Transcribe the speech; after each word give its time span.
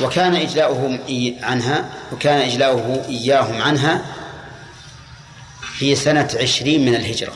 وكان 0.00 0.36
إجلاؤهم 0.36 1.00
عنها 1.42 1.90
وكان 2.12 2.40
إجلاؤه 2.40 3.04
إياهم 3.08 3.62
عنها 3.62 4.04
في 5.78 5.96
سنة 5.96 6.28
عشرين 6.40 6.84
من 6.84 6.94
الهجرة. 6.94 7.32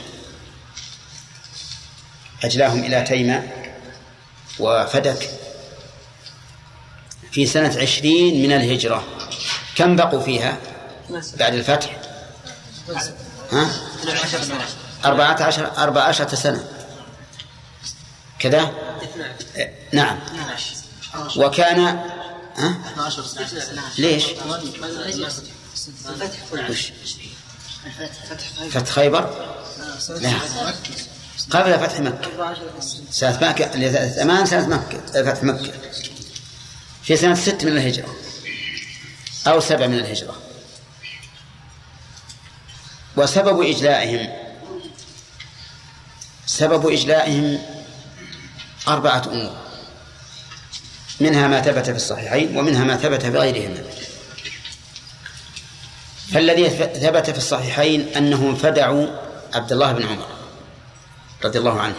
أجلاهم 2.44 2.84
إلى 2.84 3.02
تيمة 3.02 3.48
وفدك 4.58 5.30
في 7.32 7.46
سنة 7.46 7.80
عشرين 7.80 8.42
من 8.42 8.52
الهجرة. 8.52 9.04
كم 9.76 9.96
بقوا 9.96 10.20
فيها 10.20 10.58
بعد 11.38 11.54
الفتح؟ 11.54 11.96
ها؟ 13.52 13.70
أربعة 15.04 15.42
عشر 15.42 15.70
أربعة 15.78 16.02
عشرة 16.02 16.34
سنة. 16.34 16.64
كذا؟ 18.38 18.72
نعم. 19.92 20.18
وكان 21.36 22.00
ها؟ 22.56 22.78
ليش؟ 23.98 24.24
فتح 28.70 28.90
خيبر؟ 28.90 29.54
لا. 30.08 30.32
قبل 31.50 31.78
فتح 31.78 32.00
مكة. 32.00 32.54
سنة 33.10 33.38
مكة 33.48 34.08
ثمان 34.08 34.46
سنة 34.46 34.66
مكة 34.66 35.22
فتح 35.22 35.42
مكة. 35.42 35.72
في 37.02 37.16
سنة 37.16 37.34
ست 37.34 37.64
من 37.64 37.72
الهجرة. 37.72 38.16
أو 39.46 39.60
سبع 39.60 39.86
من 39.86 39.98
الهجرة. 39.98 40.36
وسبب 43.16 43.62
إجلائهم. 43.62 44.50
سبب 46.46 46.86
إجلائهم 46.88 47.62
أربعة 48.88 49.22
أمور. 49.26 49.69
منها 51.20 51.48
ما 51.48 51.60
ثبت 51.60 51.90
في 51.90 51.96
الصحيحين 51.96 52.56
ومنها 52.56 52.84
ما 52.84 52.96
ثبت 52.96 53.22
في 53.22 53.38
غيرهما. 53.38 53.82
فالذي 56.32 56.68
ثبت 57.00 57.30
في 57.30 57.38
الصحيحين 57.38 58.08
أنهم 58.16 58.54
فدعوا 58.54 59.06
عبد 59.54 59.72
الله 59.72 59.92
بن 59.92 60.06
عمر 60.06 60.26
رضي 61.44 61.58
الله 61.58 61.80
عنه. 61.80 61.96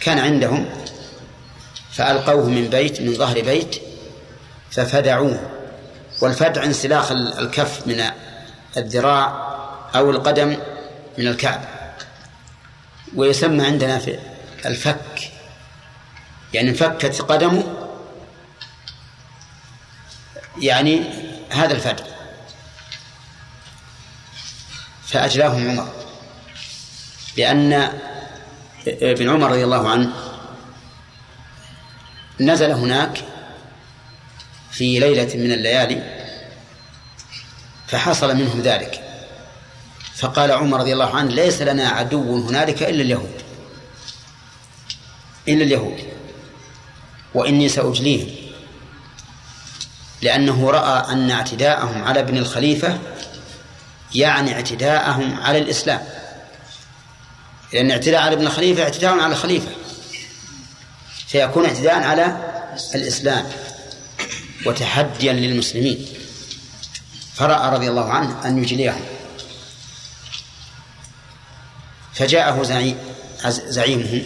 كان 0.00 0.18
عندهم 0.18 0.66
فألقوه 1.92 2.48
من 2.48 2.68
بيت 2.68 3.00
من 3.00 3.14
ظهر 3.14 3.40
بيت 3.40 3.76
ففدعوه. 4.70 5.50
والفدع 6.20 6.64
انسلاخ 6.64 7.12
الكف 7.12 7.86
من 7.86 8.04
الذراع 8.76 9.54
أو 9.94 10.10
القدم 10.10 10.56
من 11.18 11.28
الكعب 11.28 11.60
ويسمى 13.16 13.66
عندنا 13.66 13.98
في 13.98 14.18
الفك 14.66 15.33
يعني 16.54 16.70
انفكت 16.70 17.22
قدمه. 17.22 17.88
يعني 20.58 21.04
هذا 21.50 21.72
الفدع 21.74 22.04
فأجلاهم 25.06 25.70
عمر. 25.70 25.92
لأن 27.36 27.72
ابن 28.86 29.30
عمر 29.30 29.50
رضي 29.50 29.64
الله 29.64 29.90
عنه 29.90 30.12
نزل 32.40 32.70
هناك 32.70 33.24
في 34.70 34.98
ليلة 34.98 35.36
من 35.36 35.52
الليالي 35.52 36.24
فحصل 37.88 38.36
منهم 38.36 38.60
ذلك. 38.60 39.00
فقال 40.14 40.50
عمر 40.52 40.80
رضي 40.80 40.92
الله 40.92 41.16
عنه 41.16 41.30
ليس 41.30 41.62
لنا 41.62 41.88
عدو 41.88 42.48
هنالك 42.48 42.82
إلا 42.82 43.02
اليهود. 43.02 43.42
إلا 45.48 45.64
اليهود. 45.64 46.13
وإني 47.34 47.68
سأجليهم 47.68 48.28
لأنه 50.22 50.70
رأى 50.70 51.12
أن 51.12 51.30
اعتداءهم 51.30 52.04
على 52.04 52.20
ابن 52.20 52.36
الخليفة 52.36 52.98
يعني 54.14 54.54
اعتداءهم 54.54 55.40
على 55.40 55.58
الإسلام. 55.58 56.02
لأن 57.72 57.90
اعتداء 57.90 58.20
على 58.20 58.34
ابن 58.34 58.46
الخليفة 58.46 58.82
اعتداء 58.82 59.18
على 59.18 59.32
الخليفة. 59.32 59.68
فيكون 61.26 61.64
اعتداء 61.64 62.02
على 62.02 62.36
الإسلام. 62.94 63.46
وتحديا 64.66 65.32
للمسلمين. 65.32 66.06
فرأى 67.34 67.74
رضي 67.74 67.88
الله 67.88 68.12
عنه 68.12 68.46
أن 68.46 68.62
يجليهم. 68.62 69.04
فجاءه 72.14 72.62
زعيمهم. 73.48 74.22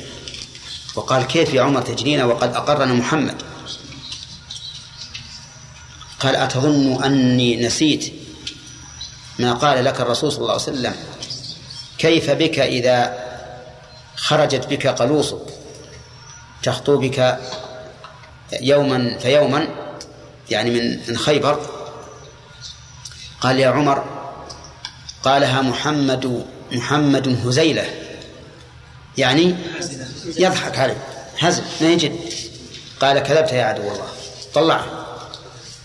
وقال 0.99 1.27
كيف 1.27 1.55
يا 1.55 1.63
عمر 1.63 1.83
تجلينا 1.83 2.25
وقد 2.25 2.55
أقرنا 2.55 2.95
محمد؟ 2.95 3.43
قال 6.21 6.37
أتظن 6.37 7.05
أني 7.05 7.67
نسيت 7.67 8.13
ما 9.39 9.53
قال 9.53 9.85
لك 9.85 10.01
الرسول 10.01 10.33
صلى 10.33 10.41
الله 10.41 10.53
عليه 10.53 10.63
وسلم. 10.63 10.95
كيف 11.99 12.31
بك 12.31 12.59
إذا 12.59 13.19
خرجت 14.17 14.67
بك 14.67 14.87
قلوصك 14.87 15.43
تخطو 16.63 16.97
بك 16.97 17.39
يوما 18.61 19.19
فيوما 19.19 19.69
يعني 20.51 20.71
من 20.71 21.01
من 21.09 21.19
خيبر. 21.19 21.61
قال 23.41 23.61
يا 23.61 23.69
عمر 23.69 24.05
قالها 25.23 25.63
محمد 25.63 26.47
محمد 26.73 27.47
هزيلة. 27.47 27.87
يعني 29.19 29.55
يضحك 30.37 30.79
عليه 30.79 30.97
هزل 31.39 31.63
ما 31.81 31.89
يجد 31.89 32.17
قال 33.01 33.19
كذبت 33.19 33.53
يا 33.53 33.65
عدو 33.65 33.83
الله. 33.83 34.09
طلعه. 34.55 35.07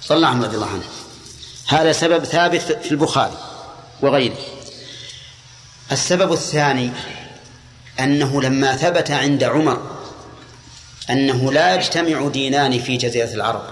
طلعه 0.08 0.42
رضي 0.44 0.56
الله 0.56 0.70
عنه. 0.70 0.84
هذا 1.68 1.92
سبب 1.92 2.24
ثابت 2.24 2.62
في 2.62 2.92
البخاري 2.92 3.38
وغيره. 4.02 4.38
السبب 5.92 6.34
الثاني 6.34 6.92
أنه 8.00 8.42
لما 8.42 8.76
ثبت 8.76 9.12
عند 9.12 9.44
عمر 9.44 9.82
أنه 11.10 11.52
لا 11.52 11.76
يجتمع 11.76 12.28
دينان 12.28 12.80
في 12.80 12.98
جزيرة 12.98 13.34
العرب. 13.34 13.64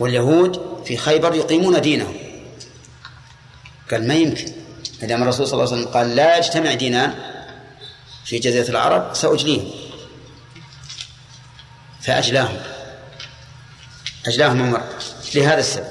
واليهود 0.00 0.82
في 0.86 0.96
خيبر 0.96 1.34
يقيمون 1.34 1.80
دينهم. 1.80 2.16
قال 3.90 4.08
ما 4.08 4.14
يمكن. 4.14 4.52
دام 5.02 5.22
الرسول 5.22 5.48
صلى 5.48 5.52
الله 5.62 5.72
عليه 5.72 5.82
وسلم 5.82 5.94
قال 5.94 6.16
لا 6.16 6.38
يجتمع 6.38 6.74
دينان 6.74 7.29
في 8.24 8.38
جزيرة 8.38 8.68
العرب 8.68 9.14
سأجليهم 9.14 9.70
فأجلاهم. 12.02 12.56
أجلاهم 14.26 14.62
عمر 14.62 14.82
لهذا 15.34 15.60
السبب. 15.60 15.86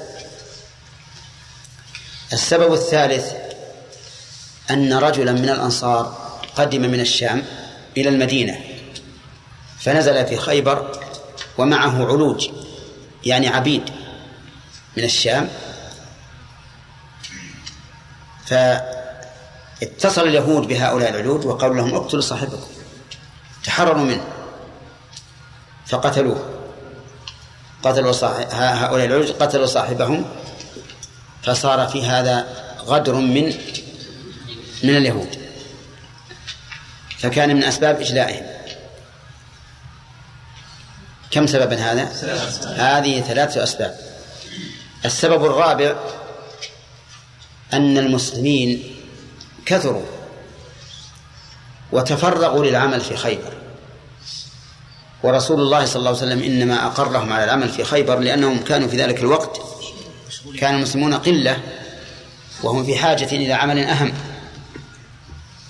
السبب 2.32 2.72
الثالث 2.72 3.32
أن 4.70 4.92
رجلا 4.92 5.32
من 5.32 5.48
الأنصار 5.48 6.30
قدم 6.56 6.80
من 6.80 7.00
الشام 7.00 7.44
إلى 7.96 8.08
المدينة 8.08 8.60
فنزل 9.78 10.26
في 10.26 10.36
خيبر 10.36 11.04
ومعه 11.58 12.06
علوج 12.06 12.50
يعني 13.24 13.48
عبيد 13.48 13.90
من 14.96 15.04
الشام. 15.04 15.48
فاتصل 19.80 20.28
اليهود 20.28 20.68
بهؤلاء 20.68 21.10
العلوج 21.10 21.46
وقالوا 21.46 21.76
لهم 21.76 21.94
اقتلوا 21.94 22.22
صاحبكم. 22.22 22.66
تحرروا 23.64 24.04
منه. 24.04 24.24
فقتلوه. 25.86 26.50
قتلوا 27.82 28.12
صاحب 28.12 28.46
هؤلاء 28.50 29.06
العلوج 29.06 29.30
قتلوا 29.30 29.66
صاحبهم. 29.66 30.24
فصار 31.42 31.88
في 31.88 32.06
هذا 32.06 32.46
غدر 32.86 33.14
من 33.14 33.44
من 34.84 34.96
اليهود. 34.96 35.38
فكان 37.18 37.56
من 37.56 37.64
أسباب 37.64 38.00
إجلائهم. 38.00 38.46
كم 41.30 41.46
سببا 41.46 41.76
هذا؟ 41.76 42.04
هذه 42.76 43.20
ثلاثة 43.20 43.62
أسباب. 43.62 43.98
السبب 45.04 45.44
الرابع 45.44 45.96
أن 47.72 47.98
المسلمين 47.98 48.99
كثروا 49.70 50.02
وتفرغوا 51.92 52.64
للعمل 52.64 53.00
في 53.00 53.16
خيبر. 53.16 53.52
ورسول 55.22 55.60
الله 55.60 55.84
صلى 55.84 55.96
الله 55.96 56.08
عليه 56.08 56.18
وسلم 56.18 56.42
إنما 56.42 56.86
أقرهم 56.86 57.32
على 57.32 57.44
العمل 57.44 57.68
في 57.68 57.84
خيبر 57.84 58.18
لأنهم 58.18 58.58
كانوا 58.58 58.88
في 58.88 58.96
ذلك 58.96 59.20
الوقت 59.20 59.60
كان 60.58 60.74
المسلمون 60.74 61.14
قلة 61.14 61.56
وهم 62.62 62.84
في 62.84 62.96
حاجة 62.96 63.24
إلى 63.24 63.52
عمل 63.52 63.78
أهم. 63.78 64.12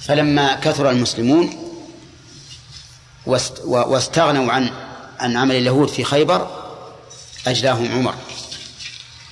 فلما 0.00 0.54
كثر 0.54 0.90
المسلمون 0.90 1.74
واستغنوا 3.66 4.52
عن 4.52 4.70
عن 5.18 5.36
عمل 5.36 5.54
اليهود 5.56 5.88
في 5.88 6.04
خيبر 6.04 6.48
أجلاهم 7.46 7.92
عمر. 7.92 8.14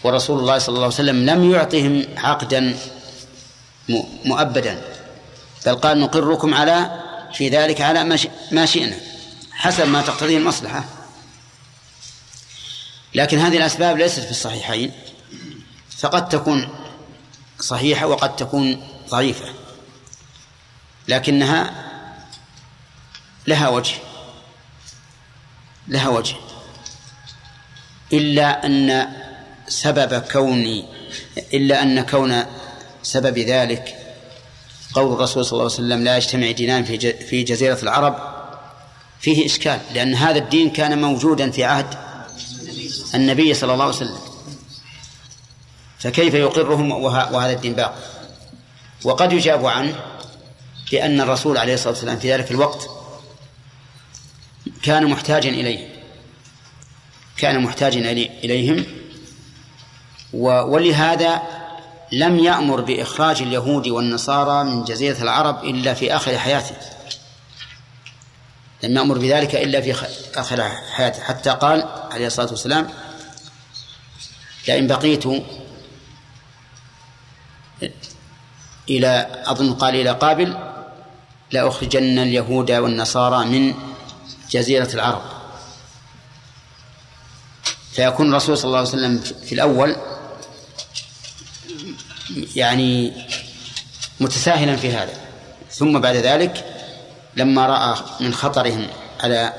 ورسول 0.05 0.39
الله 0.39 0.59
صلى 0.59 0.69
الله 0.69 0.85
عليه 0.85 0.95
وسلم 0.95 1.27
لم 1.27 1.51
يعطهم 1.51 2.05
عقدا 2.17 2.77
مؤبدا. 4.25 4.83
بل 5.67 5.75
قال 5.75 6.01
نقركم 6.01 6.55
على 6.55 7.01
في 7.35 7.49
ذلك 7.49 7.81
على 7.81 8.05
ما 8.53 8.67
شئنا 8.67 8.97
حسب 9.53 9.89
ما 9.89 10.03
تقتضيه 10.03 10.39
المصلحة. 10.39 10.85
لكن 13.15 13.39
هذه 13.39 13.57
الأسباب 13.57 13.99
ليست 13.99 14.21
في 14.21 14.31
الصحيحين. 14.31 14.93
فقد 15.99 16.29
تكون 16.29 16.69
صحيحة 17.61 18.07
وقد 18.07 18.37
تكون 18.37 18.89
ضعيفة. 19.11 19.55
لكنها 21.09 21.85
لها 23.47 23.69
وجه. 23.69 23.95
لها 25.89 26.09
وجه. 26.09 26.37
إلا 28.13 28.67
أن 28.67 29.09
سبب 29.69 30.19
كون 30.19 30.85
إلا 31.55 31.83
أن 31.83 32.01
كون 32.01 32.45
سبب 33.09 33.39
ذلك 33.39 33.97
قول 34.95 35.13
الرسول 35.13 35.45
صلى 35.45 35.53
الله 35.53 35.65
عليه 35.65 35.75
وسلم 35.75 36.05
لا 36.05 36.17
يجتمع 36.17 36.51
دينان 36.51 36.85
في 36.85 37.13
في 37.13 37.43
جزيرة 37.43 37.79
العرب 37.83 38.19
فيه 39.21 39.47
إشكال 39.47 39.81
لأن 39.95 40.15
هذا 40.15 40.39
الدين 40.39 40.71
كان 40.71 41.01
موجودا 41.01 41.51
في 41.51 41.65
عهد 41.65 41.87
النبي 43.15 43.55
صلى 43.55 43.73
الله 43.73 43.85
عليه 43.85 43.97
وسلم. 43.97 44.19
فكيف 45.99 46.35
يقرهم 46.35 46.93
وهذا 46.93 47.53
الدين 47.53 47.75
باق؟ 47.75 47.99
وقد 49.05 49.33
يجاب 49.33 49.67
عنه 49.67 50.05
بأن 50.93 51.21
الرسول 51.21 51.59
عليه 51.59 51.75
الصلاة 51.75 51.93
والسلام 51.93 52.19
في 52.19 52.33
ذلك 52.33 52.51
الوقت 52.51 52.91
كان 54.83 55.07
محتاجا 55.11 55.51
إليه. 55.51 55.89
كان 57.37 57.63
محتاجا 57.63 58.13
إليهم. 58.45 58.85
ولهذا 60.33 61.58
لم 62.13 62.39
يأمر 62.39 62.81
بإخراج 62.81 63.43
اليهود 63.43 63.89
والنصارى 63.89 64.65
من 64.65 64.85
جزيرة 64.85 65.23
العرب 65.23 65.65
إلا 65.65 65.95
في 65.95 66.17
آخر 66.17 66.39
حياته. 66.39 66.77
لم 68.83 68.97
يأمر 68.97 69.19
بذلك 69.19 69.55
إلا 69.55 69.81
في 69.81 70.07
آخر 70.35 70.69
حياته. 70.69 71.23
حتى 71.23 71.51
قال 71.51 71.89
عليه 72.11 72.27
الصلاة 72.27 72.51
والسلام 72.51 72.89
لئن 74.69 74.87
بقيت 74.87 75.25
إلى 78.91 79.43
أظن 79.47 79.75
قال 79.75 79.95
إلى 79.95 80.11
قابل 80.11 80.59
لأخرجن 81.53 82.19
اليهود 82.19 82.71
والنصارى 82.71 83.45
من 83.45 83.75
جزيرة 84.51 84.89
العرب. 84.95 85.23
فيكون 87.93 88.29
الرسول 88.29 88.59
صلى 88.59 88.69
الله 88.69 88.79
عليه 88.79 88.89
وسلم 88.89 89.19
في 89.19 89.55
الأول 89.55 89.97
يعني 92.57 93.13
متساهلا 94.21 94.77
في 94.77 94.93
هذا. 94.93 95.15
ثم 95.71 96.01
بعد 96.01 96.17
ذلك 96.17 96.65
لما 97.37 97.67
رأى 97.67 97.97
من 98.21 98.35
خطرهم 98.35 98.87
على 99.21 99.53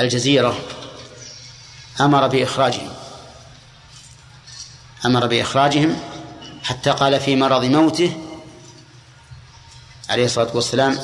الجزيرة 0.00 0.58
أمر 2.00 2.26
بإخراجهم. 2.26 2.92
أمر 5.04 5.26
بإخراجهم 5.26 5.96
حتى 6.62 6.90
قال 6.90 7.20
في 7.20 7.36
مرض 7.36 7.64
موته 7.64 8.16
عليه 10.10 10.24
الصلاة 10.24 10.50
والسلام 10.54 10.98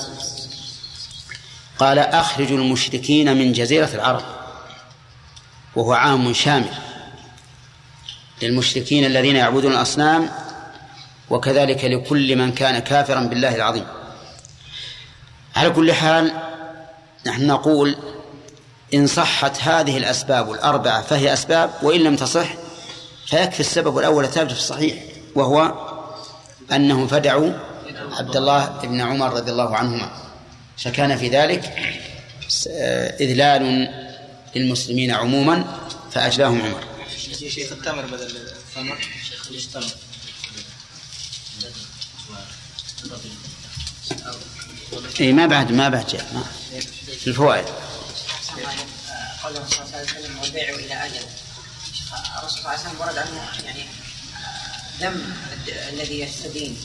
قال 1.79 1.99
أخرجوا 1.99 2.59
المشركين 2.59 3.37
من 3.37 3.53
جزيرة 3.53 3.91
العرب 3.95 4.23
وهو 5.77 5.93
عام 5.93 6.33
شامل. 6.33 6.92
للمشركين 8.43 9.05
الذين 9.05 9.37
يعبدون 9.37 9.73
الأصنام 9.73 10.29
وكذلك 11.31 11.85
لكل 11.85 12.37
من 12.37 12.53
كان 12.53 12.79
كافرا 12.79 13.21
بالله 13.21 13.55
العظيم. 13.55 13.85
على 15.57 15.71
كل 15.71 15.93
حال 15.93 16.33
نحن 17.27 17.47
نقول 17.47 17.97
إن 18.95 19.07
صحت 19.07 19.61
هذه 19.61 19.97
الأسباب 19.97 20.53
الأربعة 20.53 21.03
فهي 21.03 21.33
أسباب 21.33 21.71
وإن 21.83 22.01
لم 22.01 22.17
تصح 22.17 22.49
فيكفي 23.27 23.61
السبب 23.61 23.99
الأول 23.99 24.25
الثابت 24.25 24.51
في 24.51 24.59
الصحيح 24.59 24.95
وهو 25.35 25.73
أنهم 26.73 27.07
فدعوا 27.07 27.53
عبد 28.19 28.37
الله 28.37 28.67
بن 28.83 29.01
عمر 29.01 29.33
رضي 29.33 29.51
الله 29.51 29.77
عنهما. 29.77 30.11
فكان 30.77 31.17
في 31.17 31.29
ذلك 31.29 31.73
إذلال 33.21 33.89
للمسلمين 34.57 35.11
عموما 35.11 35.65
فأجلاهم 36.11 36.63
عمر. 36.63 36.92
شيخ 37.51 37.73
التمر 37.73 38.07
بدل 38.07 38.37
الثمر 38.37 38.99
اي 45.21 45.33
ما 45.33 45.47
بعد 45.47 45.73
ما 45.73 45.89
بعد 45.89 46.07
جاء 46.07 46.27
ما 46.35 46.45
في 47.21 47.27
الفوائد 47.27 47.65
قوله 49.43 49.67
صلى 49.71 49.85
الله 49.85 49.97
عليه 49.97 50.07
وسلم 50.07 50.39
والبيع 50.39 50.69
إلى 50.69 51.07
أجل. 51.07 51.27
الرسول 52.39 52.51
صلى 52.51 52.59
الله 52.59 52.71
عليه 52.71 52.81
وسلم 52.81 53.01
ورد 53.01 53.19
عنه 53.19 53.65
يعني 53.65 53.85
ذم 55.01 55.35
الذي 55.93 56.21
يستدين. 56.21 56.77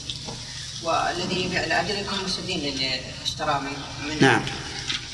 والذي 0.84 1.46
يبيع 1.46 1.64
الاجل 1.64 2.00
يكون 2.00 2.24
مستدين 2.26 2.60
للي 2.60 3.02
اشترى 3.24 3.62
من 4.08 4.18
نعم. 4.22 4.46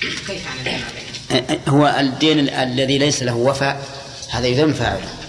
كيف 0.01 0.46
يعني 0.46 0.84
هو 1.68 1.88
الدين 2.00 2.50
الذي 2.50 2.98
ليس 2.98 3.24
له 3.24 3.36
وفاء 3.36 3.88
هذا 4.30 4.48
يذم 4.48 4.74
فاعله. 4.74 5.23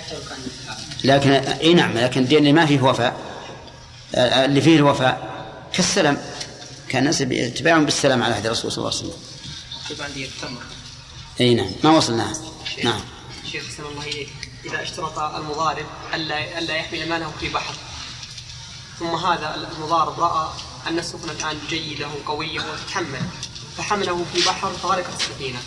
حتى 0.00 0.14
لو 0.14 0.20
كان 0.28 0.38
لكن 1.04 1.30
إي 1.30 1.74
نعم 1.74 1.98
لكن 1.98 2.22
الدين 2.22 2.38
اللي 2.38 2.52
ما 2.52 2.66
فيه 2.66 2.80
وفاء 2.80 3.16
اللي 4.14 4.60
فيه 4.60 4.76
الوفاء 4.76 5.28
كالسلم 5.72 6.18
كان 6.88 7.02
الناس 7.02 7.20
يتباعون 7.20 7.84
بالسلام 7.84 8.22
على 8.22 8.34
عهد 8.34 8.46
الرسول 8.46 8.72
صلى 8.72 8.78
الله 8.78 8.98
عليه 8.98 9.08
وسلم. 9.08 9.22
طيب 9.88 10.02
عندي 10.02 10.24
التمر. 10.24 10.62
إي 11.40 11.54
نعم 11.54 11.70
ما 11.84 11.90
وصلنا 11.90 12.32
نعم. 12.84 13.00
شيخ 13.52 13.62
سلام 13.76 13.90
الله 13.90 14.02
إليك 14.02 14.28
إذا 14.64 14.82
اشترط 14.82 15.18
المضارب 15.18 15.86
ألا 16.14 16.58
ألا 16.58 16.76
يحمل 16.76 17.08
ماله 17.08 17.32
في 17.40 17.48
بحر 17.48 17.74
ثم 18.98 19.14
هذا 19.14 19.68
المضارب 19.72 20.20
رأى 20.20 20.48
أن 20.86 20.98
السفن 20.98 21.30
الآن 21.30 21.58
جيدة 21.68 22.06
وقوية 22.08 22.60
وتتحمل 22.60 23.20
فحمله 23.78 24.24
في 24.34 24.40
بحر 24.40 24.70
فغرقت 24.70 25.20
السفينة 25.20 25.58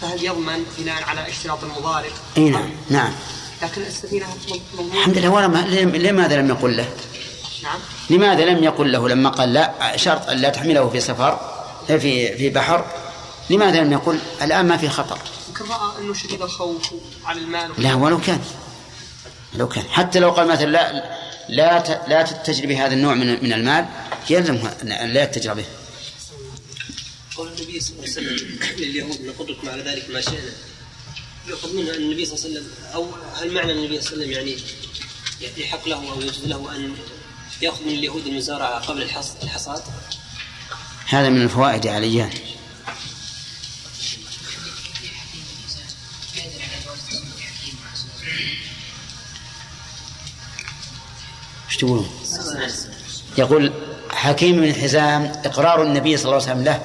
فهل 0.00 0.24
يضمن 0.24 0.64
بناء 0.78 1.02
على 1.02 1.28
اشتراط 1.28 1.64
المضارب؟ 1.64 2.12
إي 2.36 2.50
نعم 2.50 2.70
نعم. 2.90 3.12
لكن 3.62 3.82
السفينة 3.82 4.26
الحمد 4.78 5.18
لله 5.18 5.46
لماذا 5.84 6.36
لم 6.36 6.48
يقل 6.48 6.76
له؟ 6.76 6.88
نعم. 7.62 7.78
لماذا 8.10 8.44
لم 8.44 8.64
يقل 8.64 8.92
له؟ 8.92 9.08
لما 9.08 9.30
قال 9.30 9.52
لا 9.52 9.96
شرط 9.96 10.28
أن 10.28 10.38
لا 10.38 10.48
تحمله 10.48 10.88
في 10.88 11.00
سفر 11.00 11.40
في 11.86 12.36
في 12.36 12.48
بحر. 12.50 12.84
لماذا 13.50 13.80
لم 13.80 13.92
يقل؟ 13.92 14.18
الآن 14.42 14.68
ما 14.68 14.76
في 14.76 14.88
خطر. 14.88 15.18
يمكن 15.48 15.64
رأى 15.64 15.98
أنه 15.98 16.14
شديد 16.14 16.42
الخوف 16.42 16.90
على 17.24 17.40
المال. 17.40 17.70
لا 17.78 17.94
ولو 17.94 18.20
كان. 18.20 18.40
لو 19.54 19.68
كان. 19.68 19.84
حتى 19.84 20.18
لو 20.18 20.30
قال 20.30 20.48
مثلا 20.48 20.66
لا 20.66 20.92
لا 21.48 22.06
لا 22.08 22.22
تتجر 22.22 22.66
بهذا 22.66 22.94
النوع 22.94 23.14
من 23.14 23.44
من 23.44 23.52
المال 23.52 23.86
يلزم 24.30 24.58
أن 24.82 25.10
لا 25.10 25.22
يتجر 25.22 25.54
به. 25.54 25.64
قول 27.36 27.48
النبي 27.48 27.80
صلى 27.80 27.92
الله 27.92 28.02
عليه 28.02 28.12
وسلم 28.12 28.58
لليهود 28.78 29.20
نقدركم 29.26 29.68
على 29.68 29.82
ذلك 29.82 30.10
ما 30.10 30.20
شئنا. 30.20 30.52
يؤخذ 31.48 31.76
منه 31.76 31.90
أن 31.90 32.02
النبي 32.02 32.24
صلى 32.24 32.34
الله 32.34 32.46
عليه 32.46 32.58
وسلم 32.58 32.68
أو 32.94 33.06
هل 33.34 33.52
معنى 33.52 33.72
النبي 33.72 34.00
صلى 34.00 34.12
الله 34.12 34.24
عليه 34.24 34.36
وسلم 34.36 34.58
يعني 35.42 35.56
يحق 35.56 35.88
له 35.88 36.12
أو 36.12 36.20
يجوز 36.20 36.44
له 36.44 36.76
أن 36.76 36.94
يأخذ 37.62 37.84
من 37.84 37.92
اليهود 37.92 38.26
المزارعة 38.26 38.78
قبل 38.78 39.02
الحصاد؟ 39.42 39.82
هذا 41.06 41.28
من 41.28 41.42
الفوائد 41.42 41.84
يا 41.84 41.92
عليان 41.92 42.30
إيش؟ 51.70 51.84
يقول 53.38 53.72
حكيم 54.10 54.60
بن 54.60 54.74
حزام 54.74 55.32
إقرار 55.44 55.82
النبي 55.82 56.16
صلى 56.16 56.24
الله 56.24 56.42
عليه 56.42 56.52
وسلم 56.52 56.64
له 56.64 56.82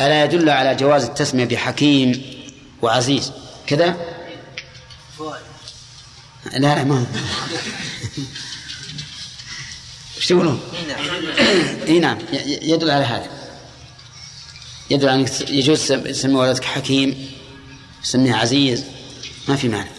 ألا 0.00 0.24
يدل 0.24 0.50
على 0.50 0.74
جواز 0.74 1.04
التسمية 1.04 1.44
بحكيم 1.44 2.22
وعزيز؟ 2.82 3.32
كذا؟ 3.70 3.96
لا 6.52 6.58
لا 6.58 6.84
ما 6.84 7.06
إيش 10.16 10.26
تقولون؟ 10.26 10.60
إي 11.88 11.98
نعم 11.98 12.18
يدل 12.46 12.90
على 12.90 13.04
هذا 13.04 13.30
يدل 14.90 15.08
على 15.08 15.20
إنك 15.20 15.50
يجوز 15.50 15.88
تسمي 15.88 16.34
ولدك 16.34 16.64
حكيم 16.64 17.30
تسميه 18.02 18.34
عزيز 18.34 18.84
ما 19.48 19.56
في 19.56 19.68
معنى 19.68 19.90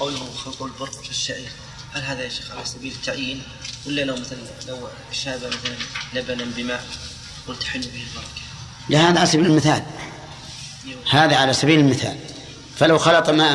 قوله 0.00 0.30
خلق 0.44 0.62
البر 0.62 0.90
في 0.90 1.10
الشعير 1.10 1.48
هل 1.92 2.02
هذا 2.02 2.22
يا 2.22 2.28
شيخ 2.28 2.50
على 2.50 2.64
سبيل 2.64 2.92
التعيين 2.92 3.42
ولا 3.86 4.02
لو 4.02 4.16
مثلا 4.16 4.38
لو 4.68 4.88
شاب 5.12 5.40
مثلا 5.44 5.76
لبنا 6.14 6.44
بماء 6.56 6.84
قلت 7.48 7.64
حل 7.64 7.80
به 7.80 7.86
البركة؟ 7.86 8.42
لا 8.88 9.10
هذا 9.10 9.18
على 9.18 9.26
سبيل 9.26 9.46
المثال 9.46 9.82
هذا 11.10 11.36
على 11.36 11.52
سبيل 11.52 11.80
المثال. 11.80 12.16
فلو 12.76 12.98
خلط 12.98 13.30
ماء 13.30 13.54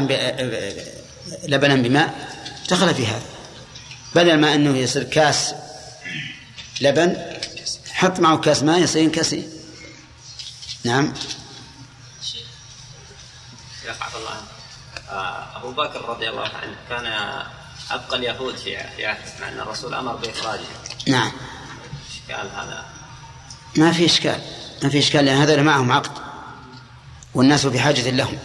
لبنا 1.43 1.75
بماء 1.75 2.31
دخل 2.69 2.95
في 2.95 3.07
هذا. 3.07 3.25
بدل 4.15 4.39
ما 4.39 4.55
أنه 4.55 4.77
يصير 4.77 5.03
كاس 5.03 5.55
لبن 6.81 7.17
حط 7.91 8.19
معه 8.19 8.37
كاس 8.37 8.63
ماء 8.63 8.79
يصير 8.79 9.09
كاسين 9.09 9.49
نعم. 10.83 11.13
شيخ 12.23 14.01
عبد 14.01 14.15
الله 14.15 14.41
آه، 15.09 15.57
أبو 15.57 15.71
بكر 15.71 16.09
رضي 16.09 16.29
الله 16.29 16.47
عنه 16.47 16.75
كان 16.89 17.05
أبقى 17.91 18.17
اليهود 18.17 18.57
في 18.57 18.77
في 18.95 19.05
عهده 19.05 19.31
مع 19.41 19.47
أن 19.47 19.59
الرسول 19.59 19.93
أمر 19.93 20.15
باخراجهم 20.15 20.65
نعم. 21.07 21.31
اشكال 22.11 22.49
هذا؟ 22.55 22.85
ما 23.77 23.91
في 23.91 24.05
إشكال. 24.05 24.41
ما 24.83 24.89
في 24.89 24.99
إشكال 24.99 25.25
لأن 25.25 25.37
هذول 25.37 25.63
معهم 25.63 25.91
عقد. 25.91 26.30
والناس 27.35 27.65
بحاجه 27.65 28.09
لهم. 28.09 28.39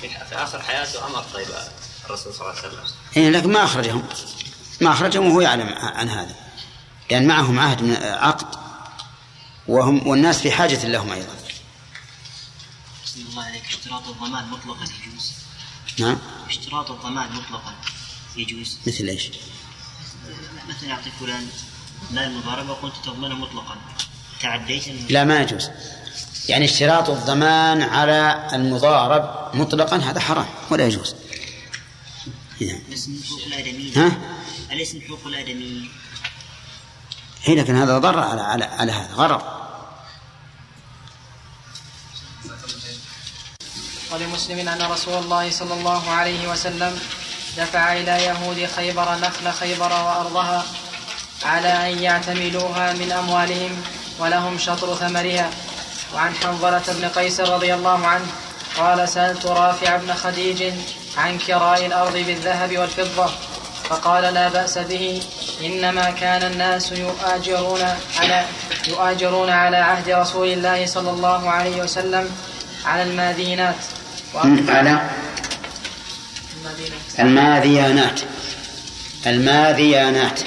في 0.00 0.08
في 0.08 0.34
آخر 0.34 0.62
حياته 0.62 1.06
أمر 1.06 1.24
طيب 1.34 1.46
الرسول 2.06 2.34
صلى 2.34 2.50
الله 2.50 2.58
عليه 2.58 2.68
وسلم. 2.68 2.84
إيه 3.16 3.30
لكن 3.30 3.52
ما 3.52 3.64
أخرجهم. 3.64 4.08
ما 4.80 4.92
أخرجهم 4.92 5.26
وهو 5.28 5.40
يعلم 5.40 5.68
عن 5.78 6.08
هذا. 6.08 6.34
لأن 7.10 7.26
معهم 7.26 7.58
عهد 7.58 7.82
من 7.82 7.96
عقد. 7.96 8.46
وهم 9.68 10.06
والناس 10.06 10.40
في 10.40 10.52
حاجة 10.52 10.86
لهم 10.86 11.12
أيضا. 11.12 11.34
بسم 13.04 13.20
الله 13.30 13.44
عليك. 13.44 13.64
اشتراط 13.66 14.08
الضمان 14.08 14.48
مطلقا 14.48 14.84
يجوز. 14.84 15.32
نعم. 15.98 16.18
اشتراط 16.48 16.90
الضمان 16.90 17.32
مطلقا 17.32 17.74
يجوز. 18.36 18.78
مثل 18.86 19.04
إيش؟ 19.04 19.30
مثلا 20.68 20.88
يعطي 20.88 21.10
فلان 21.20 21.48
مال 22.10 22.38
مضاربة 22.38 22.72
وكنت 22.72 22.94
تضمنه 23.04 23.34
مطلقا. 23.34 23.76
تعديت؟ 24.40 24.88
لا 25.10 25.24
ما 25.24 25.40
يجوز. 25.40 25.70
يعني 26.48 26.64
اشتراط 26.64 27.10
الضمان 27.10 27.82
على 27.82 28.48
المضارب 28.52 29.54
مطلقا 29.54 29.96
هذا 29.96 30.20
حرام 30.20 30.46
ولا 30.70 30.86
يجوز. 30.86 31.14
نعم. 32.60 32.78
ها؟ 33.96 34.12
أليس 34.72 34.94
من 34.94 35.02
حقوق 35.02 35.26
الآدميين 35.26 35.88
هي 37.44 37.54
لكن 37.54 37.76
هذا 37.76 37.98
ضر 37.98 38.18
على 38.18 38.40
على 38.40 38.64
على 38.64 38.92
هذا 38.92 39.14
غرض. 39.14 39.42
ولمسلم 44.12 44.68
أن 44.68 44.82
رسول 44.82 45.22
الله 45.22 45.50
صلى 45.50 45.74
الله 45.74 46.10
عليه 46.10 46.48
وسلم 46.48 47.00
دفع 47.56 47.92
إلى 47.92 48.24
يهود 48.24 48.66
خيبر 48.76 49.18
نخل 49.18 49.52
خيبر 49.52 49.92
وأرضها 49.92 50.64
على 51.44 51.92
أن 51.92 52.02
يعتملوها 52.02 52.92
من 52.92 53.12
أموالهم 53.12 53.82
ولهم 54.18 54.58
شطر 54.58 54.94
ثمرها. 54.94 55.50
وعن 56.14 56.34
حنظلة 56.34 56.82
بن 56.88 57.08
قيس 57.08 57.40
رضي 57.40 57.74
الله 57.74 58.06
عنه 58.06 58.26
قال 58.78 59.08
سألت 59.08 59.46
رافع 59.46 59.96
بن 59.96 60.14
خديج 60.14 60.72
عن 61.16 61.38
كراء 61.38 61.86
الأرض 61.86 62.16
بالذهب 62.16 62.78
والفضة 62.78 63.30
فقال 63.84 64.34
لا 64.34 64.48
بأس 64.48 64.78
به 64.78 65.22
إنما 65.64 66.10
كان 66.10 66.42
الناس 66.52 66.92
يؤاجرون 66.92 67.82
على 68.18 68.44
يؤاجرون 68.88 69.50
على 69.50 69.76
عهد 69.76 70.10
رسول 70.10 70.48
الله 70.48 70.86
صلى 70.86 71.10
الله 71.10 71.50
عليه 71.50 71.82
وسلم 71.82 72.30
على 72.84 73.02
المادينات 73.02 73.74
على 74.34 74.52
المادينات 74.52 75.00
الماذيانات. 77.18 78.20
الماذيانات. 79.26 80.40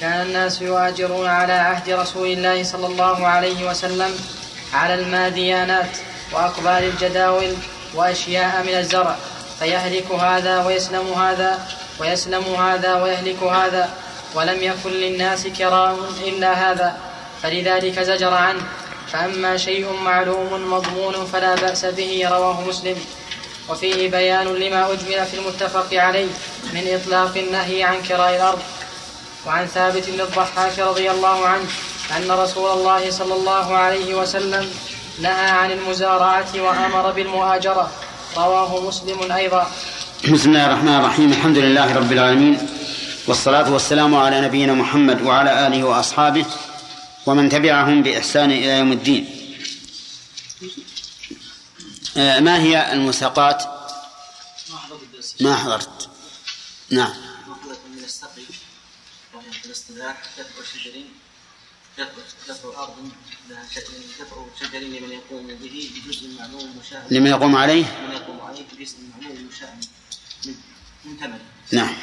كان 0.00 0.26
الناس 0.26 0.62
يهاجرون 0.62 1.26
على 1.28 1.52
عهد 1.52 1.90
رسول 1.90 2.28
الله 2.28 2.64
صلى 2.64 2.86
الله 2.86 3.26
عليه 3.26 3.70
وسلم 3.70 4.18
على 4.72 4.94
الماديانات 4.94 5.98
وأقبال 6.32 6.84
الجداول 6.84 7.54
وأشياء 7.94 8.62
من 8.62 8.74
الزرع. 8.78 9.16
فيهلك 9.58 10.12
هذا 10.12 10.64
ويسلم 10.64 11.12
هذا 11.12 11.58
ويسلم 12.00 12.54
هذا 12.54 12.94
ويهلك 12.94 13.42
هذا 13.42 13.90
ولم 14.34 14.62
يكن 14.62 14.90
للناس 14.90 15.46
كراء 15.46 15.98
إلا 16.24 16.52
هذا. 16.52 16.96
فلذلك 17.42 18.00
زجر 18.00 18.34
عنه. 18.34 18.62
فأما 19.12 19.56
شيء 19.56 19.92
معلوم 19.92 20.72
مضمون 20.72 21.26
فلا 21.32 21.54
بأس 21.54 21.84
به 21.84 22.28
رواه 22.30 22.60
مسلم. 22.60 22.96
وفيه 23.68 24.10
بيان 24.10 24.46
لما 24.46 24.92
أجمل 24.92 25.26
في 25.26 25.34
المتفق 25.34 25.88
عليه 25.92 26.32
من 26.72 27.00
إطلاق 27.00 27.36
النهي 27.36 27.82
عن 27.82 28.02
كراء 28.02 28.36
الأرض. 28.36 28.58
وعن 29.46 29.66
ثابت 29.66 30.10
بن 30.10 30.20
الضحاك 30.20 30.78
رضي 30.78 31.10
الله 31.10 31.46
عنه 31.46 31.68
أن 32.16 32.30
رسول 32.30 32.70
الله 32.78 33.10
صلى 33.10 33.34
الله 33.34 33.76
عليه 33.76 34.14
وسلم 34.14 34.70
نهى 35.20 35.50
عن 35.50 35.70
المزارعة 35.70 36.48
وأمر 36.56 37.10
بالمؤاجرة. 37.10 37.90
رواه 38.36 38.80
مسلم 38.80 39.32
أيضا. 39.32 39.70
بسم 40.32 40.48
الله 40.48 40.66
الرحمن 40.66 40.94
الرحيم. 40.94 41.32
الحمد 41.32 41.58
لله 41.58 41.96
رب 41.96 42.12
العالمين. 42.12 42.68
والصلاة 43.26 43.72
والسلام 43.72 44.14
على 44.14 44.40
نبينا 44.40 44.74
محمد 44.74 45.22
وعلى 45.22 45.66
آله 45.66 45.84
وأصحابه 45.84 46.44
ومن 47.26 47.48
تبعهم 47.48 48.02
بإحسان 48.02 48.50
إلى 48.50 48.78
يوم 48.78 48.92
الدين. 48.92 49.24
آه، 52.16 52.40
ما 52.40 52.62
هي 52.62 52.92
المساقات؟ 52.92 53.64
ما 55.40 55.56
حضرت 55.56 56.08
نعم. 56.90 57.29
الاصطلاح 60.00 60.16
دفع 60.38 60.78
شجر 60.78 61.02
دفع 62.48 62.82
أرض 62.82 63.10
دفع 63.50 64.44
شجر 64.60 64.78
لمن 64.78 65.12
يقوم 65.12 65.46
به 65.46 65.90
بجزء 65.94 66.28
معلوم 66.38 66.76
مشاع 66.78 67.02
لمن 67.10 67.26
يقوم 67.26 67.56
عليه؟ 67.56 67.84
من 67.84 68.14
يقوم 68.14 68.40
عليه 68.40 68.64
بجزء 68.72 68.96
معلوم 69.12 69.50
من 71.04 71.16
ثمن. 71.16 71.38
نعم. 71.72 71.96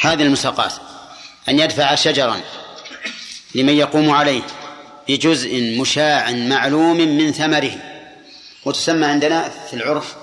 هذه 0.00 0.22
المساقات. 0.22 0.72
أن 1.48 1.58
يدفع 1.58 1.94
شجرا 1.94 2.40
لمن 3.54 3.72
يقوم 3.72 4.10
عليه 4.10 4.42
بجزء 5.08 5.80
مشاع 5.80 6.30
معلوم 6.30 6.96
من 6.96 7.32
ثمره 7.32 8.06
وتسمى 8.64 9.06
عندنا 9.06 9.48
في 9.48 9.74
العرف 9.74 10.16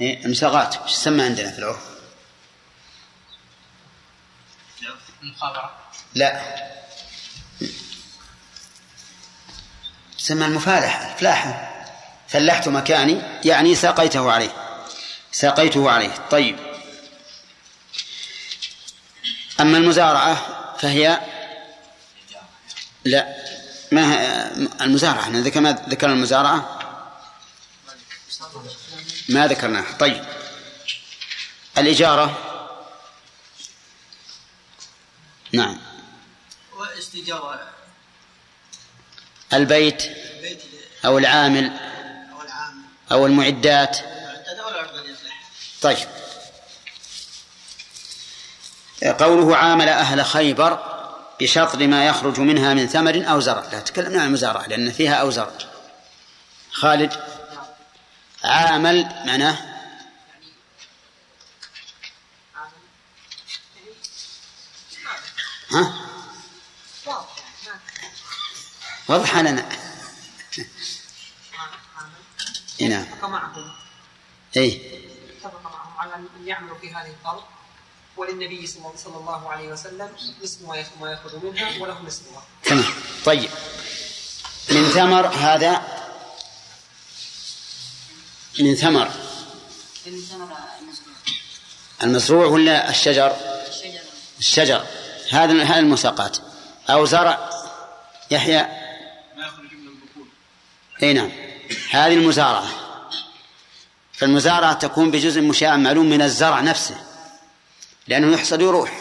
إيه، 0.00 0.24
المساقات. 0.24 0.76
تسمى 0.86 1.22
عندنا 1.22 1.50
في 1.50 1.58
العرف؟ 1.58 1.89
المخابرة؟ 5.22 5.76
لا. 6.14 6.40
تسمى 10.18 10.46
المفالحة 10.46 11.12
الفلاحة 11.12 11.70
فلحت 12.28 12.68
مكاني 12.68 13.22
يعني 13.44 13.74
ساقيته 13.74 14.32
عليه. 14.32 14.52
ساقيته 15.32 15.90
عليه. 15.90 16.14
طيب. 16.30 16.58
أما 19.60 19.78
المزارعة 19.78 20.36
فهي 20.78 21.20
لا. 23.04 23.36
ما 23.92 24.50
المزارعة 24.80 25.20
إحنا 25.20 25.40
ذكر 25.40 25.60
ما 25.60 25.72
ذكرنا 25.88 26.12
المزارعة؟ 26.12 26.78
ما 29.28 29.46
ذكرناها. 29.46 29.92
طيب. 29.98 30.24
الإجارة 31.78 32.49
نعم. 35.52 35.78
واستجارة 36.76 37.68
البيت 39.52 40.02
بيت 40.42 40.62
أو 41.04 41.18
العامل 41.18 41.72
أو 43.12 43.26
المعدات. 43.26 43.98
طيب. 45.82 46.08
قوله 49.02 49.56
عامل 49.56 49.88
أهل 49.88 50.24
خيبر 50.24 50.78
بشطر 51.40 51.86
ما 51.86 52.06
يخرج 52.06 52.40
منها 52.40 52.74
من 52.74 52.86
ثمر 52.86 53.24
أو 53.30 53.40
زرع. 53.40 53.64
لا 53.72 53.80
تكلمنا 53.80 54.20
عن 54.20 54.26
المزارعة 54.26 54.66
لأن 54.66 54.92
فيها 54.92 55.14
أو 55.14 55.30
زرع. 55.30 55.52
خالد. 56.72 57.12
عامل 58.44 59.08
معناه 59.26 59.70
ها؟ 65.70 66.10
وضح 69.08 69.36
لنا 69.36 69.68
إي 72.80 72.88
نعم. 72.88 73.02
اتفق 73.02 73.28
معهم 73.28 73.70
اي 74.56 74.80
اتفق 75.36 75.60
معهم 75.64 75.98
على 75.98 76.14
أن 76.14 76.28
يعملوا 76.46 76.78
في 76.78 76.94
هذه 76.94 77.14
الأرض 77.22 77.42
وللنبي 78.16 78.66
صلى 78.66 79.16
الله 79.16 79.50
عليه 79.50 79.68
وسلم 79.68 80.08
نصف 80.42 80.62
ما 81.00 81.10
يأخذ 81.10 81.44
منها 81.46 81.82
وله 81.82 82.02
نصفها. 82.02 82.42
تمام. 82.64 82.84
طيب. 83.24 83.50
من 84.70 84.88
ثمر 84.88 85.26
هذا؟ 85.26 85.82
من 88.60 88.74
ثمر. 88.74 89.10
المزروع 92.02 92.46
ولا 92.46 92.90
الشجر؟ 92.90 93.49
الشجر. 94.40 94.84
هذا 95.30 95.62
هذه 95.62 95.78
المساقات 95.78 96.38
أو 96.90 97.04
زرع 97.04 97.50
يحيى. 98.30 98.62
ما 99.36 99.46
يخرج 99.46 99.72
من 99.72 99.88
البقول 99.88 100.26
إي 101.02 101.12
نعم. 101.12 101.30
هذه 101.90 102.14
المزارعة. 102.14 102.70
فالمزارعة 104.12 104.72
تكون 104.72 105.10
بجزء 105.10 105.40
مشاع 105.40 105.76
معلوم 105.76 106.10
من 106.10 106.22
الزرع 106.22 106.60
نفسه 106.60 106.96
لأنه 108.08 108.32
يحصل 108.32 108.60
يروح. 108.60 109.00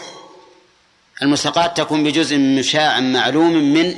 المساقات 1.21 1.77
تكون 1.77 2.03
بجزء 2.03 2.37
مشاع 2.37 2.99
معلوم 2.99 3.53
من 3.53 3.95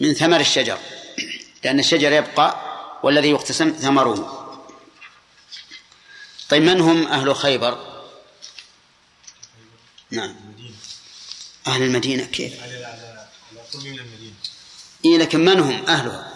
من 0.00 0.14
ثمر 0.14 0.40
الشجر 0.40 0.78
لأن 1.64 1.78
الشجر 1.78 2.12
يبقى 2.12 2.56
والذي 3.02 3.30
يقتسم 3.30 3.70
ثمره. 3.70 4.38
طيب 6.48 6.62
من 6.62 6.80
هم 6.80 7.06
أهل 7.06 7.36
خيبر؟ 7.36 7.91
نعم. 10.12 10.34
أهل 11.66 11.82
المدينة. 11.82 12.24
كيف؟ 12.24 12.62
على 12.62 12.84
على 12.84 12.86
على 12.86 13.26
من 13.74 13.98
المدينة. 13.98 14.34
إيه 15.04 15.18
لكن 15.18 15.44
من 15.44 15.60
هم؟ 15.60 15.86
أهلها. 15.86 16.32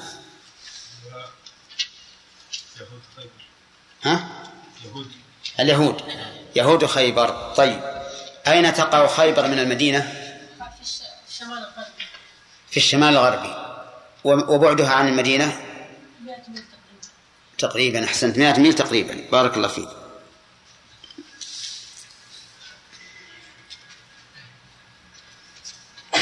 يهود 2.80 3.00
خيبر. 3.16 3.30
ها؟ 4.02 4.28
يهود. 4.84 5.10
اليهود. 5.60 6.02
يهود 6.56 6.86
خيبر. 6.86 7.54
طيب. 7.54 7.80
أين 8.46 8.74
تقع 8.74 9.06
خيبر 9.06 9.48
من 9.48 9.58
المدينة؟ 9.58 10.00
في 10.00 11.32
الشمال 11.32 11.58
الغربي. 11.58 12.04
في 12.70 12.76
الشمال 12.76 13.08
الغربي. 13.08 13.56
وبعدها 14.24 14.90
عن 14.90 15.08
المدينة؟ 15.08 15.46
100 16.24 16.36
ميل 16.48 16.62
تقريبا. 16.62 17.08
تقريبا 17.58 18.04
أحسنت. 18.04 18.38
100 18.38 18.58
ميل 18.58 18.72
تقريبا. 18.72 19.28
بارك 19.32 19.56
الله 19.56 19.68
فيك. 19.68 19.88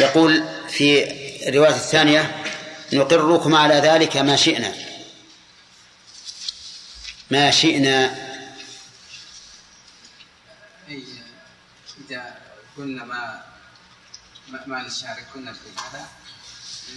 يقول 0.01 0.45
في 0.69 1.05
الرواية 1.49 1.75
الثانية 1.75 2.45
نقركم 2.93 3.55
على 3.55 3.75
ذلك 3.75 4.17
ما 4.17 4.37
شئنا. 4.37 4.75
ما 7.31 7.51
شئنا. 7.51 8.15
أي 10.89 11.05
إذا 12.11 12.37
قلنا 12.77 13.05
ما 13.05 13.45
ما, 14.67 14.83
نشاركنا 14.83 15.53
في 15.53 15.69
هذا 15.77 16.09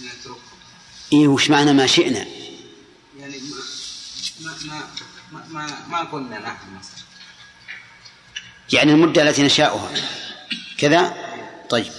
نتركه 0.02 0.38
إيه 1.12 1.28
وش 1.28 1.50
معنى 1.50 1.72
ما 1.72 1.86
شئنا؟ 1.86 2.26
يعني 3.18 3.40
ما 4.40 4.52
ما 4.64 4.86
ما 5.32 5.44
ما, 5.48 5.66
ما, 5.66 5.86
ما 5.88 6.04
قلنا 6.04 6.38
نحن 6.38 6.74
مثلا. 6.78 7.04
يعني 8.72 8.92
المدة 8.92 9.22
التي 9.22 9.42
نشاؤها. 9.42 9.90
كذا؟ 10.78 11.14
طيب. 11.70 11.92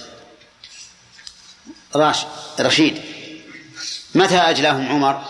راش 1.94 2.18
رشيد. 2.60 3.02
متى 4.14 4.36
أجلاهم 4.38 4.88
عمر؟ 4.88 5.24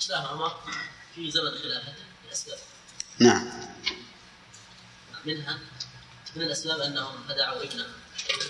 إسلام 0.00 0.26
عمر 0.26 0.56
في 1.14 1.30
زمن 1.30 1.50
خلافته 1.50 2.04
لأسباب 2.28 2.58
نعم. 3.18 3.50
منها 5.24 5.58
من 6.36 6.42
الأسباب 6.42 6.80
أنهم 6.80 7.24
خدعوا 7.28 7.62
ابنه 7.62 7.86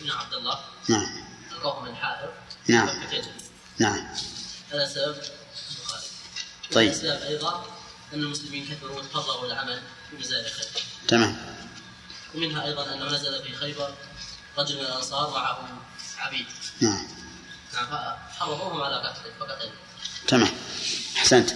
ابن 0.00 0.10
عبد 0.10 0.34
الله 0.34 0.60
نعم. 0.88 1.24
ألقوه 1.52 1.84
من 1.84 1.96
حائر. 1.96 2.32
نعم. 2.68 2.88
نعم. 3.78 4.14
هذا 4.72 4.86
سبب 4.86 5.16
البخاري 5.70 6.06
طيب. 6.72 6.88
من 6.88 6.94
الأسباب 6.94 7.22
أيضا 7.22 7.66
أن 8.14 8.18
المسلمين 8.22 8.66
كثروا 8.66 8.98
وتفرغوا 8.98 9.46
العمل 9.46 9.82
في 10.10 10.16
جزائر 10.16 10.48
خيبر 10.48 10.80
تمام. 11.08 11.56
ومنها 12.34 12.64
أيضا 12.64 12.94
أنه 12.94 13.04
نزل 13.04 13.42
في 13.42 13.56
خيبر 13.56 13.94
رجل 14.58 14.74
من 14.74 14.80
الأنصار 14.80 15.30
معه 15.30 15.68
عبيد 16.18 16.46
نعم. 16.80 17.06
نعم 17.74 17.86
فحرضوهم 18.30 18.82
على 18.82 18.96
قتله 18.96 19.32
فقتلوا 19.40 19.72
تمام. 20.28 20.50
أحسنت. 21.16 21.50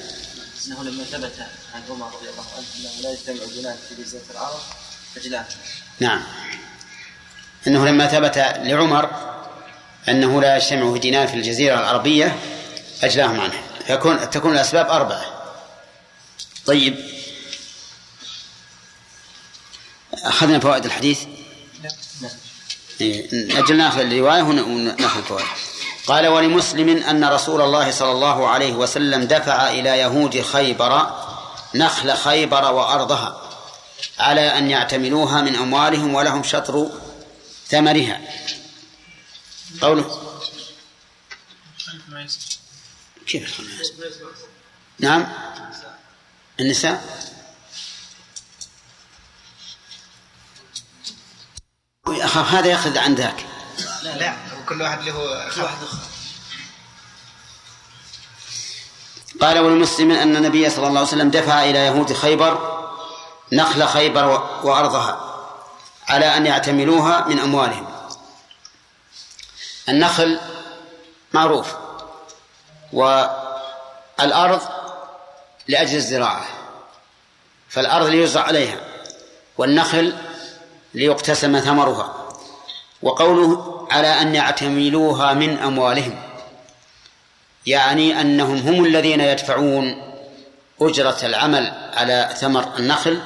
إنه 0.67 0.85
لما 0.85 1.05
ثبت 1.05 1.47
عن 1.75 1.83
عمر 1.91 2.07
رضي 2.07 2.29
الله 2.31 2.47
عنه 2.57 2.67
أنه 2.79 3.03
لا 3.03 3.13
يجتمع 3.13 3.45
جنان 3.55 3.77
في 3.89 4.03
جزيرة 4.03 4.23
العرب 4.31 4.61
فجلاه. 5.15 5.47
نعم. 6.01 6.23
أنه 7.67 7.87
لما 7.87 8.07
ثبت 8.07 8.39
لعمر 8.39 9.11
أنه 10.09 10.41
لا 10.41 10.57
يجتمع 10.57 10.97
دينار 10.97 11.29
في 11.29 11.35
الجزيرة 11.35 11.79
العربية 11.79 12.39
أجلاهم 13.03 13.41
عنه. 13.41 13.63
فيكون 13.87 14.31
تكون 14.31 14.53
الأسباب 14.53 14.87
أربعة. 14.87 15.55
طيب. 16.67 17.19
أخذنا 20.15 20.59
فوائد 20.61 20.85
الحديث؟ 20.85 21.25
إيه، 21.25 21.91
أجل 23.01 23.77
ناخذ 23.77 24.01
الرواية 24.01 24.43
وناخذ 24.43 25.19
الفوائد 25.19 25.47
قال 26.07 26.27
ولمسلم 26.27 26.89
أن 26.89 27.25
رسول 27.25 27.61
الله 27.61 27.91
صلى 27.91 28.13
الله 28.13 28.49
عليه 28.49 28.73
وسلم 28.73 29.25
دفع 29.25 29.71
إلى 29.71 29.99
يهود 29.99 30.41
خيبر 30.41 31.11
نخل 31.75 32.17
خيبر 32.17 32.73
وأرضها 32.73 33.43
على 34.19 34.59
أن 34.59 34.71
يعتملوها 34.71 35.41
من 35.41 35.57
أموالهم 35.57 36.15
ولهم 36.15 36.43
شطر 36.43 36.91
ثمرها. 37.69 38.21
قوله. 39.81 40.23
كيف 43.27 43.61
نعم. 44.99 45.27
النساء. 46.61 47.28
أخاف 52.13 52.55
هذا 52.55 52.69
يأخذ 52.69 52.99
عن 52.99 53.15
ذاك. 53.15 53.47
لا 54.03 54.17
لا 54.17 54.37
كل 54.69 54.83
واحد 54.83 55.03
له 55.03 55.13
كل 55.55 55.63
واحد 55.63 55.77
قال 59.41 59.59
ولمسلم 59.59 60.11
أن 60.11 60.37
النبي 60.37 60.71
صلى 60.71 60.87
الله 60.87 60.99
عليه 60.99 61.09
وسلم 61.09 61.31
دفع 61.31 61.65
إلى 61.65 61.79
يهود 61.79 62.13
خيبر 62.13 62.79
نخل 63.53 63.87
خيبر 63.87 64.27
وأرضها 64.63 65.21
على 66.09 66.37
أن 66.37 66.47
يعتملوها 66.47 67.29
من 67.29 67.39
أموالهم. 67.39 67.87
النخل 69.89 70.41
معروف 71.33 71.75
والأرض 72.93 74.61
لأجل 75.69 75.97
الزراعة 75.97 76.45
فالأرض 77.69 78.07
ليزرع 78.07 78.43
عليها 78.43 78.81
والنخل 79.59 80.17
ليقتسم 80.95 81.61
ثمرها. 81.61 82.29
وقوله 83.03 83.87
على 83.91 84.09
أن 84.09 84.35
يعتملوها 84.35 85.35
من 85.35 85.59
أموالهم. 85.59 86.23
يعني 87.67 88.21
أنهم 88.21 88.57
هم 88.57 88.85
الذين 88.85 89.21
يدفعون 89.21 90.13
أجرة 90.81 91.19
العمل 91.23 91.73
على 91.95 92.35
ثمر 92.37 92.77
النخل 92.77 93.21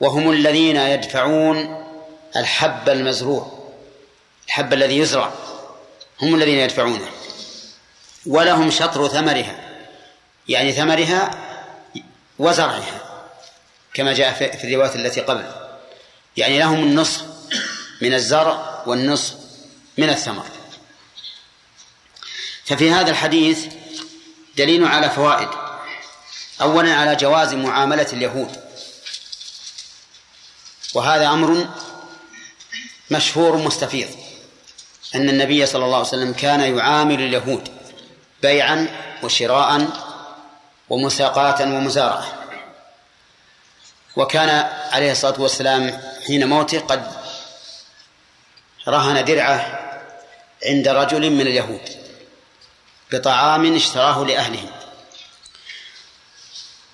وهم 0.00 0.30
الذين 0.30 0.76
يدفعون 0.76 1.84
الحب 2.36 2.88
المزروع 2.88 3.52
الحب 4.46 4.72
الذي 4.72 4.98
يزرع. 4.98 5.32
هم 6.22 6.34
الذين 6.34 6.58
يدفعونه. 6.58 7.08
ولهم 8.26 8.70
شطر 8.70 9.08
ثمرها 9.08 9.56
يعني 10.48 10.72
ثمرها 10.72 11.30
وزرعها 12.38 13.00
كما 13.94 14.12
جاء 14.12 14.32
في 14.32 14.64
الروايات 14.64 14.96
التي 14.96 15.20
قبل. 15.20 15.61
يعني 16.36 16.58
لهم 16.58 16.82
النصف 16.82 17.22
من 18.00 18.14
الزرع 18.14 18.82
والنصف 18.86 19.34
من 19.98 20.08
الثمر. 20.08 20.46
ففي 22.64 22.90
هذا 22.90 23.10
الحديث 23.10 23.66
دليل 24.56 24.84
على 24.84 25.10
فوائد. 25.10 25.48
اولا 26.60 26.94
على 26.94 27.16
جواز 27.16 27.54
معاملة 27.54 28.06
اليهود. 28.12 28.56
وهذا 30.94 31.28
أمر 31.28 31.68
مشهور 33.10 33.56
مستفيض. 33.56 34.08
أن 35.14 35.28
النبي 35.28 35.66
صلى 35.66 35.84
الله 35.84 35.96
عليه 35.96 36.08
وسلم 36.08 36.32
كان 36.32 36.76
يعامل 36.76 37.20
اليهود 37.22 37.68
بيعا 38.42 38.88
وشراء 39.22 39.88
ومساقاة 40.90 41.62
ومزارعة. 41.62 42.41
وكان 44.16 44.48
عليه 44.92 45.12
الصلاة 45.12 45.40
والسلام 45.40 46.00
حين 46.26 46.48
موته 46.48 46.78
قد 46.78 47.06
رهن 48.88 49.24
درعه 49.24 49.78
عند 50.66 50.88
رجل 50.88 51.30
من 51.30 51.40
اليهود 51.40 51.88
بطعام 53.12 53.74
اشتراه 53.74 54.24
لأهله. 54.24 54.68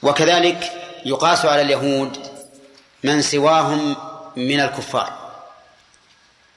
وكذلك 0.03 0.73
يقاس 1.05 1.45
على 1.45 1.63
اليهود 1.63 2.19
من 3.05 3.23
سواهم 3.23 3.97
من 4.37 4.61
الكفار 4.61 5.19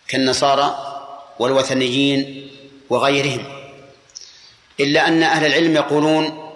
كالنصارى 0.08 0.98
والوثنيين 1.40 2.52
وغيرهم. 2.90 3.46
إلا 4.80 5.08
أن 5.08 5.24
أهل 5.24 5.46
العلم 5.46 5.76
يقولون 5.76 6.52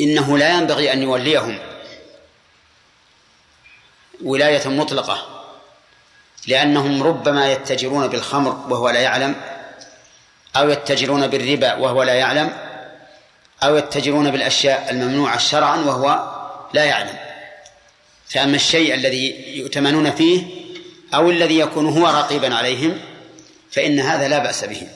إنه 0.00 0.38
لا 0.38 0.58
ينبغي 0.58 0.92
أن 0.92 1.02
يوليهم 1.02 1.71
ولاية 4.24 4.68
مطلقة 4.68 5.42
لأنهم 6.46 7.02
ربما 7.02 7.52
يتجرون 7.52 8.08
بالخمر 8.08 8.66
وهو 8.68 8.90
لا 8.90 9.00
يعلم 9.00 9.34
أو 10.56 10.70
يتجرون 10.70 11.26
بالربا 11.26 11.74
وهو 11.74 12.02
لا 12.02 12.14
يعلم 12.14 12.56
أو 13.62 13.76
يتجرون 13.76 14.30
بالأشياء 14.30 14.90
الممنوعة 14.90 15.38
شرعا 15.38 15.76
وهو 15.76 16.32
لا 16.72 16.84
يعلم. 16.84 17.16
فأما 18.28 18.56
الشيء 18.56 18.94
الذي 18.94 19.58
يؤتمنون 19.58 20.10
فيه 20.10 20.42
أو 21.14 21.30
الذي 21.30 21.58
يكون 21.58 21.98
هو 21.98 22.06
رقيبا 22.06 22.54
عليهم 22.54 23.00
فإن 23.70 24.00
هذا 24.00 24.28
لا 24.28 24.38
بأس 24.38 24.64
به. 24.64 24.88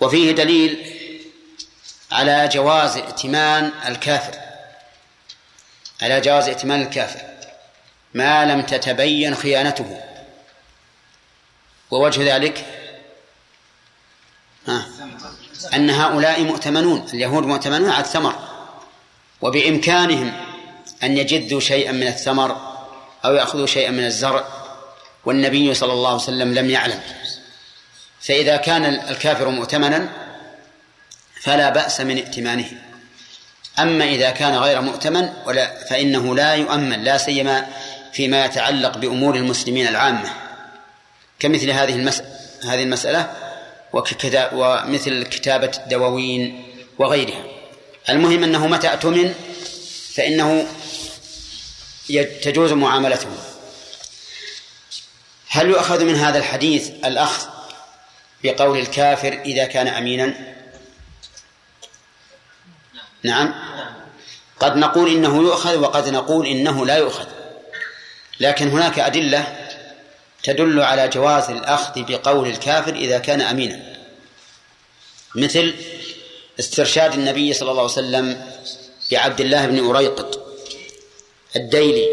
وفيه 0.00 0.32
دليل 0.32 0.92
على 2.12 2.48
جواز 2.52 2.96
ائتمان 2.96 3.72
الكافر. 3.88 4.45
على 6.02 6.20
جواز 6.20 6.48
ائتمان 6.48 6.82
الكافر 6.82 7.20
ما 8.14 8.44
لم 8.44 8.62
تتبين 8.62 9.34
خيانته. 9.34 10.00
ووجه 11.90 12.34
ذلك 12.34 12.64
ها 14.68 14.86
أن 15.74 15.90
هؤلاء 15.90 16.42
مؤتمنون 16.42 17.06
اليهود 17.14 17.46
مؤتمنون 17.46 17.90
على 17.90 18.04
الثمر 18.04 18.34
وبإمكانهم 19.40 20.32
أن 21.02 21.16
يجدوا 21.16 21.60
شيئا 21.60 21.92
من 21.92 22.06
الثمر 22.06 22.76
أو 23.24 23.34
يأخذوا 23.34 23.66
شيئا 23.66 23.90
من 23.90 24.04
الزرع 24.04 24.44
والنبي 25.24 25.74
صلى 25.74 25.92
الله 25.92 26.08
عليه 26.08 26.22
وسلم 26.22 26.54
لم 26.54 26.70
يعلم. 26.70 27.00
فإذا 28.20 28.56
كان 28.56 28.84
الكافر 28.84 29.48
مؤتمنا 29.48 30.08
فلا 31.42 31.70
بأس 31.70 32.00
من 32.00 32.16
ائتمانه. 32.16 32.70
أما 33.78 34.04
إذا 34.04 34.30
كان 34.30 34.54
غير 34.54 34.80
مؤتمن 34.80 35.28
ولا 35.46 35.84
فإنه 35.84 36.34
لا 36.34 36.54
يؤمن 36.54 37.04
لا 37.04 37.18
سيما 37.18 37.66
فيما 38.12 38.44
يتعلق 38.44 38.98
بأمور 38.98 39.34
المسلمين 39.36 39.88
العامة. 39.88 40.30
كمثل 41.38 41.70
هذه 41.70 41.94
المسألة 41.94 42.28
هذه 42.64 42.82
المسألة 42.82 43.32
ومثل 44.52 45.22
كتابة 45.22 45.70
الدواوين 45.78 46.64
وغيرها. 46.98 47.44
المهم 48.08 48.42
أنه 48.44 48.66
متى 48.66 48.88
اؤتمن 48.88 49.34
فإنه 50.14 50.66
تجوز 52.42 52.72
معاملته. 52.72 53.28
هل 55.48 55.68
يؤخذ 55.68 56.04
من 56.04 56.14
هذا 56.14 56.38
الحديث 56.38 56.90
الأخذ 57.04 57.46
بقول 58.44 58.78
الكافر 58.78 59.32
إذا 59.44 59.64
كان 59.64 59.88
أمينا؟ 59.88 60.55
نعم. 63.26 63.54
قد 64.60 64.76
نقول 64.76 65.10
إنه 65.10 65.42
يؤخذ 65.42 65.76
وقد 65.76 66.08
نقول 66.08 66.46
إنه 66.46 66.86
لا 66.86 66.96
يؤخذ. 66.96 67.26
لكن 68.40 68.68
هناك 68.68 68.98
أدلة 68.98 69.56
تدل 70.42 70.80
على 70.80 71.08
جواز 71.08 71.50
الأخذ 71.50 71.92
بقول 71.96 72.48
الكافر 72.48 72.94
إذا 72.94 73.18
كان 73.18 73.40
أمينا. 73.40 73.96
مثل 75.34 75.74
استرشاد 76.60 77.14
النبي 77.14 77.52
صلى 77.52 77.70
الله 77.70 77.82
عليه 77.82 77.92
وسلم 77.92 78.46
بعبد 79.12 79.40
الله 79.40 79.66
بن 79.66 79.84
أريقط 79.86 80.46
الديلي 81.56 82.06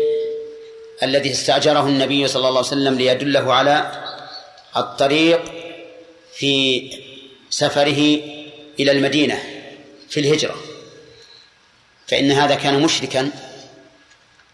الذي 1.04 1.32
استأجره 1.32 1.88
النبي 1.88 2.28
صلى 2.28 2.48
الله 2.48 2.58
عليه 2.58 2.68
وسلم 2.68 2.98
ليدله 2.98 3.54
على 3.54 3.92
الطريق 4.78 5.42
في 6.36 6.90
سفره 7.50 8.20
إلى 8.80 8.92
المدينة 8.92 9.44
في 10.10 10.20
الهجرة. 10.20 10.73
فإن 12.14 12.32
هذا 12.32 12.56
كان 12.56 12.82
مشركا 12.82 13.32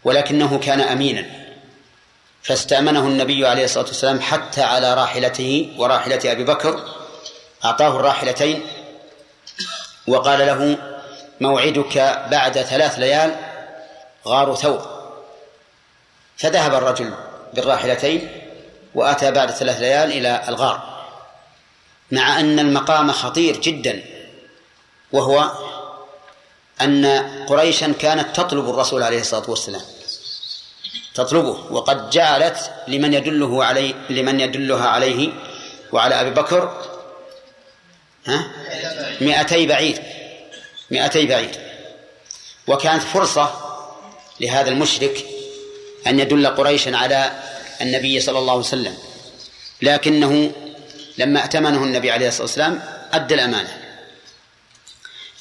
ولكنه 0.04 0.60
كان 0.60 0.82
أمينا. 0.82 1.26
فاستأمنه 2.44 3.08
النبي 3.08 3.48
عليه 3.48 3.64
الصلاة 3.66 3.86
والسلام 3.86 4.22
حتى 4.22 4.62
على 4.62 4.94
راحلته 4.94 5.76
وراحلة 5.78 6.20
أبي 6.32 6.44
بكر 6.44 6.84
أعطاه 7.66 8.00
الراحلتين 8.00 8.62
وقال 10.08 10.40
له 10.40 10.78
موعدك 11.42 11.98
بعد 12.32 12.62
ثلاث 12.62 13.00
ليال 13.00 13.36
غار 14.28 14.56
ثور 14.56 15.12
فذهب 16.38 16.74
الرجل 16.74 17.14
بالراحلتين 17.54 18.30
وأتى 18.96 19.32
بعد 19.32 19.52
ثلاث 19.52 19.80
ليال 19.80 20.12
إلى 20.12 20.44
الغار 20.48 21.06
مع 22.12 22.40
أن 22.40 22.60
المقام 22.60 23.12
خطير 23.12 23.58
جدا 23.58 24.04
وهو 25.12 25.52
أن 26.82 27.06
قريشا 27.48 27.92
كانت 27.92 28.36
تطلب 28.36 28.70
الرسول 28.70 29.04
عليه 29.04 29.22
الصلاة 29.22 29.50
والسلام. 29.50 29.82
تطلبه 31.16 31.74
وقد 31.74 32.10
جعلت 32.10 32.72
لمن 32.88 33.14
يدله 33.14 33.66
عليه 33.66 33.94
لمن 34.10 34.40
يدلها 34.40 34.88
عليه 34.88 35.30
وعلى 35.92 36.22
أبي 36.22 36.30
بكر 36.30 36.86
ها؟ 38.26 38.52
مئتي 39.22 39.68
بعير 39.68 40.02
مئتي 40.92 41.26
بعير. 41.26 41.56
وكانت 42.68 43.04
فرصة 43.04 43.54
لهذا 44.40 44.70
المشرك 44.70 45.26
أن 46.08 46.20
يدل 46.20 46.48
قريشا 46.48 46.98
على 46.98 47.32
النبي 47.82 48.20
صلى 48.20 48.40
الله 48.40 48.52
عليه 48.52 48.62
وسلم. 48.62 48.98
لكنه 49.82 50.52
لما 51.18 51.42
ائتمنه 51.42 51.84
النبي 51.84 52.12
عليه 52.12 52.28
الصلاة 52.28 52.44
والسلام 52.44 52.82
أدى 53.14 53.34
الأمانة. 53.34 53.78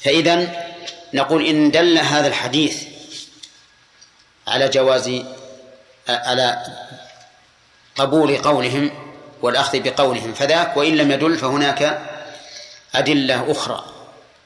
فإذا 0.01 0.68
نقول 1.13 1.45
إن 1.45 1.71
دل 1.71 1.97
هذا 1.97 2.27
الحديث 2.27 2.83
على 4.47 4.69
جواز 4.69 5.21
على 6.09 6.63
قبول 7.95 8.37
قولهم 8.37 8.91
والأخذ 9.41 9.79
بقولهم 9.79 10.33
فذاك 10.33 10.77
وإن 10.77 10.95
لم 10.95 11.11
يدل 11.11 11.37
فهناك 11.37 12.01
أدلة 12.95 13.51
أخرى 13.51 13.85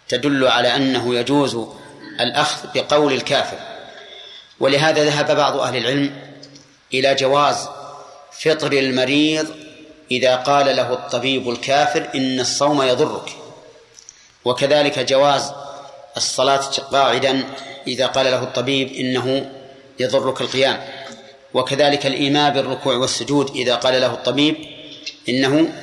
تدل 0.09 0.47
على 0.47 0.75
أنه 0.75 1.15
يجوز 1.15 1.67
الأخذ 2.19 2.67
بقول 2.75 3.13
الكافر. 3.13 3.57
ولهذا 4.59 5.03
ذهب 5.03 5.35
بعض 5.35 5.57
أهل 5.57 5.77
العلم 5.77 6.15
إلى 6.93 7.15
جواز 7.15 7.69
فطر 8.31 8.73
المريض 8.73 9.55
إذا 10.11 10.35
قال 10.35 10.75
له 10.75 10.93
الطبيب 10.93 11.49
الكافر 11.49 12.09
إن 12.15 12.39
الصوم 12.39 12.81
يضرك. 12.81 13.29
وكذلك 14.45 14.99
جواز 14.99 15.51
الصلاة 16.17 16.69
قاعدا 16.91 17.43
إذا 17.87 18.07
قال 18.07 18.25
له 18.25 18.43
الطبيب 18.43 18.91
إنه 18.91 19.51
يضرك 19.99 20.41
القيام. 20.41 20.85
وكذلك 21.53 22.05
الإيماء 22.05 22.53
بالركوع 22.53 22.95
والسجود 22.95 23.49
إذا 23.55 23.75
قال 23.75 24.01
له 24.01 24.13
الطبيب 24.13 24.55
إنه 25.29 25.73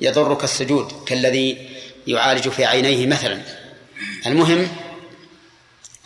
يضرك 0.00 0.44
السجود 0.44 0.92
كالذي 1.06 1.68
يعالج 2.06 2.48
في 2.48 2.64
عينيه 2.64 3.06
مثلا. 3.06 3.42
المهم 4.26 4.68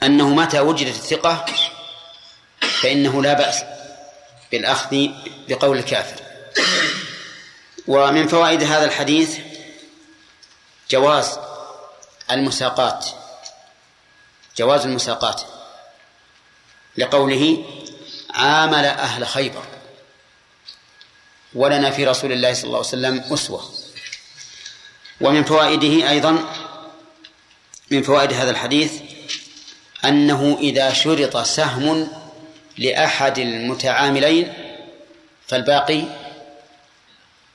أنه 0.03 0.29
متى 0.29 0.61
وجدت 0.61 0.97
الثقة 0.97 1.45
فإنه 2.61 3.23
لا 3.23 3.33
بأس 3.33 3.65
بالأخذ 4.53 5.09
بقول 5.49 5.79
الكافر. 5.79 6.23
ومن 7.87 8.29
فوائد 8.29 8.63
هذا 8.63 8.85
الحديث 8.85 9.39
جواز 10.91 11.39
المساقات. 12.31 13.07
جواز 14.61 14.87
المساقات 14.87 15.43
لقوله 16.97 17.65
عامل 18.31 18.85
أهل 18.85 19.27
خيبر 19.27 19.65
ولنا 21.55 21.91
في 21.91 22.05
رسول 22.05 22.33
الله 22.33 22.53
صلى 22.53 22.65
الله 22.65 22.77
عليه 22.77 22.89
وسلم 22.89 23.25
أسوة. 23.35 23.71
ومن 25.21 25.45
فوائده 25.45 26.11
أيضا 26.11 26.45
من 27.91 28.03
فوائد 28.03 28.33
هذا 28.33 28.51
الحديث 28.51 28.93
أنه 30.05 30.59
إذا 30.61 30.93
شرط 30.93 31.37
سهم 31.37 32.09
لأحد 32.79 33.39
المتعاملين 33.39 34.53
فالباقي 35.47 36.05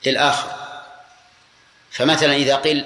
للآخر. 0.05 0.51
فمثلا 1.91 2.35
إذا 2.35 2.55
قيل 2.55 2.85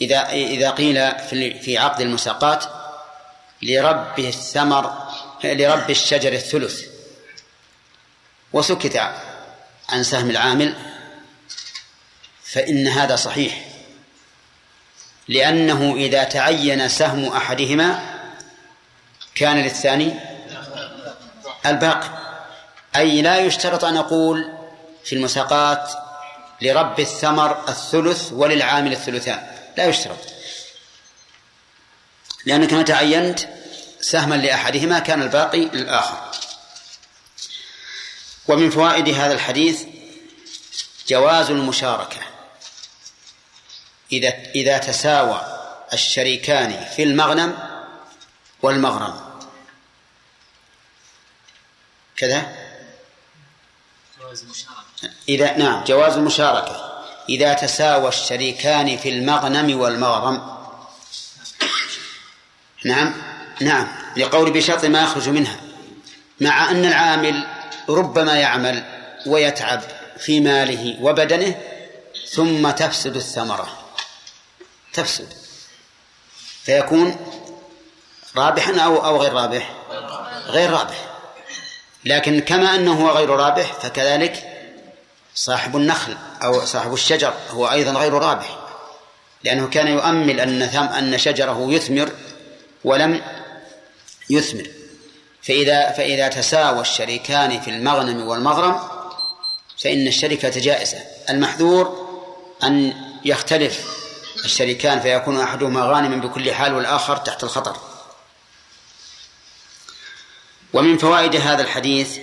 إذا 0.00 0.28
إذا 0.28 0.70
قيل 0.70 1.12
في 1.60 1.78
عقد 1.78 2.00
المساقات 2.00 2.64
لرب 3.62 4.18
الثمر 4.18 5.08
لرب 5.44 5.90
الشجر 5.90 6.32
الثلث. 6.32 6.82
وسكت 8.52 8.96
عن 9.88 10.02
سهم 10.02 10.30
العامل 10.30 10.76
فإن 12.44 12.88
هذا 12.88 13.16
صحيح. 13.16 13.64
لأنه 15.28 15.94
إذا 15.96 16.24
تعين 16.24 16.88
سهم 16.88 17.26
أحدهما 17.26 18.18
كان 19.34 19.56
للثاني 19.56 20.14
الباقي. 21.66 22.08
أي 22.96 23.22
لا 23.22 23.38
يشترط 23.38 23.84
أن 23.84 23.96
أقول 23.96 24.52
في 25.04 25.14
المساقات 25.14 25.92
لرب 26.62 27.00
الثمر 27.00 27.68
الثلث 27.68 28.32
وللعامل 28.32 28.92
الثلثان. 28.92 29.51
لا 29.76 29.86
يشترط. 29.86 30.18
لأنك 32.46 32.72
متى 32.72 32.92
عينت 32.92 33.40
سهما 34.00 34.34
لأحدهما 34.34 34.98
كان 34.98 35.22
الباقي 35.22 35.64
للآخر. 35.64 36.30
ومن 38.48 38.70
فوائد 38.70 39.08
هذا 39.08 39.32
الحديث 39.32 39.84
جواز 41.08 41.50
المشاركة. 41.50 42.20
إذا 44.12 44.28
إذا 44.54 44.78
تساوى 44.78 45.58
الشريكان 45.92 46.84
في 46.96 47.02
المغنم 47.02 47.58
والمغرم. 48.62 49.40
كذا؟ 52.16 52.56
جواز 54.20 54.42
المشاركة. 54.42 54.82
إذا 55.28 55.56
نعم 55.56 55.84
جواز 55.84 56.12
المشاركة. 56.12 56.91
إذا 57.28 57.52
تساوى 57.52 58.08
الشريكان 58.08 58.96
في 58.96 59.08
المغنم 59.08 59.80
والمغرم. 59.80 60.56
نعم 62.84 63.14
نعم 63.60 63.88
لقول 64.16 64.50
بشرط 64.50 64.84
ما 64.84 65.02
يخرج 65.02 65.28
منها 65.28 65.60
مع 66.40 66.70
أن 66.70 66.84
العامل 66.84 67.46
ربما 67.88 68.36
يعمل 68.36 68.84
ويتعب 69.26 69.82
في 70.18 70.40
ماله 70.40 70.96
وبدنه 71.00 71.54
ثم 72.30 72.70
تفسد 72.70 73.16
الثمرة. 73.16 73.78
تفسد. 74.92 75.32
فيكون 76.64 77.16
رابحا 78.36 78.80
أو 78.80 79.04
أو 79.04 79.22
غير 79.22 79.32
رابح؟ 79.32 79.72
غير 80.46 80.70
رابح. 80.70 81.12
لكن 82.04 82.40
كما 82.40 82.74
أنه 82.74 83.10
غير 83.10 83.30
رابح 83.30 83.72
فكذلك 83.72 84.51
صاحب 85.34 85.76
النخل 85.76 86.16
أو 86.42 86.64
صاحب 86.64 86.94
الشجر 86.94 87.34
هو 87.50 87.70
أيضا 87.70 87.92
غير 87.92 88.12
رابح 88.12 88.58
لأنه 89.44 89.68
كان 89.68 89.86
يؤمل 89.86 90.40
أن 90.40 90.66
ثم 90.66 90.82
أن 90.82 91.18
شجره 91.18 91.72
يثمر 91.72 92.10
ولم 92.84 93.22
يثمر. 94.30 94.66
فإذا 95.42 95.92
فإذا 95.92 96.28
تساوى 96.28 96.80
الشريكان 96.80 97.60
في 97.60 97.70
المغنم 97.70 98.28
والمغرم 98.28 98.80
فإن 99.82 100.06
الشركة 100.06 100.60
جائزة. 100.60 100.98
المحذور 101.30 102.08
أن 102.62 102.92
يختلف 103.24 104.02
الشريكان 104.44 105.00
فيكون 105.00 105.40
أحدهما 105.40 105.84
غانما 105.84 106.16
بكل 106.16 106.54
حال 106.54 106.74
والآخر 106.74 107.16
تحت 107.16 107.44
الخطر. 107.44 107.76
ومن 110.72 110.98
فوائد 110.98 111.36
هذا 111.36 111.62
الحديث 111.62 112.18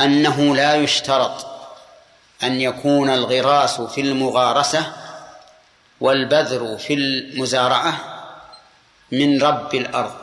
أنه 0.00 0.56
لا 0.56 0.74
يشترط 0.74 1.53
أن 2.44 2.60
يكون 2.60 3.10
الغراس 3.10 3.80
في 3.80 4.00
المغارسة 4.00 4.92
والبذر 6.00 6.78
في 6.78 6.94
المزارعة 6.94 8.14
من 9.12 9.42
رب 9.42 9.74
الأرض. 9.74 10.14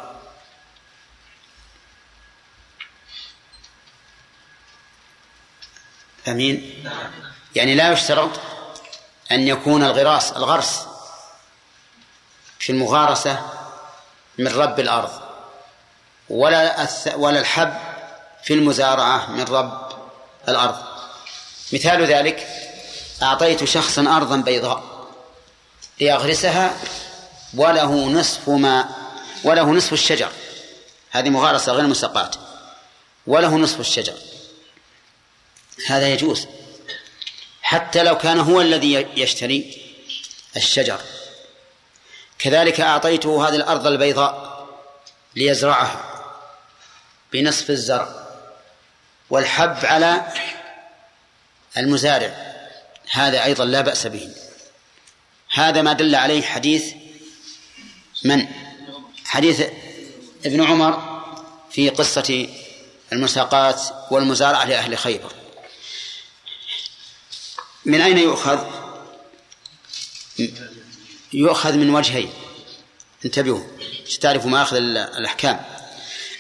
أمين؟ 6.28 6.84
يعني 7.56 7.76
لا 7.76 7.92
يشترط 7.92 8.30
أن 9.32 9.48
يكون 9.48 9.84
الغراس 9.84 10.32
الغرس 10.32 10.88
في 12.60 12.72
المغارسة 12.72 13.50
من 14.38 14.48
رب 14.48 14.80
الأرض 14.80 15.22
ولا 16.30 16.88
ولا 17.16 17.40
الحب 17.40 17.74
في 18.44 18.54
المزارعة 18.54 19.32
من 19.32 19.44
رب 19.44 19.92
الأرض. 20.48 20.91
مثال 21.74 22.06
ذلك 22.06 22.48
أعطيت 23.22 23.64
شخصا 23.64 24.18
أرضا 24.18 24.38
بيضاء 24.38 25.08
ليغرسها 26.00 26.78
وله 27.54 28.10
نصف 28.10 28.50
ما 28.50 28.90
وله 29.44 29.72
نصف 29.72 29.94
الشجر. 29.94 30.32
هذه 31.12 31.30
مغارسة 31.30 31.72
غير 31.72 31.88
مسقات 31.88 32.36
وله 33.28 33.58
نصف 33.58 33.80
الشجر. 33.80 34.14
هذا 35.88 36.14
يجوز. 36.14 36.48
حتى 37.62 38.04
لو 38.04 38.18
كان 38.18 38.40
هو 38.40 38.62
الذي 38.62 38.94
يشتري 38.94 39.82
الشجر. 40.56 41.02
كذلك 42.40 42.82
أعطيته 42.82 43.48
هذه 43.48 43.56
الأرض 43.56 43.88
البيضاء 43.88 44.68
ليزرعها 45.36 46.26
بنصف 47.34 47.70
الزرع. 47.70 48.28
والحب 49.30 49.86
على 49.86 50.34
المزارع. 51.78 52.52
هذا 53.12 53.44
أيضا 53.44 53.66
لا 53.66 53.82
بأس 53.82 54.08
به. 54.08 54.30
هذا 55.54 55.82
ما 55.82 55.94
دل 55.94 56.16
عليه 56.16 56.42
حديث 56.42 56.94
من؟ 58.24 58.48
حديث 59.26 59.62
ابن 60.46 60.64
عمر 60.64 61.22
في 61.72 61.90
قصة 61.90 62.48
المساقات 63.14 63.82
والمزارعة 64.12 64.66
لأهل 64.66 64.98
خيبر. 64.98 65.32
من 67.86 68.02
أين 68.02 68.18
يؤخذ؟ 68.18 68.60
يؤخذ 71.34 71.74
من 71.74 71.90
وجهين. 71.90 72.34
انتبهوا 73.26 73.64
تعرفوا 74.22 74.50
ما 74.50 74.62
أخذ 74.62 74.76
الأحكام. 74.78 75.66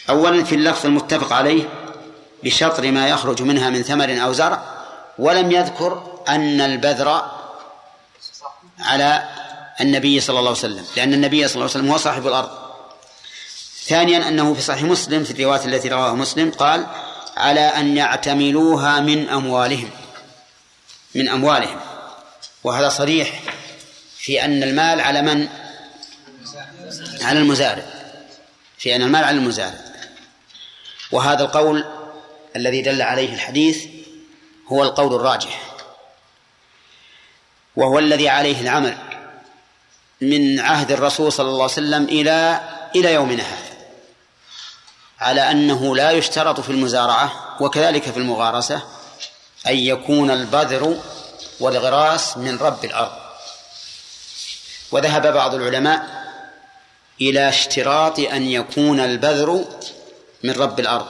أولا 0.10 0.44
في 0.44 0.56
اللفظ 0.56 0.86
المتفق 0.86 1.34
عليه 1.34 1.70
بشطر 2.44 2.92
ما 2.92 3.08
يخرج 3.08 3.42
منها 3.42 3.70
من 3.70 3.84
ثمر 3.84 4.24
أو 4.24 4.34
زرع. 4.34 4.71
ولم 5.22 5.52
يذكر 5.52 6.22
أن 6.30 6.62
البذر 6.62 7.32
على 8.80 9.30
النبي 9.82 10.20
صلى 10.20 10.40
الله 10.40 10.50
عليه 10.50 10.60
وسلم 10.60 10.86
لأن 10.98 11.14
النبي 11.14 11.48
صلى 11.48 11.56
الله 11.56 11.64
عليه 11.64 11.74
وسلم 11.74 11.92
هو 11.92 11.98
صاحب 11.98 12.28
الأرض. 12.28 12.50
ثانيا 13.86 14.28
أنه 14.28 14.54
في 14.54 14.62
صحيح 14.62 14.84
مسلم 14.84 15.24
في 15.24 15.32
الرواية 15.32 15.66
التي 15.66 15.90
رواه 15.90 16.16
مسلم 16.16 16.52
قال 16.52 16.88
على 17.38 17.60
أن 17.60 17.98
يعتملوها 17.98 19.00
من 19.00 19.30
أموالهم 19.30 19.90
من 21.16 21.30
أموالهم. 21.30 21.80
وهذا 22.64 22.90
صريح 22.90 23.42
في 24.18 24.46
أن 24.46 24.64
المال 24.64 25.02
على 25.02 25.22
من؟ 25.22 25.48
على 27.22 27.40
المزارع. 27.40 27.86
في 28.78 28.96
أن 28.96 29.02
المال 29.02 29.24
على 29.24 29.38
المزارع. 29.38 29.80
وهذا 31.12 31.44
القول 31.44 31.86
الذي 32.56 32.82
دل 32.82 33.02
عليه 33.02 33.34
الحديث 33.34 34.01
هو 34.72 34.84
القول 34.84 35.16
الراجح. 35.16 35.62
وهو 37.76 38.00
الذي 38.00 38.30
عليه 38.30 38.62
العمل 38.62 38.98
من 40.22 40.60
عهد 40.60 40.92
الرسول 40.92 41.32
صلى 41.32 41.50
الله 41.50 41.64
عليه 41.64 41.74
وسلم 41.74 42.04
إلى 42.04 42.62
إلى 42.96 43.14
يومنا 43.14 43.44
هذا. 43.44 43.78
على 45.20 45.52
أنه 45.52 45.96
لا 45.96 46.12
يشترط 46.12 46.60
في 46.60 46.70
المزارعة 46.70 47.58
وكذلك 47.60 48.04
في 48.04 48.18
المغارسة 48.18 48.82
أن 49.68 49.78
يكون 49.78 50.32
البذر 50.32 51.02
والغراس 51.60 52.38
من 52.38 52.58
رب 52.58 52.86
الأرض. 52.86 53.12
وذهب 54.92 55.34
بعض 55.34 55.54
العلماء 55.56 56.22
إلى 57.22 57.50
اشتراط 57.50 58.20
أن 58.20 58.44
يكون 58.44 59.00
البذر 59.00 59.66
من 60.44 60.52
رب 60.52 60.80
الأرض. 60.80 61.08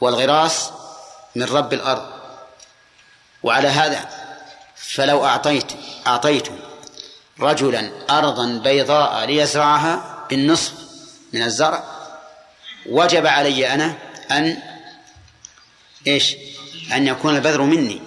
والغراس 0.00 0.70
من 1.36 1.42
رب 1.42 1.72
الأرض. 1.72 2.06
وعلى 3.42 3.68
هذا 3.68 4.08
فلو 4.76 5.24
أعطيت 5.24 5.72
أعطيت 6.06 6.48
رجلا 7.40 7.90
أرضا 8.10 8.46
بيضاء 8.58 9.24
ليزرعها 9.26 10.26
بالنصف 10.30 10.72
من 11.32 11.42
الزرع 11.42 11.84
وجب 12.86 13.26
علي 13.26 13.74
أنا 13.74 13.94
أن 14.30 14.62
إيش؟ 16.06 16.36
أن 16.92 17.06
يكون 17.06 17.36
البذر 17.36 17.62
مني 17.62 18.02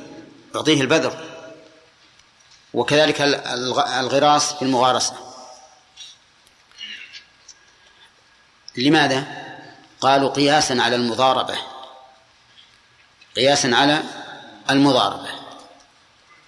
أعطيه 0.56 0.82
البذر. 0.82 1.26
وكذلك 2.74 3.22
الغراس 4.00 4.54
في 4.54 4.62
المغارسة. 4.62 5.14
لماذا؟ 8.78 9.24
قالوا 10.02 10.30
قياسا 10.30 10.74
على 10.74 10.96
المضاربة. 10.96 11.58
قياسا 13.36 13.68
على 13.68 14.04
المضاربة 14.70 15.30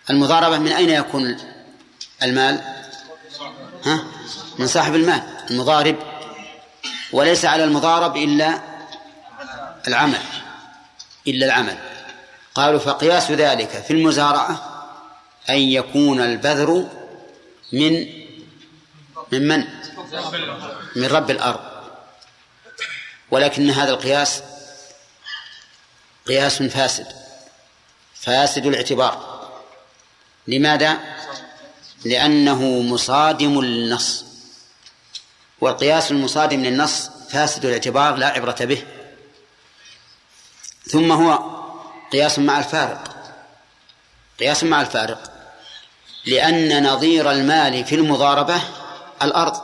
المضاربة 0.10 0.58
من 0.58 0.72
أين 0.72 0.90
يكون 0.90 1.38
المال؟ 2.24 2.62
ها؟ 3.86 4.04
من 4.60 4.68
صاحب 4.68 4.96
المال 4.96 5.22
المضارب 5.50 5.96
وليس 7.12 7.46
على 7.46 7.64
المضارب 7.64 8.18
إلا 8.18 8.62
العمل 9.88 10.20
إلا 11.28 11.46
العمل 11.46 11.78
قالوا 12.56 12.80
فقياس 12.80 13.32
ذلك 13.32 13.70
في 13.70 13.92
المزارعة 13.92 14.72
أن 15.50 15.58
يكون 15.58 16.22
البذر 16.22 16.88
من 17.74 18.08
من 19.32 19.48
من؟ 19.48 19.68
من 20.96 21.08
رب 21.08 21.32
الأرض 21.32 21.60
ولكن 23.32 23.70
هذا 23.70 23.92
القياس 23.92 24.44
قياس 26.28 26.64
فاسد 26.64 27.08
فاسد 28.14 28.66
الاعتبار. 28.66 29.50
لماذا؟ 30.48 30.98
لأنه 32.06 32.82
مصادم 32.82 33.62
للنص. 33.62 34.26
والقياس 35.62 36.12
المصادم 36.12 36.64
للنص 36.64 37.10
فاسد 37.30 37.66
الاعتبار 37.66 38.16
لا 38.16 38.28
عبرة 38.28 38.56
به. 38.60 38.84
ثم 40.88 41.12
هو 41.12 41.62
قياس 42.12 42.40
مع 42.40 42.60
الفارق. 42.60 43.34
قياس 44.40 44.64
مع 44.64 44.82
الفارق. 44.82 45.32
لأن 46.26 46.88
نظير 46.88 47.32
المال 47.32 47.86
في 47.86 47.96
المضاربة 47.96 48.62
الأرض. 49.22 49.62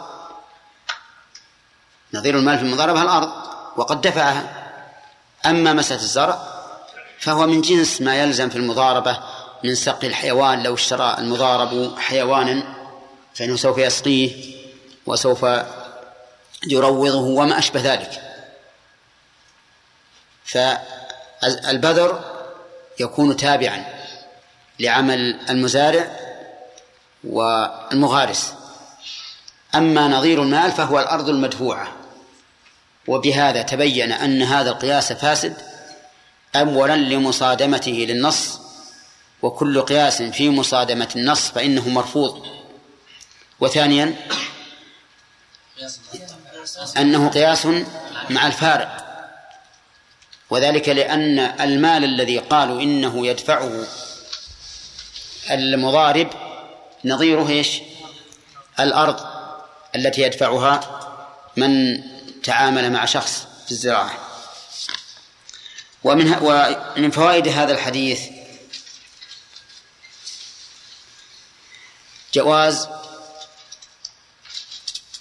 نظير 2.14 2.38
المال 2.38 2.58
في 2.58 2.64
المضاربة 2.64 3.02
الأرض 3.02 3.32
وقد 3.78 4.02
دفعها. 4.02 4.57
أما 5.46 5.74
مسألة 5.74 6.02
الزرع 6.02 6.58
فهو 7.20 7.48
من 7.48 7.62
جنس 7.62 8.02
ما 8.02 8.22
يلزم 8.22 8.50
في 8.50 8.56
المضاربة 8.56 9.20
من 9.64 9.76
سقي 9.76 10.08
الحيوان 10.08 10.64
لو 10.64 10.74
اشترى 10.74 11.16
المضارب 11.18 11.98
حيوانا 11.98 12.64
فإنه 13.36 13.56
سوف 13.56 13.78
يسقيه 13.78 14.56
وسوف 15.06 15.46
يروضه 16.68 17.20
وما 17.20 17.58
أشبه 17.58 17.82
ذلك. 17.82 18.22
فالبذر 20.46 22.24
يكون 23.00 23.38
تابعا 23.38 23.86
لعمل 24.80 25.40
المزارع 25.50 26.20
والمغارس. 27.24 28.54
أما 29.76 30.08
نظير 30.08 30.42
المال 30.42 30.72
فهو 30.72 31.00
الأرض 31.00 31.30
المدفوعة. 31.30 31.97
وبهذا 33.08 33.62
تبين 33.62 34.12
أن 34.12 34.42
هذا 34.44 34.70
القياس 34.70 35.14
فاسد 35.14 35.54
أولا 36.56 36.96
لمصادمته 36.96 37.92
للنص 37.92 38.60
وكل 39.42 39.82
قياس 39.82 40.22
في 40.22 40.50
مصادمة 40.50 41.10
النص 41.16 41.50
فإنه 41.50 41.90
مرفوض 41.90 42.48
وثانيا 43.60 44.16
أنه 46.98 47.30
قياس 47.30 47.68
مع 48.30 48.48
الفارق 48.48 49.08
وذلك 50.50 50.90
لأن 50.90 51.40
المال 51.40 52.04
الذي 52.04 52.38
قالوا 52.38 52.82
إنه 52.82 53.28
يدفعه 53.28 53.84
المضارب 55.52 56.30
نظيره 57.06 57.50
إيش؟ 57.50 57.82
الأرض 58.80 59.20
التي 59.96 60.22
يدفعها 60.22 60.80
من 61.58 62.04
تعامل 62.44 62.92
مع 62.92 63.06
شخص 63.06 63.48
في 63.66 63.72
الزراعة. 63.72 64.28
ومن 66.04 66.34
ومن 66.34 67.12
فوائد 67.12 67.48
هذا 67.48 67.74
الحديث 67.74 68.22
جواز 72.34 72.88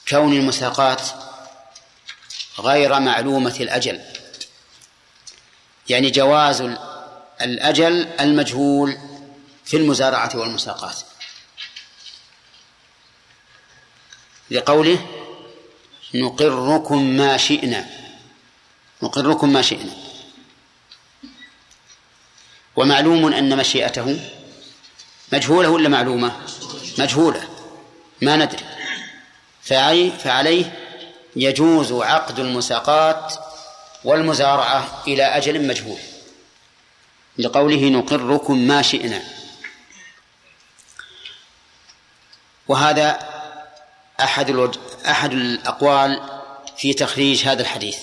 كون 0.08 0.32
المساقات 0.32 1.02
غير 2.58 3.00
معلومة 3.00 3.56
الأجل. 3.60 4.04
يعني 5.88 6.10
جواز 6.10 6.60
الأجل 7.40 8.08
المجهول 8.20 8.98
في 9.64 9.76
المزارعة 9.76 10.30
والمساقات. 10.34 10.96
لقوله 14.50 15.15
نقركم 16.14 17.02
ما 17.02 17.36
شئنا. 17.36 17.86
نقركم 19.02 19.52
ما 19.52 19.62
شئنا. 19.62 19.92
ومعلوم 22.76 23.32
أن 23.32 23.56
مشيئته 23.56 24.30
مجهولة 25.32 25.68
ولا 25.68 25.88
معلومة؟ 25.88 26.32
مجهولة. 26.98 27.48
ما 28.22 28.36
ندري. 28.36 28.64
فعليه 30.18 30.72
يجوز 31.36 31.92
عقد 31.92 32.38
المساقات 32.38 33.34
والمزارعة 34.04 35.02
إلى 35.08 35.22
أجل 35.22 35.66
مجهول. 35.66 35.98
لقوله 37.38 37.88
نقركم 37.88 38.58
ما 38.58 38.82
شئنا. 38.82 39.22
وهذا 42.68 43.35
أحد 44.20 44.50
الوج... 44.50 44.74
أحد 45.06 45.32
الأقوال 45.32 46.20
في 46.76 46.92
تخريج 46.94 47.48
هذا 47.48 47.62
الحديث. 47.62 47.98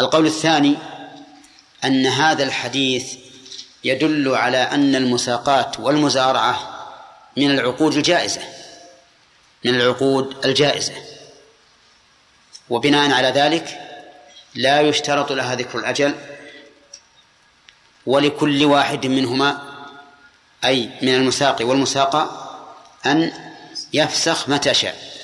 القول 0.00 0.26
الثاني 0.26 0.76
أن 1.84 2.06
هذا 2.06 2.44
الحديث 2.44 3.14
يدل 3.84 4.34
على 4.34 4.58
أن 4.58 4.94
المساقات 4.94 5.80
والمزارعة 5.80 6.86
من 7.36 7.50
العقود 7.50 7.94
الجائزة 7.94 8.40
من 9.64 9.74
العقود 9.74 10.46
الجائزة. 10.46 10.94
وبناء 12.70 13.12
على 13.12 13.28
ذلك 13.28 13.80
لا 14.54 14.80
يشترط 14.80 15.32
لها 15.32 15.54
ذكر 15.54 15.78
الأجل 15.78 16.14
ولكل 18.06 18.64
واحد 18.64 19.06
منهما 19.06 19.62
أي 20.64 20.90
من 21.02 21.14
المساق 21.14 21.56
والمساقة 21.60 22.52
أن 23.06 23.32
يفسخ 23.96 24.48
متى 24.48 24.74
شاء 24.74 25.16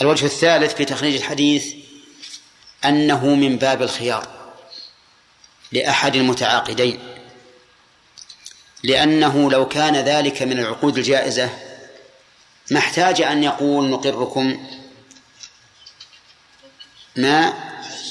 الوجه 0.00 0.26
الثالث 0.26 0.74
في 0.74 0.84
تخريج 0.84 1.16
الحديث 1.16 1.74
أنه 2.84 3.26
من 3.34 3.58
باب 3.58 3.82
الخيار 3.82 4.28
لأحد 5.72 6.16
المتعاقدين 6.16 7.00
لأنه 8.82 9.50
لو 9.50 9.68
كان 9.68 9.96
ذلك 9.96 10.42
من 10.42 10.58
العقود 10.58 10.98
الجائزة 10.98 11.50
ما 12.70 12.78
احتاج 12.78 13.22
أن 13.22 13.44
يقول 13.44 13.90
نقركم 13.90 14.66
ما 17.16 17.54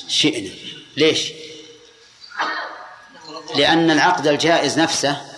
شئنا 0.07 0.49
ليش؟ 0.97 1.31
لأن 3.55 3.91
العقد 3.91 4.27
الجائز 4.27 4.79
نفسه 4.79 5.36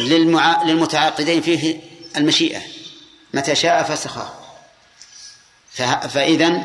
للمع... 0.00 0.62
للمتعاقدين 0.62 1.42
فيه 1.42 1.80
المشيئة. 2.16 2.60
متى 3.34 3.54
شاء 3.54 3.82
فسخه. 3.82 4.34
فه... 5.72 6.06
فإذا 6.06 6.62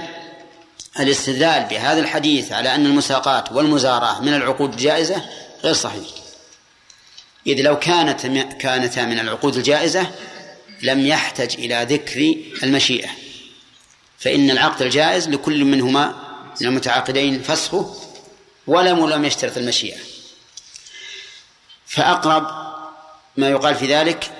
الاستدلال 0.99 1.63
بهذا 1.63 1.99
الحديث 1.99 2.51
على 2.51 2.75
أن 2.75 2.85
المساقات 2.85 3.51
والمزارعة 3.51 4.21
من 4.21 4.33
العقود 4.33 4.73
الجائزة 4.73 5.25
غير 5.63 5.73
صحيح. 5.73 6.07
إذ 7.47 7.61
لو 7.61 7.79
كانت 7.79 8.25
كانتا 8.61 9.05
من 9.05 9.19
العقود 9.19 9.55
الجائزة 9.55 10.11
لم 10.81 11.07
يحتج 11.07 11.55
إلى 11.57 11.87
ذكر 11.89 12.35
المشيئة. 12.63 13.09
فإن 14.19 14.51
العقد 14.51 14.81
الجائز 14.81 15.29
لكل 15.29 15.65
منهما 15.65 16.15
من 16.61 16.67
المتعاقدين 16.67 17.41
فسخه 17.41 17.95
ولم 18.67 19.09
لم 19.09 19.25
يشترط 19.25 19.57
المشيئة. 19.57 19.97
فأقرب 21.85 22.68
ما 23.37 23.49
يقال 23.49 23.75
في 23.75 23.95
ذلك 23.95 24.31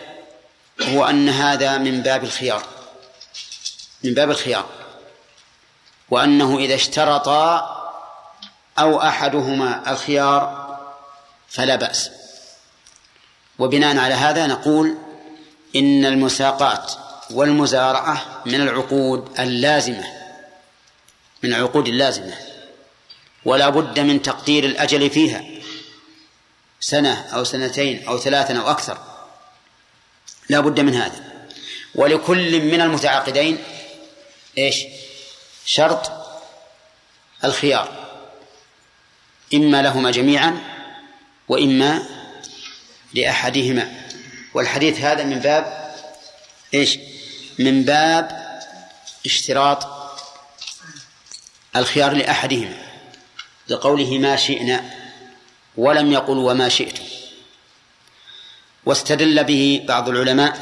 هو 0.82 1.06
أن 1.06 1.30
هذا 1.30 1.78
من 1.78 2.02
باب 2.02 2.24
الخيار 2.24 2.64
من 4.04 4.14
باب 4.14 4.30
الخيار 4.30 4.66
وأنه 6.10 6.58
إذا 6.58 6.76
اشترطا 6.76 7.76
أو 8.80 9.02
أحدهما 9.02 9.92
الخيار 9.92 10.70
فلا 11.50 11.76
بأس. 11.76 12.12
وبناء 13.60 13.98
على 13.98 14.14
هذا 14.14 14.48
نقول 14.48 14.98
إن 15.76 16.06
المساقات 16.06 16.94
والمزارعة 17.32 18.42
من 18.46 18.62
العقود 18.62 19.40
اللازمة 19.40 20.04
من 21.44 21.54
العقود 21.54 21.88
اللازمة 21.88 22.34
ولا 23.46 23.70
بد 23.70 24.00
من 24.00 24.22
تقدير 24.22 24.64
الأجل 24.64 25.10
فيها. 25.10 25.59
سنة 26.90 27.26
أو 27.34 27.44
سنتين 27.44 28.08
أو 28.08 28.18
ثلاثة 28.18 28.60
أو 28.60 28.72
أكثر. 28.72 28.98
لا 30.50 30.60
بد 30.60 30.80
من 30.80 30.96
هذا. 30.96 31.24
ولكل 31.96 32.62
من 32.62 32.82
المتعاقدين 32.82 33.58
إيش؟ 34.58 34.84
شرط 35.66 36.12
الخيار. 37.44 38.08
إما 39.54 39.82
لهما 39.82 40.12
جميعا 40.12 40.62
وإما 41.48 42.04
لأحدهما. 43.14 43.92
والحديث 44.54 45.00
هذا 45.00 45.24
من 45.24 45.40
باب 45.40 45.96
إيش؟ 46.74 47.00
من 47.60 47.84
باب 47.84 48.50
اشتراط 49.26 49.88
الخيار 51.76 52.14
لأحدهما. 52.14 52.78
لقوله 53.68 54.18
ما 54.18 54.36
شئنا. 54.36 54.99
ولم 55.78 56.12
يقل 56.12 56.38
وما 56.38 56.70
شئت. 56.70 57.00
واستدل 58.86 59.44
به 59.44 59.86
بعض 59.88 60.10
العلماء 60.10 60.62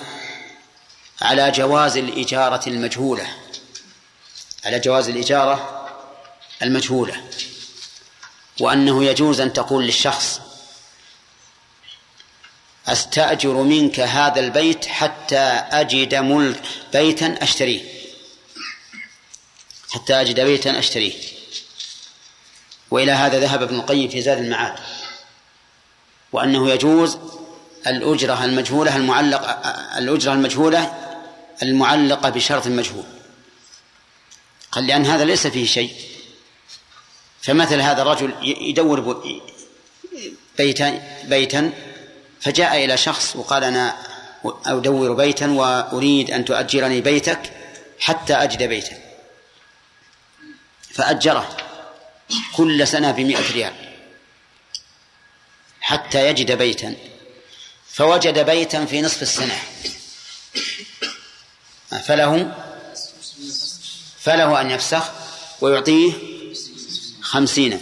على 1.21 1.51
جواز 1.51 1.97
الإجارة 1.97 2.69
المجهولة. 2.69 3.27
على 4.65 4.79
جواز 4.79 5.09
الإجارة 5.09 5.87
المجهولة. 6.61 7.23
وأنه 8.59 9.05
يجوز 9.05 9.41
أن 9.41 9.53
تقول 9.53 9.85
للشخص 9.85 10.41
أستأجر 12.87 13.53
منك 13.53 13.99
هذا 13.99 14.39
البيت 14.39 14.85
حتى 14.85 15.63
أجد 15.71 16.15
ملك 16.15 16.61
بيتا 16.93 17.37
أشتريه. 17.41 17.81
حتى 19.89 20.21
أجد 20.21 20.39
بيتا 20.39 20.79
أشتريه. 20.79 21.13
وإلى 22.91 23.11
هذا 23.11 23.39
ذهب 23.39 23.61
ابن 23.61 23.75
القيم 23.75 24.09
في 24.09 24.21
زاد 24.21 24.37
المعاد. 24.37 24.79
وأنه 26.31 26.69
يجوز 26.69 27.17
الأجرة 27.87 28.45
المجهولة 28.45 28.95
المعلقة 28.95 29.51
الأجرة 29.97 30.33
المجهولة 30.33 30.93
المعلقة 31.63 32.29
بشرط 32.29 32.67
مجهول. 32.67 33.03
قال 34.71 34.87
لأن 34.87 35.05
هذا 35.05 35.25
ليس 35.25 35.47
فيه 35.47 35.65
شيء. 35.65 35.93
فمثل 37.41 37.81
هذا 37.81 38.01
الرجل 38.01 38.33
يدور 38.41 39.23
بيتا 40.57 41.01
بيتا 41.23 41.73
فجاء 42.41 42.85
إلى 42.85 42.97
شخص 42.97 43.35
وقال 43.35 43.63
أنا 43.63 43.97
أدور 44.65 45.13
بيتا 45.13 45.47
وأريد 45.47 46.31
أن 46.31 46.45
تؤجرني 46.45 47.01
بيتك 47.01 47.51
حتى 47.99 48.33
أجد 48.33 48.63
بيتا. 48.63 48.97
فأجره 50.91 51.57
كل 52.55 52.87
سنة 52.87 53.11
بمئة 53.11 53.51
ريال. 53.53 53.86
حتى 55.87 56.27
يجد 56.29 56.51
بيتا. 56.51 56.95
فوجد 57.89 58.45
بيتا 58.45 58.85
في 58.85 59.01
نصف 59.01 59.21
السنة. 59.21 59.59
فله 62.07 62.55
فله 64.19 64.61
أن 64.61 64.71
يفسخ 64.71 65.03
ويعطيه 65.61 66.13
خمسين 67.21 67.81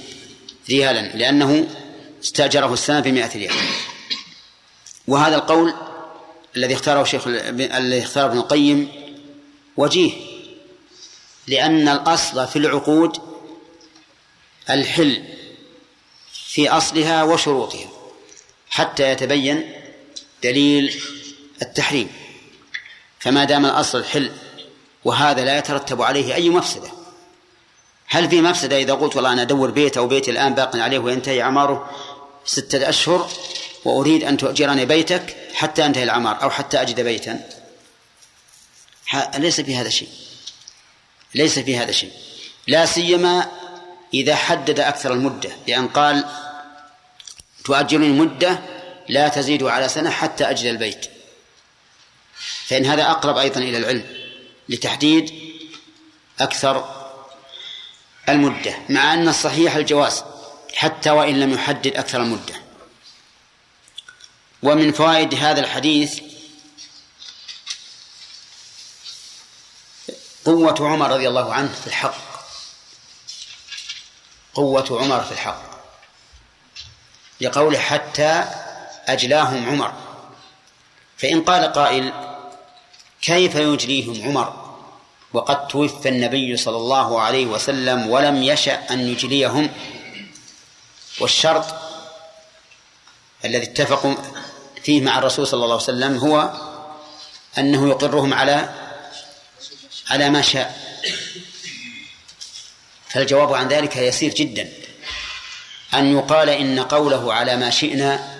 ريالا 0.69 1.17
لأنه 1.17 1.67
استأجره 2.23 2.73
السنة 2.73 2.99
بمئة 2.99 3.37
ريال. 3.37 3.55
وهذا 5.07 5.35
القول 5.35 5.73
الذي 6.55 6.73
اختاره 6.73 7.03
شيخ 7.03 7.27
الذي 7.27 8.03
اختاره 8.03 8.25
ابن 8.25 8.37
القيم 8.37 8.91
وجيه 9.77 10.13
لأن 11.47 11.87
الأصل 11.87 12.47
في 12.47 12.55
العقود 12.55 13.17
الحل 14.69 15.23
في 16.55 16.69
أصلها 16.69 17.23
وشروطها. 17.23 17.94
حتى 18.75 19.11
يتبين 19.11 19.71
دليل 20.43 21.01
التحريم. 21.61 22.09
فما 23.19 23.43
دام 23.43 23.65
الأصل 23.65 23.97
الحل 23.97 24.31
وهذا 25.05 25.45
لا 25.45 25.57
يترتب 25.57 26.01
عليه 26.01 26.35
أي 26.35 26.49
مفسدة. 26.49 26.91
هل 28.07 28.29
في 28.29 28.41
مفسدة 28.41 28.77
إذا 28.77 28.93
قلت 28.93 29.15
والله 29.15 29.33
أنا 29.33 29.41
أدور 29.41 29.71
بيت 29.71 29.97
أو 29.97 30.07
بيتي 30.07 30.31
الآن 30.31 30.55
باق 30.55 30.75
عليه 30.75 30.99
وينتهي 30.99 31.41
أعماره 31.41 31.91
ستة 32.45 32.89
أشهر 32.89 33.29
وأريد 33.85 34.23
أن 34.23 34.37
تؤجرني 34.37 34.85
بيتك 34.85 35.35
حتى 35.53 35.85
أنتهي 35.85 36.03
العمار 36.03 36.43
أو 36.43 36.49
حتى 36.49 36.81
أجد 36.81 37.01
بيتا؟ 37.01 37.49
ليس 39.37 39.61
في 39.61 39.75
هذا 39.75 39.89
شيء. 39.89 40.09
ليس 41.35 41.59
في 41.59 41.77
هذا 41.77 41.91
شيء. 41.91 42.11
لا 42.67 42.85
سيما 42.85 43.51
إذا 44.13 44.35
حدد 44.35 44.79
أكثر 44.79 45.13
المدة 45.13 45.49
بأن 45.67 45.87
قال 45.87 46.25
تؤجرني 47.65 48.09
مدة 48.09 48.59
لا 49.09 49.27
تزيد 49.27 49.63
على 49.63 49.89
سنة 49.89 50.09
حتى 50.09 50.43
أجد 50.49 50.65
البيت. 50.65 51.05
فإن 52.65 52.85
هذا 52.85 53.11
أقرب 53.11 53.37
أيضا 53.37 53.61
إلى 53.61 53.77
العلم 53.77 54.05
لتحديد 54.69 55.33
أكثر 56.39 57.05
المدة 58.29 58.77
مع 58.89 59.13
أن 59.13 59.29
الصحيح 59.29 59.75
الجواز 59.75 60.23
حتى 60.75 61.09
وإن 61.09 61.39
لم 61.39 61.53
يحدد 61.53 61.95
أكثر 61.95 62.21
المدة. 62.21 62.55
ومن 64.63 64.91
فوائد 64.91 65.33
هذا 65.33 65.59
الحديث 65.59 66.19
قوة 70.45 70.75
عمر 70.79 71.11
رضي 71.11 71.27
الله 71.27 71.53
عنه 71.53 71.73
في 71.81 71.87
الحق. 71.87 72.17
قوة 74.53 75.01
عمر 75.01 75.23
في 75.23 75.31
الحق. 75.31 75.74
لقوله 77.41 77.79
حتى 77.79 78.43
أجلاهم 79.07 79.69
عمر. 79.69 79.93
فإن 81.17 81.41
قال 81.41 81.73
قائل 81.73 82.13
كيف 83.21 83.55
يجليهم 83.55 84.27
عمر؟ 84.27 84.65
وقد 85.33 85.67
توفى 85.67 86.09
النبي 86.09 86.57
صلى 86.57 86.77
الله 86.77 87.21
عليه 87.21 87.45
وسلم 87.45 88.09
ولم 88.09 88.43
يشأ 88.43 88.93
أن 88.93 88.99
يجليهم. 88.99 89.69
والشرط 91.19 91.65
الذي 93.45 93.63
اتفقوا 93.63 94.15
فيه 94.83 95.01
مع 95.01 95.19
الرسول 95.19 95.47
صلى 95.47 95.63
الله 95.63 95.75
عليه 95.75 95.83
وسلم 95.83 96.17
هو 96.17 96.53
أنه 97.57 97.89
يقرهم 97.89 98.33
على 98.33 98.69
على 100.09 100.29
ما 100.29 100.41
شاء. 100.41 100.85
فالجواب 103.09 103.53
عن 103.53 103.67
ذلك 103.67 103.97
يسير 103.97 104.33
جدا. 104.33 104.84
أن 105.95 106.11
يقال 106.13 106.49
إن 106.49 106.79
قوله 106.79 107.33
على 107.33 107.57
ما 107.57 107.69
شئنا 107.69 108.35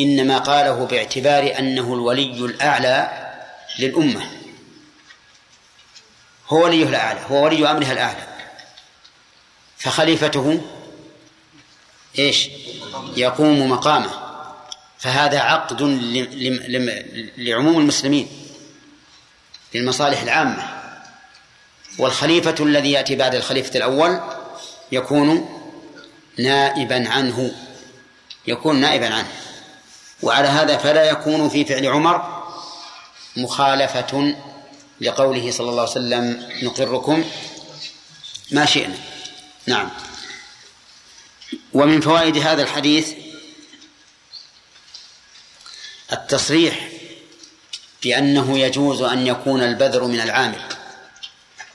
إنما 0.00 0.38
قاله 0.38 0.86
باعتبار 0.86 1.54
أنه 1.58 1.94
الولي 1.94 2.44
الأعلى 2.44 3.30
للأمة. 3.78 4.30
هو 6.48 6.64
وليه 6.64 6.88
الأعلى 6.88 7.20
هو 7.30 7.44
ولي 7.44 7.70
أمرها 7.70 7.92
الأعلى. 7.92 8.26
فخليفته 9.78 10.60
إيش؟ 12.18 12.48
يقوم 13.16 13.70
مقامه. 13.70 14.10
فهذا 14.98 15.40
عقد 15.40 15.82
لعموم 17.36 17.78
المسلمين 17.78 18.28
للمصالح 19.74 20.22
العامة. 20.22 20.68
والخليفة 21.98 22.54
الذي 22.60 22.92
يأتي 22.92 23.16
بعد 23.16 23.34
الخليفة 23.34 23.76
الأول 23.76 24.20
يكون 24.92 25.53
نائبا 26.38 27.08
عنه 27.08 27.54
يكون 28.46 28.80
نائبا 28.80 29.14
عنه. 29.14 29.32
وعلى 30.22 30.48
هذا 30.48 30.76
فلا 30.76 31.04
يكون 31.04 31.48
في 31.48 31.64
فعل 31.64 31.86
عمر 31.86 32.44
مخالفة 33.36 34.34
لقوله 35.00 35.50
صلى 35.50 35.70
الله 35.70 35.80
عليه 35.80 35.90
وسلم 35.90 36.48
نقركم 36.62 37.24
ما 38.50 38.66
شئنا 38.66 38.96
نعم. 39.66 39.90
ومن 41.72 42.00
فوائد 42.00 42.36
هذا 42.36 42.62
الحديث 42.62 43.12
التصريح 46.12 46.88
بأنه 48.02 48.58
يجوز 48.58 49.02
أن 49.02 49.26
يكون 49.26 49.62
البذر 49.62 50.04
من 50.04 50.20
العامل 50.20 50.62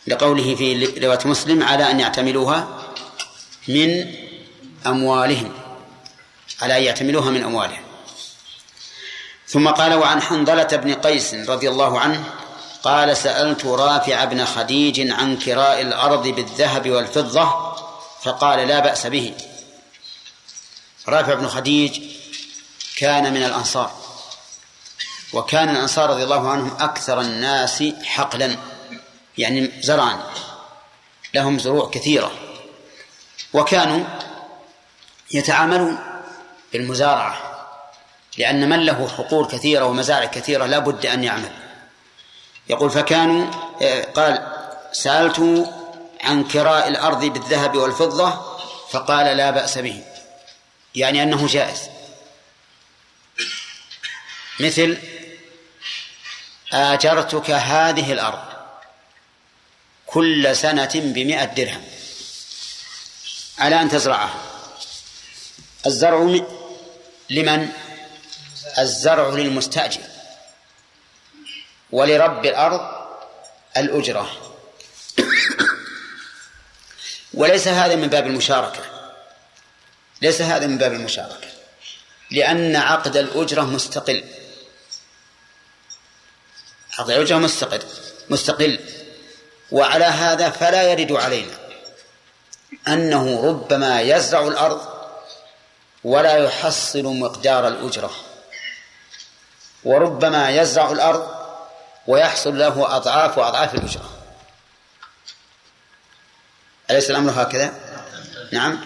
لقوله 0.08 0.56
في 0.56 0.86
رواية 0.86 1.20
مسلم 1.26 1.64
على 1.64 1.92
أن 1.92 2.00
يعتملوها 2.00 2.86
من 3.68 4.16
أموالهم 4.88 5.52
على 6.62 6.78
أن 6.78 6.84
يعتملوها 6.84 7.30
من 7.30 7.44
أموالهم 7.44 7.84
ثم 9.48 9.68
قال 9.68 9.94
وعن 9.94 10.22
حنظلة 10.22 10.64
بن 10.64 10.94
قيس 10.94 11.34
رضي 11.34 11.70
الله 11.70 12.00
عنه 12.00 12.24
قال 12.84 13.18
سألت 13.18 13.66
رافع 13.66 14.26
بن 14.26 14.46
خديج 14.46 15.12
عن 15.12 15.38
كراء 15.38 15.82
الأرض 15.82 16.28
بالذهب 16.28 16.90
والفضة 16.90 17.76
فقال 18.24 18.68
لا 18.68 18.80
بأس 18.80 19.08
به. 19.08 19.34
رافع 21.08 21.34
بن 21.34 21.48
خديج 21.48 22.02
كان 22.98 23.34
من 23.34 23.44
الأنصار 23.44 23.92
وكان 25.34 25.70
الأنصار 25.70 26.10
رضي 26.10 26.24
الله 26.24 26.50
عنهم 26.50 26.78
أكثر 26.80 27.22
الناس 27.22 27.84
حقلا 28.04 28.58
يعني 29.38 29.72
زرعا 29.82 30.24
لهم 31.34 31.60
زروع 31.60 31.90
كثيرة 31.90 32.32
وكانوا 33.54 34.06
يتعاملون 35.32 35.98
بالمزارعة 36.74 37.50
لأن 38.38 38.70
من 38.70 38.86
له 38.86 39.08
حقول 39.08 39.48
كثيرة 39.48 39.86
ومزارع 39.86 40.26
كثيرة 40.26 40.66
لا 40.66 40.80
بد 40.80 41.06
أن 41.06 41.24
يعمل. 41.24 41.52
يقول 42.70 42.92
فكانوا 42.92 43.52
آه، 43.82 44.04
قال 44.04 44.48
سألت 44.92 45.70
عن 46.24 46.44
كراء 46.44 46.88
الأرض 46.88 47.26
بالذهب 47.26 47.78
والفضة 47.78 48.58
فقال 48.92 49.38
لا 49.38 49.52
بأس 49.52 49.78
به. 49.78 50.04
يعني 50.96 51.24
أنه 51.24 51.48
جائز. 51.48 51.90
مثل 54.60 54.98
آجرتك 56.74 57.52
هذه 57.52 58.12
الأرض 58.12 58.44
كل 60.06 60.56
سنة 60.56 60.92
بمئة 60.96 61.46
درهم 61.46 61.84
على 63.60 63.82
أن 63.82 63.90
تزرعها؟ 63.90 64.59
الزرع 65.86 66.40
لمن؟ 67.30 67.70
الزرع 68.80 69.30
للمستأجر. 69.30 70.02
ولرب 71.92 72.46
الأرض 72.46 73.08
الأجرة. 73.78 74.56
وليس 77.34 77.68
هذا 77.68 77.96
من 77.96 78.08
باب 78.08 78.28
المشاركة. 78.28 79.12
ليس 80.22 80.42
هذا 80.42 80.68
من 80.68 80.78
باب 80.78 80.94
المشاركة. 80.94 81.48
لأن 82.32 82.76
عقد 82.76 83.18
الأجرة 83.18 83.62
مستقل. 83.62 84.24
عقد 87.00 87.10
الأجرة 87.10 87.38
مستقل. 87.38 87.82
مستقل. 88.30 88.80
وعلى 89.72 90.06
هذا 90.06 90.50
فلا 90.50 90.84
يرد 90.84 91.12
علينا 91.12 91.58
أنه 92.88 93.48
ربما 93.48 94.02
يزرع 94.02 94.48
الأرض 94.48 94.99
ولا 96.04 96.38
يحصل 96.38 97.04
مقدار 97.04 97.68
الأجرة. 97.68 98.12
وربما 99.84 100.50
يزرع 100.50 100.92
الأرض 100.92 101.28
ويحصل 102.08 102.60
له 102.60 102.96
أضعاف 102.96 103.38
وأضعاف 103.38 103.76
الأجرة. 103.76 104.10
أليس 106.92 107.10
الأمر 107.10 107.42
هكذا؟ 107.42 107.74
نعم. 108.52 108.80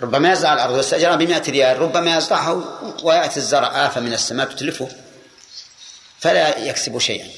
ربما 0.00 0.32
يزرع 0.32 0.52
الأرض 0.52 0.74
واستأجرها 0.74 1.16
بمئة 1.16 1.50
ريال. 1.50 1.78
ربما 1.78 2.16
يزرعها 2.16 2.64
ويأتي 3.02 3.36
الزرع 3.36 3.86
آفة 3.86 4.00
من 4.00 4.12
السماء 4.12 4.46
تتلفه. 4.46 4.88
فلا 6.20 6.58
يكسب 6.58 6.98
شيئا. 6.98 7.28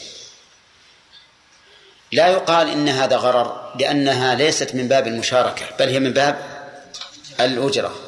لا 2.12 2.28
يقال 2.28 2.68
إن 2.68 2.88
هذا 2.88 3.16
غرر 3.16 3.72
لأنها 3.80 4.34
ليست 4.34 4.74
من 4.74 4.88
باب 4.88 5.06
المشاركة 5.06 5.66
بل 5.78 5.88
هي 5.88 6.00
من 6.00 6.12
باب 6.12 6.38
الأجرة. 7.40 8.05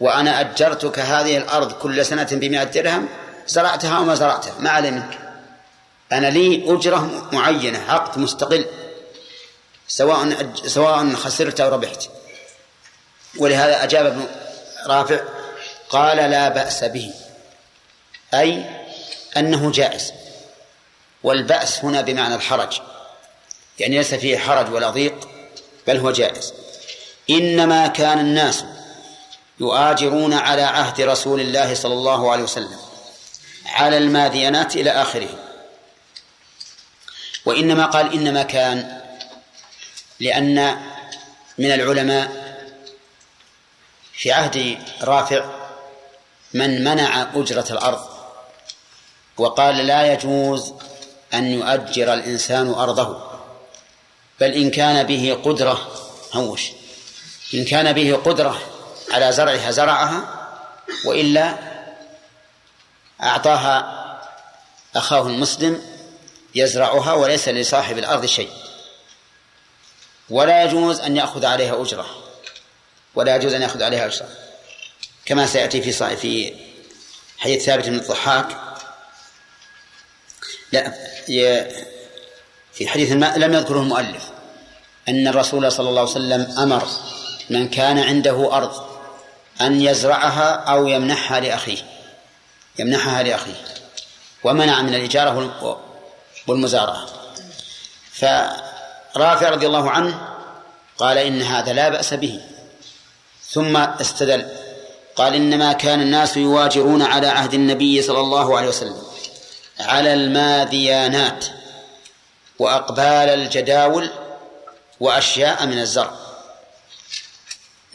وأنا 0.00 0.40
أجرتك 0.40 0.98
هذه 0.98 1.36
الأرض 1.36 1.72
كل 1.72 2.06
سنة 2.06 2.28
بمئة 2.30 2.64
درهم 2.64 3.08
زرعتها 3.46 3.98
أو 3.98 4.04
ما 4.04 4.14
زرعتها 4.14 4.54
ما 4.58 4.70
علي 4.70 4.90
منك 4.90 5.18
أنا 6.12 6.26
لي 6.26 6.74
أجرة 6.74 7.28
معينة 7.32 7.78
عقد 7.88 8.18
مستقل 8.18 8.64
سواء 9.88 10.52
سواء 10.66 11.14
خسرت 11.14 11.60
أو 11.60 11.68
ربحت. 11.68 12.08
ولهذا 13.38 13.84
أجاب 13.84 14.06
ابن 14.06 14.26
رافع 14.86 15.20
قال 15.88 16.16
لا 16.16 16.48
بأس 16.48 16.84
به. 16.84 17.14
أي 18.34 18.64
أنه 19.36 19.72
جائز. 19.72 20.12
والبأس 21.22 21.84
هنا 21.84 22.00
بمعنى 22.00 22.34
الحرج. 22.34 22.80
يعني 23.78 23.96
ليس 23.96 24.14
فيه 24.14 24.38
حرج 24.38 24.72
ولا 24.72 24.90
ضيق 24.90 25.28
بل 25.86 25.96
هو 25.96 26.10
جائز. 26.10 26.54
إنما 27.30 27.86
كان 27.86 28.18
الناس 28.18 28.64
يؤاجرون 29.60 30.32
على 30.34 30.62
عهد 30.62 31.00
رسول 31.00 31.40
الله 31.40 31.74
صلى 31.74 31.94
الله 31.94 32.32
عليه 32.32 32.42
وسلم 32.42 32.78
على 33.66 33.98
المادينات 33.98 34.76
إلى 34.76 34.90
آخره. 34.90 35.28
وإنما 37.44 37.86
قال 37.86 38.12
إنما 38.12 38.42
كان 38.42 39.00
لأن 40.20 40.76
من 41.58 41.72
العلماء 41.72 42.46
في 44.12 44.32
عهد 44.32 44.78
رافع 45.02 45.44
من 46.54 46.84
منع 46.84 47.28
أجرة 47.34 47.66
الأرض 47.70 48.08
وقال 49.36 49.76
لا 49.76 50.12
يجوز 50.12 50.72
أن 51.34 51.46
يؤجر 51.46 52.14
الإنسان 52.14 52.68
أرضه 52.70 53.22
بل 54.40 54.52
إن 54.52 54.70
كان 54.70 55.06
به 55.06 55.38
قدرة 55.44 55.88
هوش 56.32 56.70
إن 57.54 57.64
كان 57.64 57.92
به 57.92 58.16
قدرة 58.24 58.60
على 59.10 59.32
زرعها 59.32 59.70
زرعها 59.70 60.48
وإلا 61.04 61.58
أعطاها 63.22 64.02
أخاه 64.96 65.26
المسلم 65.26 65.82
يزرعها 66.54 67.12
وليس 67.12 67.48
لصاحب 67.48 67.98
الأرض 67.98 68.26
شيء. 68.26 68.50
ولا 70.30 70.64
يجوز 70.64 71.00
أن 71.00 71.16
يأخذ 71.16 71.44
عليها 71.44 71.82
أجرة. 71.82 72.06
ولا 73.14 73.36
يجوز 73.36 73.54
أن 73.54 73.62
يأخذ 73.62 73.82
عليها 73.82 74.06
أجرة. 74.06 74.28
كما 75.24 75.46
سيأتي 75.46 75.82
في 75.82 76.16
في 76.16 76.54
حديث 77.38 77.64
ثابت 77.64 77.88
بن 77.88 77.94
الضحاك. 77.94 78.56
لا 80.72 80.94
في 82.72 82.88
حديث 82.88 83.12
لم 83.12 83.54
يذكره 83.54 83.80
المؤلف. 83.80 84.30
أن 85.08 85.28
الرسول 85.28 85.72
صلى 85.72 85.88
الله 85.88 86.00
عليه 86.00 86.10
وسلم 86.10 86.58
أمر 86.58 86.88
من 87.50 87.68
كان 87.68 87.98
عنده 87.98 88.56
أرض 88.56 88.95
أن 89.60 89.80
يزرعها 89.80 90.50
أو 90.50 90.86
يمنحها 90.86 91.40
لأخيه 91.40 91.78
يمنحها 92.78 93.22
لأخيه 93.22 93.64
ومنع 94.44 94.82
من 94.82 94.94
الإجارة 94.94 95.80
والمزارعة 96.46 97.06
فرافع 98.12 99.48
رضي 99.48 99.66
الله 99.66 99.90
عنه 99.90 100.28
قال 100.98 101.18
إن 101.18 101.42
هذا 101.42 101.72
لا 101.72 101.88
بأس 101.88 102.14
به. 102.14 102.40
ثم 103.50 103.76
استدل 103.76 104.48
قال 105.16 105.34
إنما 105.34 105.72
كان 105.72 106.00
الناس 106.00 106.36
يواجرون 106.36 107.02
على 107.02 107.26
عهد 107.26 107.54
النبي 107.54 108.02
صلى 108.02 108.20
الله 108.20 108.58
عليه 108.58 108.68
وسلم 108.68 109.02
على 109.80 110.14
الماذيانات 110.14 111.46
وأقبال 112.58 113.28
الجداول 113.28 114.10
وأشياء 115.00 115.66
من 115.66 115.78
الزرع. 115.78 116.10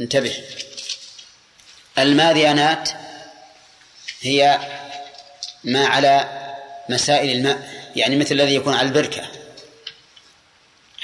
انتبه. 0.01 0.36
الماذيانات 2.00 2.89
هي 4.22 4.60
ما 5.64 5.86
على 5.86 6.28
مسائل 6.89 7.38
الماء 7.38 7.70
يعني 7.96 8.16
مثل 8.16 8.36
الذي 8.36 8.56
يكون 8.56 8.74
على 8.74 8.88
البركة 8.88 9.28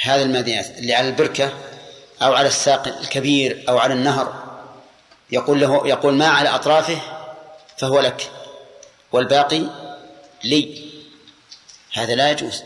هذا 0.01 0.21
الماذيانات 0.21 0.77
اللي 0.77 0.93
على 0.93 1.07
البركة 1.07 1.53
أو 2.21 2.33
على 2.33 2.47
الساق 2.47 2.87
الكبير 2.87 3.65
أو 3.69 3.77
على 3.77 3.93
النهر 3.93 4.47
يقول 5.31 5.61
له 5.61 5.87
يقول 5.87 6.13
ما 6.13 6.27
على 6.27 6.49
أطرافه 6.49 7.01
فهو 7.77 7.99
لك 7.99 8.31
والباقي 9.11 9.63
لي 10.43 10.91
هذا 11.93 12.15
لا 12.15 12.31
يجوز 12.31 12.63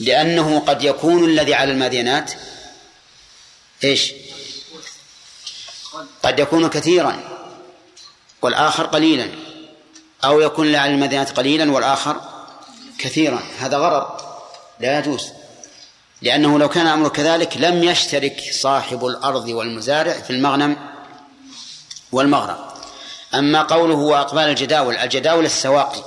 لأنه 0.00 0.60
قد 0.60 0.84
يكون 0.84 1.24
الذي 1.24 1.54
على 1.54 1.72
المدينات 1.72 2.32
إيش؟ 3.84 4.12
قد 6.22 6.38
يكون 6.38 6.68
كثيرا 6.68 7.20
والآخر 8.42 8.86
قليلا 8.86 9.28
أو 10.24 10.40
يكون 10.40 10.74
على 10.74 10.94
المدينات 10.94 11.36
قليلا 11.36 11.72
والآخر 11.72 12.20
كثيرا. 12.98 13.42
هذا 13.58 13.78
غرض 13.78 14.20
لا 14.80 14.98
يجوز. 14.98 15.28
لأنه 16.22 16.58
لو 16.58 16.68
كان 16.68 16.86
الأمر 16.86 17.08
كذلك 17.08 17.56
لم 17.56 17.84
يشترك 17.84 18.40
صاحب 18.52 19.06
الأرض 19.06 19.48
والمزارع 19.48 20.12
في 20.12 20.30
المغنم 20.30 20.76
والمغرب. 22.12 22.58
أما 23.34 23.62
قوله 23.62 23.94
وأقبال 23.94 24.42
الجداول 24.42 24.96
الجداول 24.96 25.44
السواقي 25.44 26.04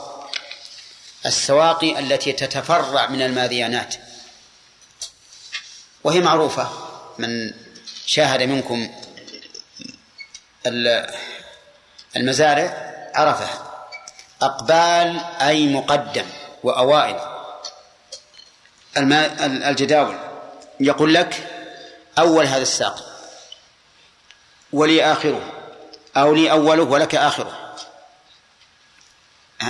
السواقي 1.25 1.99
التي 1.99 2.31
تتفرع 2.31 3.09
من 3.09 3.21
الماذيانات 3.21 3.95
وهي 6.03 6.19
معروفة. 6.19 6.69
من 7.19 7.51
شاهد 8.05 8.43
منكم 8.43 8.89
المزارع 12.15 12.89
عرفها 13.15 13.69
أقبال 14.41 15.19
أي 15.41 15.67
مقدم 15.67 16.25
وأوائل. 16.63 17.19
الجداول. 18.97 20.17
يقول 20.79 21.13
لك 21.13 21.47
أول 22.19 22.45
هذا 22.45 22.61
الساق. 22.61 23.05
ولي 24.73 25.11
آخره. 25.11 25.41
أو 26.17 26.33
لي 26.35 26.51
أوله 26.51 26.83
ولك 26.83 27.15
آخره. 27.15 27.75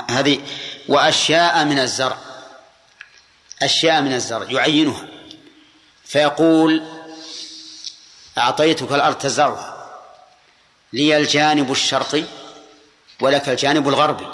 هذه. 0.10 0.42
وأشياء 0.88 1.66
من 1.66 1.80
الزرع. 1.80 2.18
أشياء 3.62 4.02
من 4.02 4.14
الزرع. 4.14 4.52
يعينها. 4.52 5.08
فيقول 6.06 6.84
أعطيتك 8.38 8.92
الأرض 8.92 9.18
تزرعها. 9.18 9.79
لي 10.94 11.18
الجانب 11.18 11.72
الشرقي 11.72 12.24
ولك 13.22 13.50
الجانب 13.50 13.88
الغربي 13.88 14.28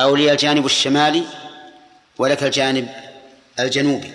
أو 0.00 0.16
لي 0.16 0.32
الجانب 0.32 0.66
الشمالي 0.66 1.26
ولك 2.18 2.42
الجانب 2.42 2.88
الجنوبي 3.60 4.12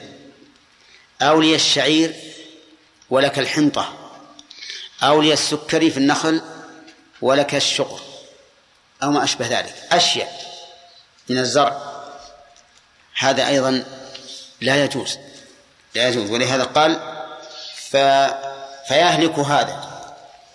أو 1.22 1.42
لي 1.42 1.56
الشعير 1.56 2.16
ولك 3.10 3.40
الحنطة 3.40 3.94
أو 5.04 5.22
لي 5.22 5.34
السكري 5.34 5.92
في 5.92 5.98
النخل 5.98 6.42
ولك 7.22 7.56
الشقر 7.56 8.00
أو 9.04 9.12
ما 9.12 9.24
أشبه 9.24 9.48
ذلك. 9.48 9.76
أشياء 9.92 10.42
من 11.30 11.38
الزرع. 11.38 11.82
هذا 13.18 13.48
أيضا 13.48 13.84
لا 14.62 14.84
يجوز 14.84 15.18
لا 15.96 16.08
يجوز. 16.08 16.30
ولهذا 16.30 16.64
قال 16.64 17.00
ف... 17.76 17.98
فيهلك 18.88 19.40
هذا. 19.40 19.91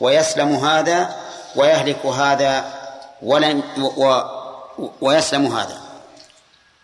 ويسلم 0.00 0.56
هذا 0.56 1.16
ويهلك 1.56 2.06
هذا 2.06 2.74
ولن 3.22 3.62
و... 3.78 4.22
ويسلم 5.00 5.46
هذا. 5.46 5.80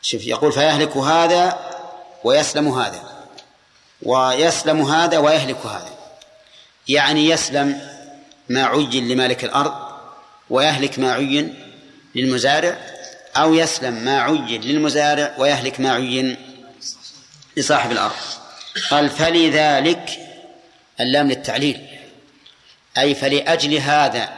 شوف 0.03 0.27
يقول 0.27 0.53
فيهلك 0.53 0.97
هذا 0.97 1.59
ويسلم 2.25 2.69
هذا. 2.69 3.03
ويسلم 4.03 4.83
هذا 4.83 5.19
ويهلك 5.19 5.67
هذا. 5.67 5.91
يعني 6.89 7.29
يسلم 7.29 7.81
ما 8.49 8.65
عين 8.65 9.09
لمالك 9.09 9.45
الأرض 9.45 9.75
ويهلك 10.51 10.99
ما 10.99 11.13
عين 11.13 11.55
للمزارع 12.15 12.77
أو 13.37 13.55
يسلم 13.55 13.95
ما 13.95 14.23
عين 14.23 14.61
للمزارع 14.61 15.35
ويهلك 15.39 15.81
ما 15.81 15.93
عين 15.93 16.37
لصاحب 17.57 17.93
الأرض. 17.93 18.13
قال 18.91 19.11
فلذلك 19.11 20.11
اللام 21.01 21.29
للتعليل. 21.29 21.92
أي 22.99 23.15
فلأجل 23.15 23.75
هذا 23.75 24.33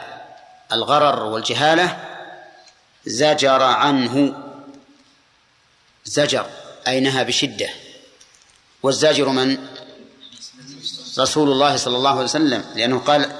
الغرر 0.71 1.23
والجهالة 1.23 1.97
زجر 3.05 3.63
عنه 3.63 4.43
زجر 6.05 6.45
أي 6.87 6.99
نهى 6.99 7.25
بشدة. 7.25 7.69
والزاجر 8.83 9.29
من؟ 9.29 9.57
رسول 11.19 11.51
الله 11.51 11.77
صلى 11.77 11.97
الله 11.97 12.09
عليه 12.09 12.23
وسلم 12.23 12.65
لأنه 12.75 12.99
قال 12.99 13.31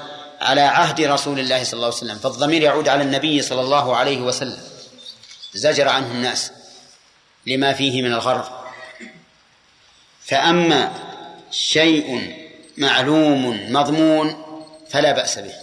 على 0.41 0.61
عهد 0.61 1.01
رسول 1.01 1.39
الله 1.39 1.63
صلى 1.63 1.73
الله 1.73 1.85
عليه 1.85 1.97
وسلم 1.97 2.17
فالضمير 2.17 2.61
يعود 2.61 2.89
على 2.89 3.03
النبي 3.03 3.41
صلى 3.41 3.61
الله 3.61 3.95
عليه 3.95 4.21
وسلم. 4.21 4.61
زجر 5.53 5.87
عنه 5.87 6.11
الناس 6.11 6.51
لما 7.47 7.73
فيه 7.73 8.01
من 8.01 8.13
الغرر. 8.13 8.65
فأما 10.25 10.93
شيء 11.51 12.35
معلوم 12.77 13.73
مضمون 13.73 14.44
فلا 14.89 15.11
بأس 15.11 15.39
به. 15.39 15.53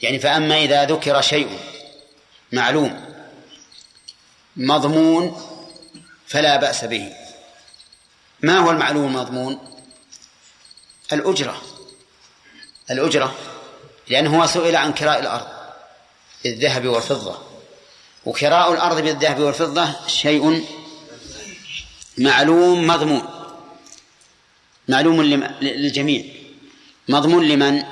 يعني 0.00 0.18
فأما 0.18 0.58
إذا 0.58 0.84
ذكر 0.84 1.20
شيء 1.20 1.58
معلوم 2.52 3.14
مضمون 4.56 5.42
فلا 6.26 6.56
بأس 6.56 6.84
به. 6.84 7.12
ما 8.42 8.58
هو 8.58 8.70
المعلوم 8.70 9.06
المضمون؟ 9.06 9.80
الأجرة. 11.12 11.62
الأجرة 12.90 13.34
لأنه 14.08 14.46
سئل 14.46 14.76
عن 14.76 14.92
كراء 14.92 15.20
الأرض 15.20 15.46
بالذهب 16.44 16.86
والفضة. 16.86 17.42
وكراء 18.24 18.72
الأرض 18.72 19.00
بالذهب 19.00 19.40
والفضة 19.40 20.06
شيء 20.06 20.66
معلوم 22.18 22.86
مضمون. 22.86 23.28
معلوم 24.88 25.22
للجميع. 25.60 26.41
مضمون 27.08 27.48
لمن؟ 27.48 27.82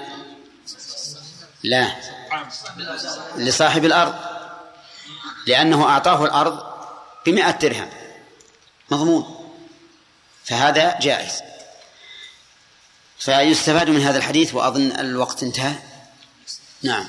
لا. 1.63 1.97
لصاحب 3.37 3.85
الأرض. 3.85 4.15
لأنه 5.47 5.85
أعطاه 5.85 6.25
الأرض 6.25 6.87
بمئة 7.27 7.51
درهم. 7.51 7.91
مضمون. 8.91 9.53
فهذا 10.45 10.99
جائز. 11.01 11.43
فيستفاد 13.19 13.89
من 13.91 14.01
هذا 14.01 14.19
الحديث 14.19 14.55
وأظن 14.55 14.93
الوقت 14.93 15.43
انتهى. 15.43 15.79
نعم. 16.83 17.09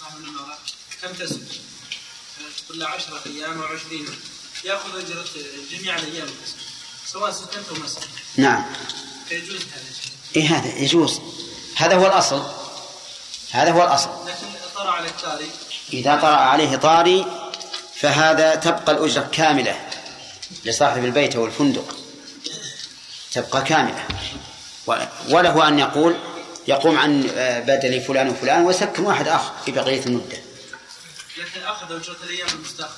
صاحب 0.00 0.18
الإمارة 0.18 0.58
كم 1.02 1.12
تسكن؟ 1.12 1.60
تقول 2.66 2.78
له 2.78 2.86
10 2.86 3.22
أيام 3.26 3.62
أو 3.62 3.66
20 3.66 4.06
يأخذ 4.64 4.98
أجرة 4.98 5.28
جميع 5.70 5.96
الأيام. 5.96 6.28
سواء 7.12 7.30
سكنت 7.30 7.68
أو 7.70 7.76
نعم. 8.36 8.64
فيجوز 9.28 9.56
هذا 9.56 9.82
الشيء. 9.90 10.12
إيه 10.36 10.56
هذا 10.56 10.78
يجوز. 10.78 11.20
هذا 11.76 11.96
هو 11.96 12.06
الأصل. 12.06 12.42
هذا 13.50 13.70
هو 13.70 13.82
الأصل. 13.82 14.10
لكن 14.26 14.46
طرأ 14.74 14.90
على 14.90 15.08
إذا 15.92 16.16
طرأ 16.16 16.36
عليه 16.36 16.76
طاري 16.76 17.26
فهذا 17.96 18.54
تبقى 18.54 18.92
الأجرة 18.92 19.28
كاملة 19.32 19.88
لصاحب 20.64 21.04
البيت 21.04 21.36
أو 21.36 21.46
الفندق 21.46 21.96
تبقى 23.32 23.62
كاملة. 23.62 24.06
وله 25.28 25.68
أن 25.68 25.78
يقول 25.78 26.16
يقوم 26.68 26.98
عن 26.98 27.22
بدل 27.66 28.00
فلان 28.00 28.28
وفلان 28.28 28.64
ويسكن 28.64 29.02
واحد 29.02 29.28
آخر 29.28 29.52
في 29.64 29.72
بقية 29.72 30.06
المدة. 30.06 30.38
لكن 31.38 31.62
أخذ 31.62 31.94
أجرة 31.94 32.16
الأيام 32.24 32.48
المستأخرة. 32.48 32.96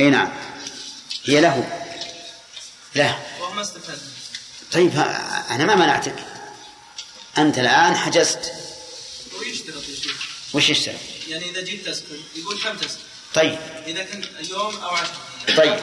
أي 0.00 0.10
نعم. 0.10 0.28
هي 1.24 1.40
له. 1.40 1.82
له 2.96 3.18
وهو 3.40 3.52
ما 3.52 3.62
استفاد. 3.62 3.98
طيب 4.72 4.98
أنا 5.50 5.64
ما 5.64 5.74
منعتك. 5.74 6.14
أنت 7.38 7.58
الآن 7.58 7.96
حجزت. 7.96 8.52
ويشترط 9.38 9.82
وش 10.54 10.68
يشترط؟ 10.70 10.94
يعني 11.28 11.50
إذا 11.50 11.60
جيت 11.60 11.88
تسكن 11.88 12.16
يقول 12.36 12.62
كم 12.62 12.76
تسكن؟ 12.76 13.00
طيب. 13.34 13.58
إذا 13.86 14.04
كنت 14.04 14.24
يوم 14.50 14.76
أو 14.76 14.88
عشرة 14.88 15.16
أيام. 15.48 15.56
طيب. 15.56 15.80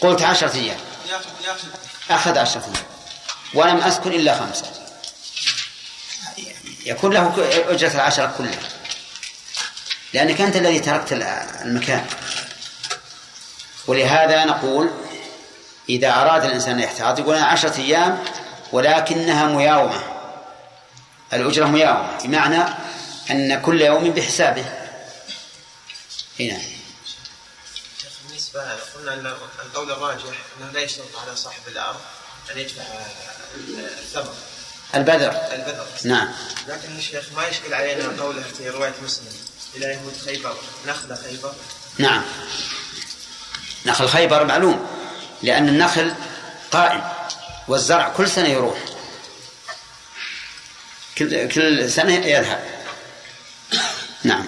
قلت 0.00 0.22
عشرة 0.22 0.54
أيام. 0.54 0.78
ياخذ 1.10 1.30
ياخذ 1.44 1.68
أخذ 2.10 2.38
عشرة 2.38 2.64
أيام. 2.64 2.86
ولم 3.54 3.76
أسكن 3.76 4.12
إلا 4.12 4.38
خمسة. 4.38 4.72
يكون 6.86 7.12
له 7.12 7.34
أجرة 7.68 7.94
العشرة 7.94 8.34
كلها. 8.38 8.68
لأنك 10.12 10.40
أنت 10.40 10.56
الذي 10.56 10.80
تركت 10.80 11.12
المكان. 11.62 12.06
ولهذا 13.86 14.44
نقول 14.44 14.90
إذا 15.92 16.10
أراد 16.10 16.44
الإنسان 16.44 16.78
الاحتياط 16.78 17.18
يقول 17.18 17.36
أنا 17.36 17.46
عشرة 17.46 17.76
أيام 17.80 18.24
ولكنها 18.72 19.46
مياومة. 19.46 20.02
الأجرة 21.32 21.66
مياومة 21.66 22.18
بمعنى 22.24 22.64
أن 23.30 23.60
كل 23.60 23.82
يوم 23.82 24.10
بحسابه. 24.10 24.64
هنا 26.40 26.58
بالنسبة 28.28 28.60
قلنا 28.96 29.14
أن 29.14 29.26
القول 29.66 29.90
الراجح 29.90 30.38
أنه 30.60 30.72
لا 30.72 30.80
يشترط 30.80 31.16
على 31.26 31.36
صاحب 31.36 31.62
الأرض 31.68 32.00
أن 32.52 32.58
يدفع 32.58 32.82
الثمن. 33.98 34.34
البذر. 34.94 35.30
البذر. 35.52 35.86
نعم. 36.04 36.28
لكن 36.68 36.96
الشيخ 36.98 37.24
ما 37.36 37.46
يشكل 37.46 37.74
علينا 37.74 38.22
قوله 38.22 38.42
في 38.42 38.70
رواية 38.70 38.94
مسلم 39.04 39.32
إلى 39.74 39.86
يهود 39.86 40.16
خيبر 40.24 40.56
نخل 40.86 41.16
خيبر؟ 41.16 41.54
نعم. 41.98 42.22
نخل 43.86 44.08
خيبر 44.08 44.44
معلوم. 44.44 45.01
لأن 45.42 45.68
النخل 45.68 46.14
قائم 46.72 47.02
والزرع 47.68 48.08
كل 48.08 48.28
سنة 48.28 48.48
يروح. 48.48 48.78
كل 51.18 51.48
كل 51.48 51.90
سنة 51.90 52.12
يذهب. 52.12 52.64
نعم. 54.24 54.46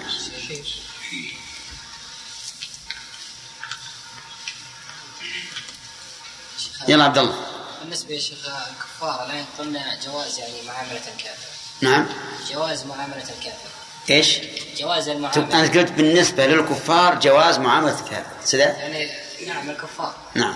يلا 6.87 7.03
عبد 7.03 7.17
الله. 7.17 7.45
بالنسبة 7.81 8.13
يا 8.13 8.19
شيخ 8.19 8.37
الكفار 8.45 9.25
الآن 9.25 9.45
قلنا 9.59 9.99
جواز 10.05 10.39
يعني 10.39 10.61
معاملة 10.67 11.01
الكافر. 11.15 11.47
نعم. 11.81 12.07
جواز 12.51 12.85
معاملة 12.85 13.23
الكافر. 13.37 13.69
إيش؟ 14.09 14.37
جواز 14.77 15.07
المعاملة. 15.07 15.63
أنت 15.63 15.77
قلت 15.77 15.91
بالنسبة 15.91 16.47
للكفار 16.47 17.19
جواز 17.19 17.57
معاملة 17.57 17.99
الكافر. 17.99 18.31
سدى؟ 18.43 18.61
يعني 18.61 19.11
نعم 19.47 19.69
الكفار. 19.69 20.15
نعم. 20.33 20.55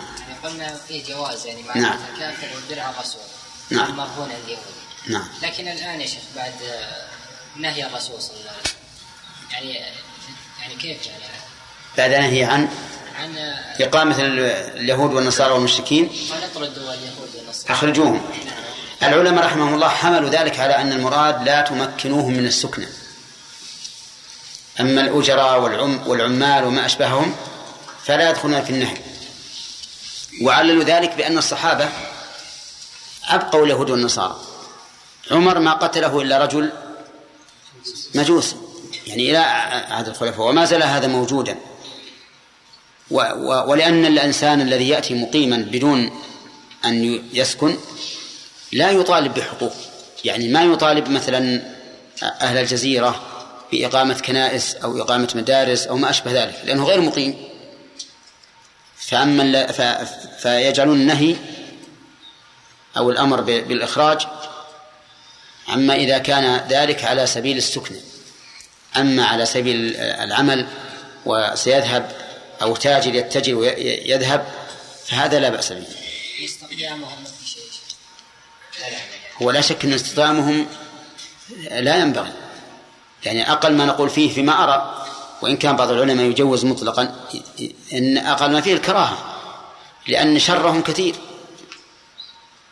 قلنا 0.50 0.78
فيه 0.88 1.04
جواز 1.04 1.46
يعني 1.46 1.64
معاملة 1.64 1.90
نعم. 1.90 2.00
الكافر 2.14 2.48
والدرع 2.56 2.90
الرسول. 2.90 3.22
نعم. 3.70 3.90
المرهون 3.90 4.32
اليهودي 4.32 4.80
نعم. 5.08 5.28
لكن 5.42 5.68
الآن 5.68 6.02
يا 6.02 6.06
شيخ 6.06 6.24
بعد 6.36 6.54
نهي 7.56 7.86
الرسول 7.86 8.22
صلى 8.22 8.36
الله 8.40 8.52
عليه 8.52 8.62
وسلم 8.62 8.80
يعني 9.52 9.74
يعني 10.62 10.76
كيف 10.76 11.06
يعني؟ 11.08 11.24
بعد 11.98 12.12
نهي 12.12 12.44
عن 12.44 12.70
عن 13.20 13.36
إقامة 13.82 14.16
اليهود 14.20 15.14
والنصارى 15.14 15.54
والمشركين. 15.54 16.10
ونطردوا 16.32 16.94
اليهود 16.94 17.30
والنصارى. 17.36 17.74
أخرجوهم. 17.74 18.22
العلماء 19.04 19.46
رحمهم 19.46 19.74
الله 19.74 19.88
حملوا 19.88 20.30
ذلك 20.30 20.60
على 20.60 20.76
أن 20.76 20.92
المراد 20.92 21.44
لا 21.44 21.62
تمكنوهم 21.62 22.34
من 22.34 22.46
السكنى 22.46 22.88
أما 24.80 25.02
الأجراء 25.02 25.60
والعم 25.62 26.08
والعمال 26.08 26.64
وما 26.64 26.86
أشبههم 26.86 27.36
فلا 28.06 28.30
يدخلون 28.30 28.64
في 28.64 28.70
النهي. 28.70 28.98
وعللوا 30.42 30.84
ذلك 30.84 31.16
بأن 31.16 31.38
الصحابة 31.38 31.90
أبقوا 33.30 33.66
اليهود 33.66 33.90
والنصارى. 33.90 34.40
عمر 35.32 35.60
ما 35.60 35.74
قتله 35.74 36.22
إلا 36.22 36.38
رجل 36.38 36.72
مجوس 38.16 38.56
يعني 39.08 39.30
إلى 39.30 39.38
عهد 39.90 40.08
الخلفاء 40.08 40.48
وما 40.48 40.66
زال 40.66 40.84
هذا 40.84 41.08
موجودا. 41.08 41.56
و 43.12 43.22
و 43.22 43.72
ولأن 43.72 44.06
الإنسان 44.06 44.62
الذي 44.62 44.90
يأتي 44.90 45.14
مقيما 45.14 45.58
بدون 45.58 46.12
أن 46.86 47.24
يسكن 47.34 47.78
لا 48.72 48.92
يطالب 48.92 49.34
بحقوق. 49.34 49.74
يعني 50.24 50.48
ما 50.48 50.64
يطالب 50.64 51.10
مثلا 51.10 51.62
أهل 52.24 52.58
الجزيرة 52.58 53.22
بإقامة 53.72 54.14
كنائس 54.14 54.76
أو 54.76 55.02
إقامة 55.02 55.30
مدارس 55.36 55.88
أو 55.88 55.98
ما 55.98 56.10
أشبه 56.10 56.44
ذلك 56.44 56.62
لأنه 56.66 56.84
غير 56.84 57.02
مقيم. 57.02 57.49
فأما 59.10 59.68
فيجعلون 60.40 61.02
النهي 61.02 61.36
أو 62.98 63.10
الأمر 63.10 63.42
بالإخراج 63.42 64.28
عما 65.68 65.96
إذا 65.96 66.18
كان 66.18 66.68
ذلك 66.70 67.04
على 67.04 67.28
سبيل 67.28 67.58
السكن 67.58 67.96
أما 68.98 69.26
على 69.26 69.46
سبيل 69.46 69.96
العمل 69.98 70.68
وسيذهب 71.26 72.12
أو 72.62 72.76
تاجر 72.76 73.16
يتجر 73.16 73.56
ويذهب 73.56 74.46
فهذا 75.06 75.40
لا 75.40 75.50
بأس 75.50 75.72
به. 75.72 75.84
هو 79.42 79.52
لا 79.52 79.62
شك 79.62 79.86
أن 79.86 79.94
استخدامهم 79.94 80.68
لا 81.72 81.98
ينبغي. 81.98 82.34
يعني 83.24 83.52
أقل 83.52 83.74
ما 83.74 83.86
نقول 83.86 84.10
فيه 84.10 84.34
فيما 84.34 84.64
أرى 84.64 84.99
وإن 85.42 85.58
كان 85.58 85.76
بعض 85.76 85.92
العلماء 85.92 86.26
يجوز 86.26 86.66
مطلقا 86.66 87.16
إن 87.94 88.18
أقل 88.18 88.52
ما 88.52 88.62
فيه 88.62 88.74
الكراهة 88.74 89.18
لأن 90.08 90.40
شرهم 90.40 90.82
كثير. 90.82 91.16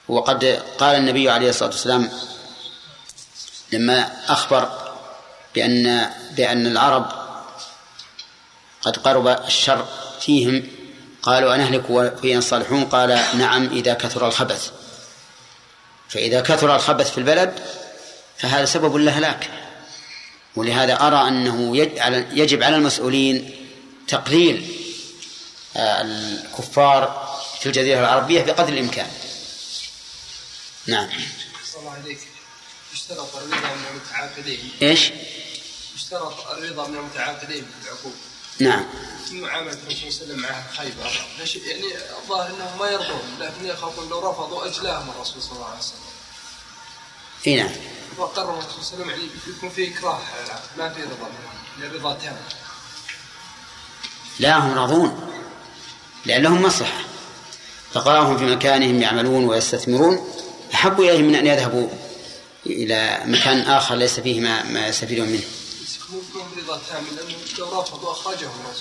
وقد 0.07 0.63
قال 0.77 0.95
النبي 0.95 1.29
عليه 1.29 1.49
الصلاة 1.49 1.69
والسلام 1.69 2.09
لما 3.71 4.11
أخبر 4.27 4.69
بأن 5.55 6.09
بأن 6.31 6.67
العرب 6.67 7.11
قد 8.81 8.97
قرب 8.97 9.27
الشر 9.27 9.85
فيهم 10.19 10.67
قالوا 11.21 11.55
أنهلك 11.55 11.83
وفينا 11.89 12.39
الصالحون 12.39 12.85
قال 12.85 13.23
نعم 13.33 13.65
إذا 13.65 13.93
كثر 13.93 14.27
الخبث. 14.27 14.71
فإذا 16.09 16.41
كثر 16.41 16.75
الخبث 16.75 17.11
في 17.11 17.17
البلد 17.17 17.59
فهذا 18.37 18.65
سبب 18.65 18.95
للهلاك 18.95 19.49
ولهذا 20.57 21.07
أرى 21.07 21.27
أنه 21.27 21.77
يجب 22.33 22.63
على 22.63 22.75
المسؤولين 22.75 23.55
تقليل 24.07 24.73
آه، 25.75 26.01
الكفار 26.01 27.27
في 27.59 27.65
الجزيرة 27.65 27.99
العربية 27.99 28.41
بقدر 28.41 28.73
الإمكان. 28.73 29.07
نعم. 30.87 31.09
الله 31.79 31.91
عليك. 31.91 32.19
اشترط 32.93 33.35
الرضا 33.35 33.75
من 33.75 33.85
المتعاقدين. 33.91 34.71
إيش؟ 34.81 35.11
اشترط 35.95 36.47
الرضا 36.51 36.87
من 36.87 36.97
المتعاقدين 36.97 37.65
في 37.81 37.87
العقود. 37.87 38.15
نعم. 38.59 38.85
في 39.29 39.33
معاملة 39.33 39.73
الرسول 39.73 40.13
صلى 40.13 40.33
الله 40.33 40.33
عليه 40.33 40.33
وسلم 40.33 40.39
مع 40.41 40.63
خيبر. 40.77 41.67
يعني 41.67 41.85
الظاهر 42.23 42.49
إنهم 42.49 42.79
ما 42.79 42.89
يرضون 42.89 43.37
لكن 43.39 43.65
يخافون 43.65 44.09
لو 44.09 44.31
رفضوا 44.31 44.67
اجلاهم 44.67 45.09
الرسول 45.09 45.41
صلى 45.41 45.51
الله 45.51 45.65
عليه 45.65 45.79
وسلم. 45.79 46.06
اي 47.47 47.55
نعم. 47.55 47.69
وقرر 48.17 48.59
الرسول 48.59 48.83
صلى 48.83 49.01
الله 49.01 49.13
عليه 49.13 49.23
وسلم 49.23 49.55
يكون 49.57 49.69
في 49.69 49.93
إكراه 49.93 50.19
ما 50.77 50.89
في 50.89 51.03
رضا 51.03 51.29
الرضا 51.79 52.13
تام. 52.13 52.35
لا 54.39 54.57
هم 54.57 54.73
راضون 54.73 55.31
لأن 56.25 56.43
لهم 56.43 56.61
مصلحة. 56.61 57.03
فقراهم 57.93 58.37
في 58.37 58.45
مكانهم 58.45 59.01
يعملون 59.01 59.45
ويستثمرون. 59.45 60.33
أحب 60.73 61.01
إليهم 61.01 61.23
من 61.23 61.35
أن 61.35 61.47
يذهبوا 61.47 61.87
إلى 62.65 63.21
مكان 63.25 63.59
آخر 63.59 63.95
ليس 63.95 64.19
فيه 64.19 64.41
ما, 64.41 64.63
ما 64.63 64.87
يستفيدون 64.87 65.29
منه. 65.29 65.43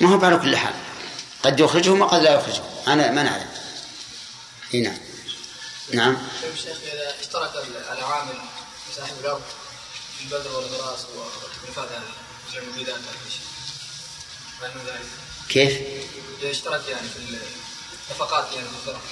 ما 0.01 0.09
هو 0.09 0.25
على 0.25 0.37
كل 0.37 0.57
حال 0.57 0.75
قد 1.43 1.61
يخرجهم 1.61 2.01
وقد 2.01 2.23
لا 2.23 2.35
يخرجهم. 2.35 2.65
أنا 2.89 3.11
ما 3.11 3.23
نعلم. 3.23 3.47
اي 4.75 4.93
نعم. 5.93 6.17
طيب 6.43 6.57
شيخ 6.57 6.77
إذا 6.93 7.21
اشترك 7.21 7.51
العامل 7.99 8.35
صاحب 8.97 9.15
الأرض 9.21 9.43
في 10.19 10.25
البذر 10.25 10.57
والغراس 10.57 11.01
والتكلفات 11.17 11.89
هذه 11.89 12.03
جمع 12.53 12.63
المبيدات 12.63 12.95
ذلك؟ 14.63 15.07
كيف؟ 15.49 15.73
إذا 16.43 16.51
اشترك 16.51 16.89
يعني 16.89 17.09
في 17.09 17.19
النفقات 18.11 18.47
يعني 18.55 18.67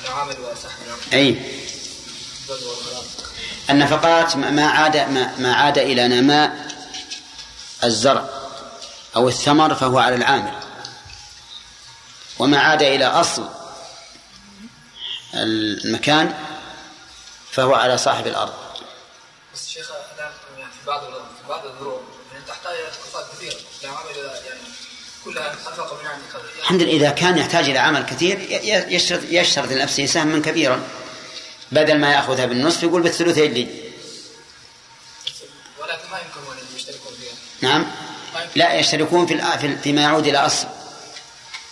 العامل 0.05 0.37
وصاحب 0.41 0.83
الأرض. 0.87 1.01
أي. 1.13 1.37
النفقات 3.71 4.37
ما 4.37 4.67
عاد 4.67 4.97
ما, 4.97 5.37
ما 5.39 5.55
عاد 5.55 5.79
إلى 5.79 6.09
نماء 6.09 6.75
الزرع 7.85 8.29
أو 9.17 9.29
الثمر 9.29 9.75
فهو 9.75 9.99
على 9.99 10.15
العامل. 10.15 10.55
وما 12.39 12.59
عاد 12.59 12.83
إلى 12.83 13.07
أصل 13.07 13.49
المكان 15.35 16.35
فهو 17.55 17.75
على 17.75 17.99
صاحب 17.99 18.27
الأرض. 18.27 18.53
بس 19.55 19.69
شيخ 19.69 19.91
يعني 20.19 20.71
في 20.81 20.87
بعض 20.87 21.01
في 21.01 21.49
بعض 21.49 21.67
الظروف 21.67 22.01
يعني 22.33 22.45
تحتاج 22.49 22.73
إلى 22.75 22.91
كثيره 23.33 23.57
العامل 23.85 24.17
يعني 24.47 24.61
كلها 25.25 25.53
أنفق 25.53 26.03
من 26.03 26.07
عندك 26.07 26.25
الحمد 26.61 26.83
لله 26.83 26.93
إذا 26.93 27.11
كان 27.11 27.39
يحتاج 27.39 27.69
إلى 27.69 27.79
عمل 27.79 28.07
كثير 28.07 28.39
يشترط 28.89 29.21
يشترط 29.29 29.69
لنفسه 29.69 30.07
سهما 30.07 30.39
كبيرا. 30.39 30.83
بدل 31.73 31.99
ما 31.99 32.13
ياخذها 32.13 32.47
بالنصف 32.47 32.83
يقول 32.83 33.03
بالثلثين 33.03 33.53
لي 33.53 33.69
ولكن 35.81 36.11
ما 36.11 36.19
يمكن 36.19 36.41
أن 36.53 36.77
يشتركون 36.77 37.13
فيها. 37.21 37.69
نعم. 37.71 37.87
لا 38.57 38.75
يشتركون 38.75 39.27
في 39.27 39.77
فيما 39.83 40.03
يعود 40.03 40.27
إلى 40.27 40.39
أصل. 40.39 40.67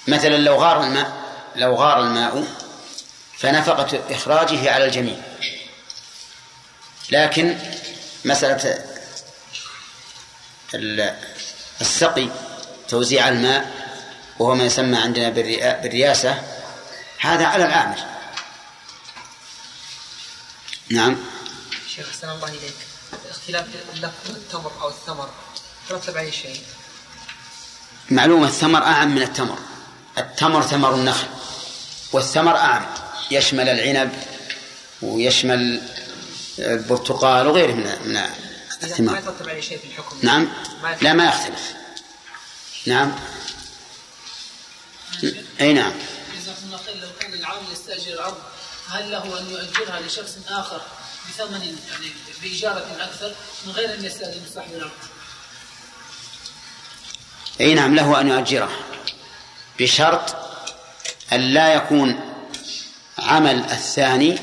مثلا 0.08 0.36
لو 0.36 0.54
غار 0.56 0.84
الماء 0.84 1.12
لو 1.56 1.74
غار 1.74 2.00
الماء 2.00 2.44
فنفقة 3.38 4.00
إخراجه 4.10 4.72
على 4.72 4.84
الجميع. 4.84 5.16
لكن 7.12 7.58
مسألة 8.24 8.84
السقي 11.80 12.28
توزيع 12.88 13.28
الماء 13.28 13.70
وهو 14.38 14.54
ما 14.54 14.64
يسمى 14.64 14.98
عندنا 14.98 15.28
بالرياسة 15.28 16.42
هذا 17.18 17.46
على 17.46 17.64
العامل. 17.64 17.98
نعم. 20.90 21.16
شيخ 21.96 22.08
أحسن 22.08 22.30
الله 22.30 22.48
إليك. 22.48 22.74
اختلاف 23.30 23.66
اللفظ 23.94 24.30
التمر 24.30 24.72
أو 24.82 24.88
الثمر 24.88 25.30
ترتب 25.88 26.16
عليه 26.16 26.30
شيء؟ 26.30 26.62
معلومة 28.10 28.46
الثمر 28.46 28.82
أعم 28.82 29.14
من 29.14 29.22
التمر. 29.22 29.58
التمر 30.18 30.62
ثمر 30.62 30.94
النخل 30.94 31.26
والثمر 32.12 32.56
أعم. 32.56 32.86
يشمل 33.30 33.68
العنب 33.68 34.12
ويشمل 35.02 35.82
البرتقال 36.58 37.46
وغيره 37.46 37.72
من 37.72 37.84
من 38.04 38.20
الثمار 38.82 39.14
ما 39.14 39.18
يترتب 39.18 39.48
عليه 39.48 39.60
شيء 39.60 39.78
في 39.78 39.84
الحكم. 39.84 40.16
نعم. 40.22 40.48
لا 41.02 41.12
ما 41.12 41.24
يختلف. 41.24 41.72
نعم. 42.86 43.12
أي 45.60 45.72
نعم. 45.72 45.92
جزاكم 46.36 46.64
الله 46.64 46.78
خير. 46.86 46.96
لو 46.96 47.08
كان 47.20 47.34
العامل 47.34 47.72
يستأجر 47.72 48.12
الأرض 48.12 48.36
هل 48.88 49.12
له 49.12 49.40
أن 49.40 49.50
يؤجرها 49.50 50.00
لشخص 50.00 50.36
آخر 50.48 50.80
بثمن 51.28 51.78
يعني 51.90 52.12
باجاره 52.42 52.96
أكثر 53.00 53.34
من 53.66 53.72
غير 53.72 53.94
أن 53.94 54.04
يستاذن 54.04 54.42
صاحب 54.54 54.74
الأرض؟ 54.74 54.90
أي 57.60 57.74
نعم 57.74 57.94
له 57.94 58.20
أن 58.20 58.28
يؤجره 58.28 58.70
بشرط 59.78 60.36
أن 61.32 61.40
لا 61.40 61.74
يكون 61.74 62.20
عمل 63.18 63.64
الثاني 63.64 64.38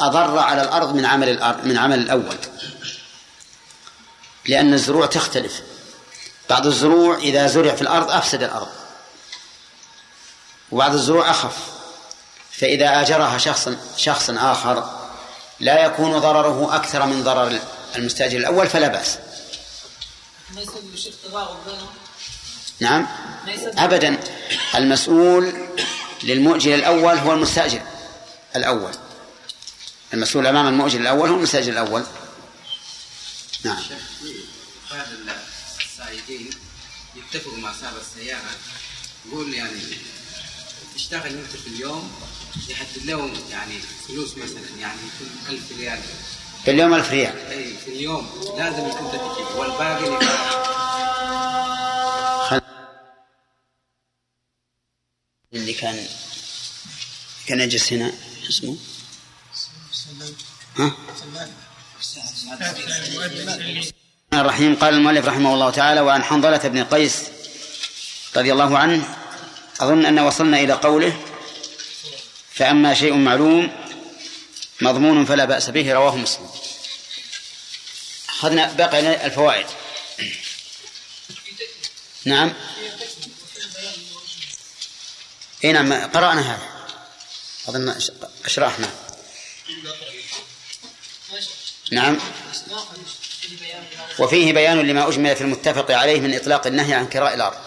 أضر 0.00 0.38
على 0.38 0.62
الأرض 0.62 0.94
من 0.94 1.04
عمل 1.04 1.28
الأرض 1.28 1.64
من 1.64 1.78
عمل 1.78 1.98
الأول. 1.98 2.36
لأن 4.46 4.74
الزروع 4.74 5.06
تختلف. 5.06 5.62
بعض 6.50 6.66
الزروع 6.66 7.16
إذا 7.16 7.46
زرع 7.46 7.74
في 7.74 7.82
الأرض 7.82 8.10
أفسد 8.10 8.42
الأرض. 8.42 8.68
وبعض 10.72 10.94
الزروع 10.94 11.30
أخف. 11.30 11.56
فإذا 12.52 13.00
آجرها 13.00 13.38
شخص 13.38 13.68
شخص 13.96 14.30
آخر 14.30 14.90
لا 15.60 15.84
يكون 15.84 16.18
ضرره 16.18 16.76
أكثر 16.76 17.06
من 17.06 17.24
ضرر 17.24 17.58
المستأجر 17.96 18.38
الأول 18.38 18.66
فلا 18.66 18.88
بأس. 18.88 19.18
نعم. 22.80 23.06
أبدا. 23.78 24.20
المسؤول 24.74 25.68
للمؤجر 26.22 26.74
الأول 26.74 27.18
هو 27.18 27.32
المستأجر 27.32 27.80
الأول. 28.56 28.92
المسؤول 30.14 30.46
أمام 30.46 30.66
المؤجر 30.66 31.00
الأول 31.00 31.28
هو 31.28 31.36
المستأجر 31.36 31.72
الأول. 31.72 32.04
نعم. 33.64 33.76
بعض 34.90 35.06
السائقين 35.80 36.50
يتفقوا 37.16 37.58
مع 37.58 37.72
صاحب 37.72 37.94
السيارة 37.96 38.50
يقول 39.26 39.54
يعني 39.54 39.80
تشتغل 40.94 41.32
أنت 41.32 41.56
في 41.64 41.66
اليوم 41.66 42.12
يحدد 42.68 43.04
لهم 43.04 43.34
يعني 43.50 43.78
فلوس 44.08 44.38
مثلا 44.38 44.78
يعني 44.80 44.98
يكون 45.00 45.30
1000 45.48 45.78
ريال. 45.78 45.98
في 46.64 46.70
اليوم 46.70 46.94
1000 46.94 47.10
ريال. 47.10 47.36
أي 47.36 47.76
في 47.84 47.88
اليوم 47.90 48.54
لازم 48.58 48.88
يكون 48.88 49.10
تجي 49.10 49.58
والباقي 49.58 50.18
خل... 52.48 52.60
اللي 55.54 55.72
كان 55.72 56.06
كان 57.46 57.60
يجلس 57.60 57.92
هنا 57.92 58.12
اسمه؟ 58.48 58.76
ها؟ 60.76 60.92
الرحيم. 64.32 64.74
قال 64.76 64.94
المؤلف 64.94 65.26
رحمه 65.26 65.54
الله 65.54 65.70
تعالى 65.70 66.00
وعن 66.00 66.24
حنظلة 66.24 66.58
بن 66.58 66.84
قيس 66.84 67.22
رضي 68.36 68.52
الله 68.52 68.78
عنه 68.78 69.16
أظن 69.80 70.06
أن 70.06 70.18
وصلنا 70.18 70.60
إلى 70.60 70.72
قوله 70.72 71.20
فأما 72.54 72.94
شيء 72.94 73.14
معلوم 73.14 73.70
مضمون 74.80 75.24
فلا 75.24 75.44
بأس 75.44 75.70
به 75.70 75.92
رواه 75.92 76.16
مسلم. 76.16 76.50
أخذنا 78.28 78.72
باقي 78.72 79.26
الفوائد. 79.26 79.66
نعم. 82.24 82.52
اي 85.64 85.72
نعم 85.72 85.92
قرأنا 85.92 86.40
هذا. 86.40 86.68
أظن 87.68 87.94
أشرحنا. 88.44 88.90
نعم. 91.90 92.18
وفيه 94.18 94.52
بيان 94.52 94.78
لما 94.78 95.08
أجمل 95.08 95.36
في 95.36 95.40
المتفق 95.40 95.90
عليه 95.90 96.20
من 96.20 96.34
إطلاق 96.34 96.66
النهي 96.66 96.94
عن 96.94 97.06
كراء 97.06 97.34
الأرض. 97.34 97.58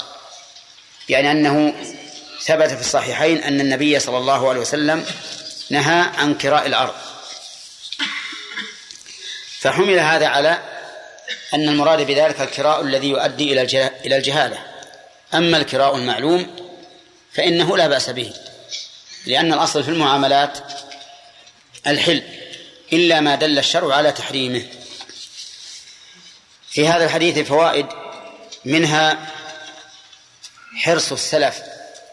يعني 1.09 1.31
أنه 1.31 1.73
ثبت 2.41 2.69
في 2.69 2.81
الصحيحين 2.81 3.43
أن 3.43 3.61
النبي 3.61 3.99
صلى 3.99 4.17
الله 4.17 4.49
عليه 4.49 4.59
وسلم 4.59 5.05
نهى 5.69 5.99
عن 6.17 6.37
كراء 6.37 6.67
الأرض. 6.67 6.93
فحمل 9.59 9.99
هذا 9.99 10.27
على 10.27 10.61
أن 11.53 11.69
المراد 11.69 12.01
بذلك 12.01 12.41
الكراء 12.41 12.81
الذي 12.81 13.09
يؤدي 13.09 13.53
إلى 13.53 13.89
إلى 14.05 14.17
الجهالة. 14.17 14.57
أما 15.33 15.57
الكراء 15.57 15.95
المعلوم 15.95 16.55
فإنه 17.33 17.77
لا 17.77 17.87
بأس 17.87 18.09
به 18.09 18.33
لأن 19.25 19.53
الأصل 19.53 19.83
في 19.83 19.89
المعاملات 19.89 20.57
الحل. 21.87 22.40
إلا 22.93 23.19
ما 23.19 23.35
دل 23.35 23.59
الشرع 23.59 23.95
على 23.95 24.11
تحريمه. 24.11 24.67
في 26.69 26.87
هذا 26.87 27.05
الحديث 27.05 27.39
فوائد 27.39 27.85
منها 28.65 29.31
حرص 30.75 31.11
السلف 31.11 31.61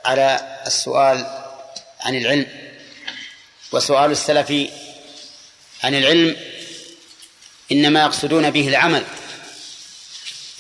على 0.05 0.59
السؤال 0.67 1.45
عن 2.01 2.15
العلم 2.15 2.47
وسؤال 3.73 4.11
السلف 4.11 4.51
عن 5.85 5.95
العلم 5.95 6.37
إنما 7.73 8.01
يقصدون 8.01 8.51
به 8.51 8.69
العمل. 8.69 9.05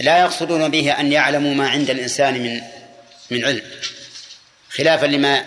لا 0.01 0.21
يقصدون 0.21 0.69
به 0.69 1.01
أن 1.01 1.13
يعلموا 1.13 1.55
ما 1.55 1.69
عند 1.69 1.91
الإنسان 1.91 2.35
من 2.35 2.63
من 3.31 3.45
علم 3.45 3.63
خلافا 4.71 5.07
لما 5.07 5.45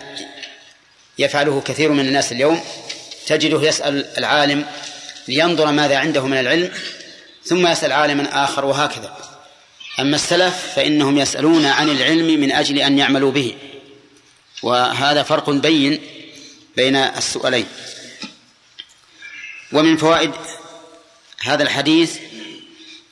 يفعله 1.18 1.60
كثير 1.60 1.92
من 1.92 2.08
الناس 2.08 2.32
اليوم. 2.32 2.64
تجده 3.26 3.62
يسأل 3.62 4.18
العالم 4.18 4.66
لينظر 5.28 5.70
ماذا 5.70 5.98
عنده 5.98 6.26
من 6.26 6.38
العلم 6.38 6.72
ثم 7.44 7.66
يسأل 7.66 7.92
عالما 7.92 8.44
آخر 8.44 8.64
وهكذا. 8.64 9.16
أما 10.00 10.16
السلف 10.16 10.72
فإنهم 10.76 11.18
يسألون 11.18 11.66
عن 11.66 11.88
العلم 11.88 12.40
من 12.40 12.52
أجل 12.52 12.78
أن 12.78 12.98
يعملوا 12.98 13.30
به. 13.30 13.56
وهذا 14.62 15.22
فرق 15.22 15.50
بين 15.50 16.02
بين 16.76 16.96
السؤالين. 16.96 17.66
ومن 19.72 19.96
فوائد 19.96 20.32
هذا 21.40 21.62
الحديث 21.62 22.18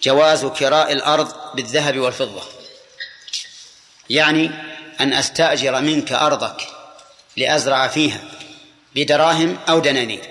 جواز 0.02 0.44
كراء 0.46 0.92
الأرض 0.92 1.56
بالذهب 1.56 1.98
والفضة. 1.98 2.42
يعني 4.10 4.50
أن 5.00 5.12
أستأجر 5.12 5.80
منك 5.80 6.12
أرضك 6.12 6.68
لأزرع 7.36 7.88
فيها. 7.88 8.39
بدراهم 8.94 9.58
أو 9.68 9.78
دنانير. 9.78 10.22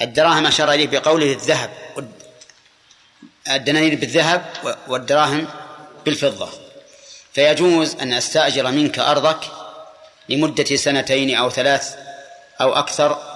الدراهم 0.00 0.46
أشار 0.46 0.72
إليه 0.72 0.86
بقوله 0.86 1.32
الذهب 1.32 1.70
الدنانير 3.48 3.94
بالذهب 3.94 4.52
والدراهم 4.88 5.48
بالفضة. 6.04 6.48
فيجوز 7.32 7.94
أن 7.94 8.12
أستأجر 8.12 8.70
منك 8.70 8.98
أرضك 8.98 9.50
لمدة 10.28 10.76
سنتين 10.76 11.36
أو 11.36 11.50
ثلاث 11.50 11.96
أو 12.60 12.74
أكثر 12.74 13.32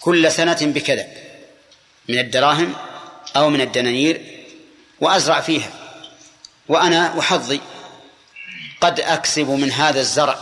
كل 0.00 0.32
سنة 0.32 0.58
بكذا 0.60 1.06
من 2.08 2.18
الدراهم 2.18 2.74
أو 3.36 3.50
من 3.50 3.60
الدنانير 3.60 4.44
وأزرع 5.00 5.40
فيها. 5.40 5.70
وأنا 6.68 7.14
وحظي 7.14 7.60
قد 8.80 9.00
أكسب 9.00 9.50
من 9.50 9.72
هذا 9.72 10.00
الزرع 10.00 10.38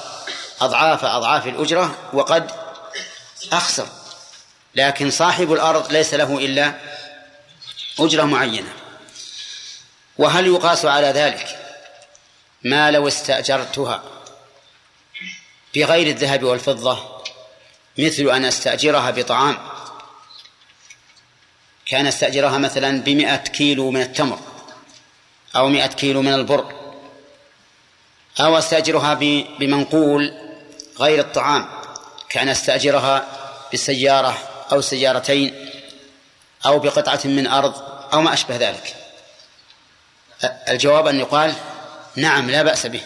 أضعاف 0.61 1.05
أضعاف 1.05 1.47
الأجرة 1.47 1.99
وقد 2.13 2.51
أخسر. 3.53 3.89
لكن 4.75 5.11
صاحب 5.11 5.53
الأرض 5.53 5.93
ليس 5.93 6.15
له 6.15 6.39
إلا 6.39 6.75
أجرة 7.99 8.23
معينة. 8.23 8.73
وهل 10.19 10.47
يقاس 10.47 10.85
على 10.85 11.07
ذلك 11.07 11.59
ما 12.63 12.91
لو 12.91 13.09
استأجرتها 13.09 14.03
بغير 15.75 16.07
الذهب 16.07 16.43
والفضة 16.45 17.23
مثل 17.99 18.23
أن 18.23 18.45
أستأجرها 18.45 19.11
بطعام؟ 19.11 19.59
كان 21.87 22.07
أستأجرها 22.07 22.59
مثلا 22.59 23.01
بمئة 23.03 23.37
كيلو 23.37 23.91
من 23.91 24.03
التمر 24.03 24.39
أو 25.57 25.69
مئة 25.69 25.87
كيلو 25.87 26.23
من 26.23 26.35
البر. 26.35 26.73
أو 28.41 28.59
أستأجرها 28.59 29.15
بمنقول 29.59 30.46
غير 31.01 31.21
الطعام 31.21 31.67
كان 32.29 32.49
استأجرها 32.49 33.27
بسيارة 33.73 34.39
أو 34.73 34.81
سيارتين 34.81 35.71
أو 36.67 36.79
بقطعة 36.79 37.21
من 37.25 37.47
أرض 37.47 37.75
أو 38.13 38.21
ما 38.21 38.33
أشبه 38.33 38.57
ذلك. 38.57 38.97
الجواب 40.69 41.07
أن 41.07 41.21
يقال 41.21 41.55
نعم 42.17 42.51
لا 42.51 42.63
بأس 42.63 42.87
به. 42.87 43.01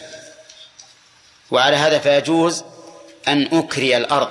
وعلى 1.50 1.76
هذا 1.76 1.98
فيجوز 1.98 2.64
أن 3.28 3.48
أكري 3.52 3.96
الأرض 3.96 4.28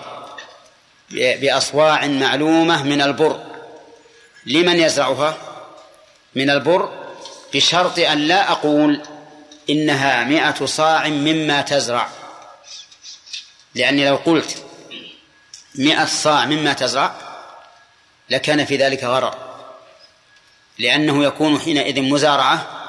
بأصواع 1.11 2.07
معلومة 2.07 2.83
من 2.83 3.01
البر. 3.01 3.43
لمن 4.45 4.79
يزرعها؟ 4.79 5.37
من 6.35 6.49
البر 6.49 6.89
بشرط 7.53 7.99
أن 7.99 8.17
لا 8.17 8.51
أقول 8.51 9.01
إنها 9.69 10.23
مئة 10.23 10.65
صاع 10.65 11.07
مما 11.07 11.61
تزرع. 11.61 12.09
لأني 13.75 14.09
لو 14.09 14.15
قلت 14.15 14.65
مئة 15.75 16.05
صاع 16.05 16.45
مما 16.45 16.73
تزرع 16.73 17.15
لكان 18.29 18.65
في 18.65 18.77
ذلك 18.77 19.03
غرر 19.03 19.49
لأنه 20.77 21.23
يكون 21.23 21.59
حينئذ 21.59 22.01
مزارعة 22.01 22.79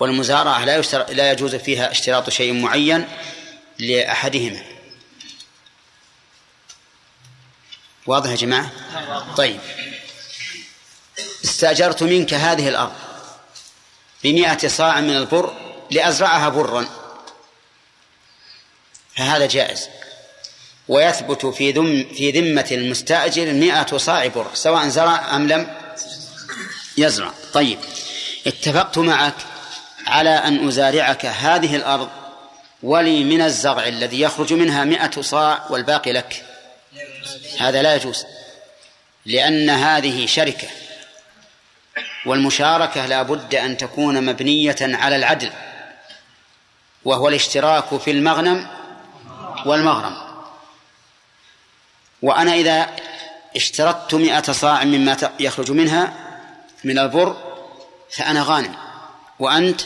والمزارعة 0.00 0.64
لا, 0.64 0.80
لا 1.12 1.32
يجوز 1.32 1.54
فيها 1.54 1.90
اشتراط 1.90 2.30
شيء 2.30 2.52
معين 2.52 3.08
لأحدهما. 3.78 4.62
واضح 8.06 8.30
يا 8.30 8.36
جماعة؟ 8.36 8.70
طيب. 9.36 9.60
استأجرت 11.44 12.02
منك 12.02 12.34
هذه 12.34 12.68
الأرض 12.68 12.92
بمئة 14.24 14.68
صاع 14.68 15.00
من 15.00 15.16
البر 15.16 15.56
لأزرعها 15.90 16.48
برا. 16.48 16.88
فهذا 19.16 19.46
جائز. 19.46 19.88
ويثبت 20.88 21.46
في 21.46 21.72
ذم 21.72 22.06
في 22.14 22.30
ذمة 22.30 22.68
المستأجر 22.72 23.52
مئة 23.52 23.96
صاع 23.96 24.26
بر 24.26 24.46
سواء 24.54 24.88
زرع 24.88 25.36
أم 25.36 25.48
لم 25.48 25.66
يزرع. 26.98 27.32
طيب 27.52 27.78
اتفقت 28.46 28.98
معك 28.98 29.34
على 30.06 30.30
أن 30.30 30.68
أزارعك 30.68 31.26
هذه 31.26 31.76
الأرض 31.76 32.08
ولي 32.82 33.24
من 33.24 33.42
الزرع 33.42 33.86
الذي 33.86 34.20
يخرج 34.20 34.52
منها 34.52 34.84
مئة 34.84 35.20
صاع 35.20 35.66
والباقي 35.70 36.12
لك. 36.12 36.44
هذا 37.58 37.82
لا 37.82 37.94
يجوز 37.94 38.24
لأن 39.26 39.70
هذه 39.70 40.26
شركة 40.26 40.68
والمشاركة 42.26 43.06
لا 43.06 43.22
بد 43.22 43.54
أن 43.54 43.76
تكون 43.76 44.26
مبنية 44.26 44.76
على 44.80 45.16
العدل 45.16 45.50
وهو 47.04 47.28
الاشتراك 47.28 47.96
في 47.96 48.10
المغنم 48.10 48.66
والمغرم. 49.66 50.27
وأنا 52.22 52.54
إذا 52.54 52.96
اشترطت 53.56 54.14
مئة 54.14 54.52
صاع 54.52 54.84
مما 54.84 55.16
يخرج 55.40 55.70
منها 55.70 56.12
من 56.84 56.98
البر 56.98 57.36
فأنا 58.10 58.42
غانم. 58.42 58.74
وأنت 59.38 59.80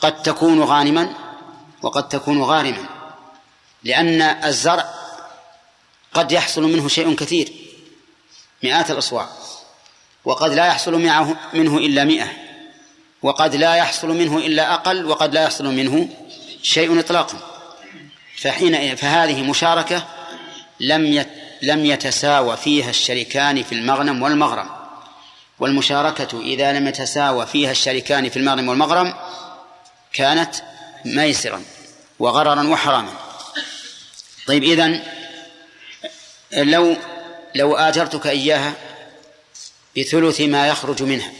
قد 0.00 0.22
تكون 0.22 0.62
غانما 0.62 1.14
وقد 1.82 2.08
تكون 2.08 2.42
غارما 2.42 2.88
لأن 3.84 4.22
الزرع 4.22 4.94
قد 6.14 6.32
يحصل 6.32 6.62
منه 6.62 6.88
شيء 6.88 7.14
كثير 7.14 7.52
مئات 8.62 8.90
الأصواع 8.90 9.28
وقد 10.24 10.52
لا 10.52 10.66
يحصل 10.66 11.02
معه 11.02 11.36
منه 11.54 11.78
إلا 11.78 12.04
مئة 12.04 12.28
وقد 13.22 13.54
لا 13.54 13.74
يحصل 13.74 14.08
منه 14.08 14.38
إلا 14.38 14.74
أقل 14.74 15.06
وقد 15.06 15.34
لا 15.34 15.42
يحصل 15.42 15.64
منه 15.64 16.08
شيء 16.62 17.00
إطلاقا. 17.00 17.38
فحين 18.36 18.96
فهذه 18.96 19.42
مشاركة 19.42 20.06
لم 20.80 21.26
لم 21.62 21.86
يتساوى 21.86 22.56
فيها 22.56 22.90
الشريكان 22.90 23.62
في 23.62 23.74
المغنم 23.74 24.22
والمغرم. 24.22 24.70
والمشاركة 25.58 26.40
إذا 26.40 26.72
لم 26.72 26.86
يتساوى 26.86 27.46
فيها 27.46 27.70
الشريكان 27.70 28.30
في 28.30 28.36
المغنم 28.36 28.68
والمغرم 28.68 29.14
كانت 30.12 30.54
ميسرا 31.04 31.64
وغررا 32.18 32.62
وحراما. 32.62 33.12
طيب 34.46 34.64
إذن 34.64 35.02
لو 36.52 36.96
لو 37.54 37.76
آجرتك 37.76 38.26
إياها 38.26 38.72
بثلث 39.96 40.40
ما 40.40 40.68
يخرج 40.68 41.02
منها 41.02 41.32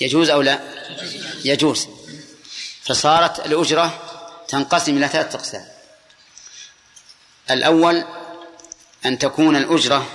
يجوز 0.00 0.30
أو 0.30 0.42
لا؟ 0.42 0.60
يجوز. 1.44 1.88
فصارت 2.82 3.46
الأجرة 3.46 4.00
تنقسم 4.48 4.96
إلى 4.96 5.08
ثلاثة 5.08 5.38
أقسام. 5.38 5.71
الأول 7.52 8.04
أن 9.06 9.18
تكون 9.18 9.56
الأجرة 9.56 10.06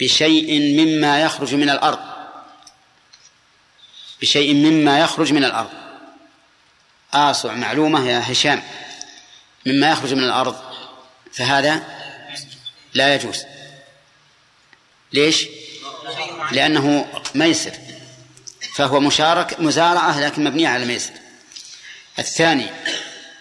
بشيء 0.00 0.60
مما 0.60 1.22
يخرج 1.22 1.54
من 1.54 1.70
الأرض. 1.70 1.98
بشيء 4.20 4.54
مما 4.54 5.00
يخرج 5.00 5.32
من 5.32 5.44
الأرض. 5.44 5.70
آصع 7.14 7.52
معلومة 7.52 8.08
يا 8.08 8.32
هشام. 8.32 8.62
مما 9.66 9.90
يخرج 9.90 10.14
من 10.14 10.24
الأرض. 10.24 10.56
فهذا 11.32 11.82
لا 12.94 13.14
يجوز. 13.14 13.44
ليش؟ 15.12 15.46
لأنه 16.52 17.06
ميسر. 17.34 17.72
فهو 18.74 19.00
مشارك 19.00 19.60
مزارعة 19.60 20.20
لكن 20.20 20.44
مبنية 20.44 20.68
على 20.68 20.82
الميسر 20.82 21.12
الثاني 22.18 22.66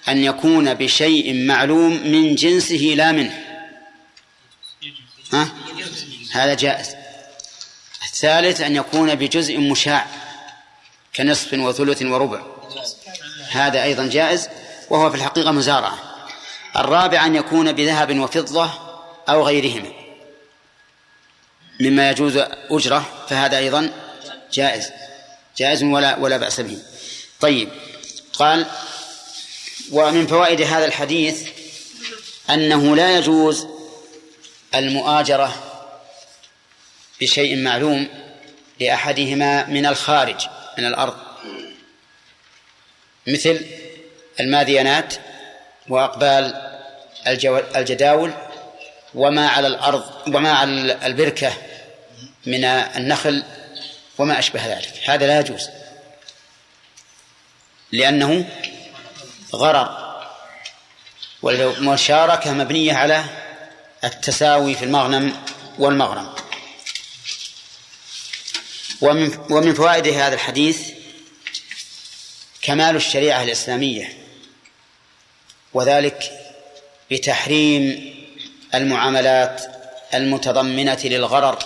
أن 0.07 0.23
يكون 0.23 0.73
بشيء 0.73 1.45
معلوم 1.45 2.07
من 2.07 2.35
جنسه 2.35 2.93
لا 2.95 3.11
منه. 3.11 3.43
ها؟ 5.33 5.49
هذا 6.31 6.53
جائز. 6.53 6.95
الثالث 8.03 8.61
أن 8.61 8.75
يكون 8.75 9.15
بجزء 9.15 9.57
مشاع 9.57 10.07
كنصف 11.15 11.53
وثلث 11.53 12.01
وربع. 12.01 12.41
هذا 13.49 13.83
أيضا 13.83 14.07
جائز 14.07 14.49
وهو 14.89 15.09
في 15.09 15.15
الحقيقة 15.15 15.51
مزارعة. 15.51 15.97
الرابع 16.75 17.25
أن 17.25 17.35
يكون 17.35 17.71
بذهب 17.71 18.19
وفضة 18.19 18.69
أو 19.29 19.43
غيرهما. 19.43 19.91
مما 21.79 22.09
يجوز 22.09 22.37
أجرة 22.69 23.25
فهذا 23.29 23.57
أيضا 23.57 23.89
جائز. 24.53 24.89
جائز 25.57 25.83
ولا 25.83 26.17
ولا 26.17 26.37
بأس 26.37 26.59
به. 26.59 26.77
طيب 27.39 27.69
قال 28.33 28.65
ومن 29.91 30.27
فوائد 30.27 30.61
هذا 30.61 30.85
الحديث 30.85 31.49
أنه 32.49 32.95
لا 32.95 33.17
يجوز 33.17 33.67
المؤاجرة 34.75 35.63
بشيء 37.21 37.57
معلوم 37.57 38.07
لأحدهما 38.79 39.65
من 39.65 39.85
الخارج 39.85 40.47
من 40.77 40.85
الأرض. 40.85 41.15
مثل 43.27 43.65
الماديانات 44.39 45.13
وأقبال 45.89 46.71
الجداول 47.75 48.33
وما 49.15 49.47
على 49.47 49.67
الأرض 49.67 50.03
وما 50.27 50.51
على 50.51 50.97
البركة 51.05 51.53
من 52.45 52.65
النخل 52.65 53.43
وما 54.17 54.39
أشبه 54.39 54.67
ذلك. 54.67 55.09
هذا 55.09 55.27
لا 55.27 55.39
يجوز. 55.39 55.69
لأنه 57.91 58.45
غرر. 59.55 60.13
والمشاركة 61.41 62.53
مبنية 62.53 62.93
على 62.93 63.23
التساوي 64.03 64.75
في 64.75 64.85
المغنم 64.85 65.35
والمغرم. 65.79 66.35
ومن 69.01 69.37
ومن 69.49 69.73
فوائد 69.73 70.07
هذا 70.07 70.35
الحديث 70.35 70.89
كمال 72.61 72.95
الشريعة 72.95 73.43
الإسلامية 73.43 74.17
وذلك 75.73 76.31
بتحريم 77.11 78.13
المعاملات 78.75 79.63
المتضمنة 80.13 80.99
للغرر 81.03 81.59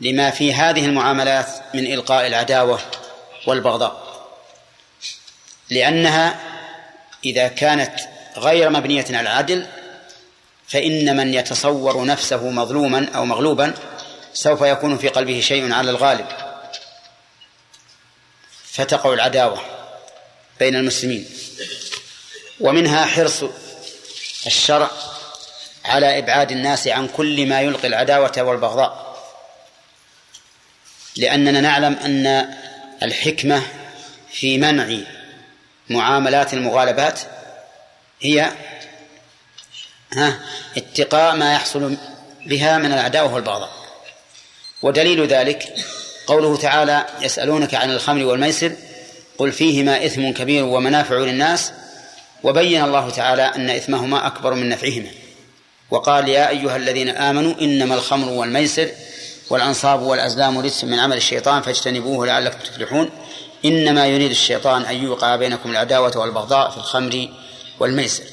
لما 0.00 0.30
في 0.30 0.54
هذه 0.54 0.84
المعاملات 0.84 1.48
من 1.74 1.92
إلقاء 1.92 2.26
العداوة 2.26 2.80
والبغضاء. 3.46 4.07
لأنها 5.70 6.40
إذا 7.24 7.48
كانت 7.48 7.94
غير 8.36 8.70
مبنية 8.70 9.04
على 9.08 9.20
العدل 9.20 9.66
فإن 10.68 11.16
من 11.16 11.34
يتصور 11.34 12.04
نفسه 12.04 12.50
مظلوما 12.50 13.08
أو 13.14 13.24
مغلوبا 13.24 13.74
سوف 14.32 14.62
يكون 14.62 14.98
في 14.98 15.08
قلبه 15.08 15.40
شيء 15.40 15.72
على 15.72 15.90
الغالب. 15.90 16.26
فتقع 18.64 19.12
العداوة 19.12 19.60
بين 20.60 20.76
المسلمين. 20.76 21.28
ومنها 22.60 23.06
حرص 23.06 23.44
الشرع 24.46 24.90
على 25.84 26.18
إبعاد 26.18 26.52
الناس 26.52 26.88
عن 26.88 27.08
كل 27.08 27.46
ما 27.46 27.60
يلقي 27.60 27.88
العداوة 27.88 28.32
والبغضاء. 28.38 29.08
لأننا 31.16 31.60
نعلم 31.60 31.92
أن 31.94 32.54
الحكمة 33.02 33.62
في 34.32 34.58
منع 34.58 34.98
معاملات 35.90 36.54
المغالبات 36.54 37.20
هي 38.20 38.52
ها 40.12 40.40
اتقاء 40.76 41.36
ما 41.36 41.54
يحصل 41.54 41.96
بها 42.46 42.78
من 42.78 42.92
العداوة 42.92 43.34
والبغضاء. 43.34 43.70
ودليل 44.82 45.26
ذلك 45.26 45.74
قوله 46.26 46.56
تعالى 46.56 47.06
يسألونك 47.20 47.74
عن 47.74 47.90
الخمر 47.90 48.24
والميسر 48.24 48.72
قل 49.38 49.52
فيهما 49.52 50.06
إثم 50.06 50.30
كبير 50.32 50.64
ومنافع 50.64 51.16
للناس. 51.16 51.72
وبين 52.42 52.84
الله 52.84 53.10
تعالى 53.10 53.42
أن 53.42 53.70
إثمهما 53.70 54.26
أكبر 54.26 54.54
من 54.54 54.68
نفعهما. 54.68 55.10
وقال 55.90 56.28
يا 56.28 56.48
أيها 56.48 56.76
الذين 56.76 57.08
آمنوا 57.08 57.54
إنما 57.60 57.94
الخمر 57.94 58.32
والميسر 58.32 58.88
والأنصاب 59.50 60.02
والأزلام 60.02 60.58
رجس 60.58 60.84
من 60.84 60.98
عمل 60.98 61.16
الشيطان 61.16 61.62
فاجتنبوه 61.62 62.26
لعلكم 62.26 62.58
تفلحون. 62.58 63.10
إنما 63.64 64.06
يريد 64.06 64.30
الشيطان 64.30 64.82
أن 64.82 65.04
يوقع 65.04 65.36
بينكم 65.36 65.70
العداوة 65.70 66.12
والبغضاء 66.16 66.70
في 66.70 66.76
الخمر 66.76 67.28
والميسر. 67.80 68.24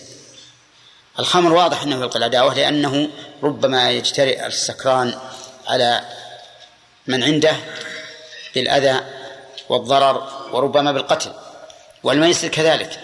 الخمر 1.20 1.54
واضح 1.54 1.82
أنه 1.82 2.02
يلقي 2.02 2.20
العداوة 2.20 2.54
لأنه 2.54 3.10
ربما 3.44 3.92
يجترئ 3.92 4.46
السكران 4.46 5.18
على 5.68 6.02
من 7.08 7.24
عنده 7.24 7.56
بالأذى 8.56 9.02
والضرر 9.70 10.28
وربما 10.52 10.92
بالقتل. 10.92 11.32
والميسر 12.04 12.48
كذلك 12.48 13.00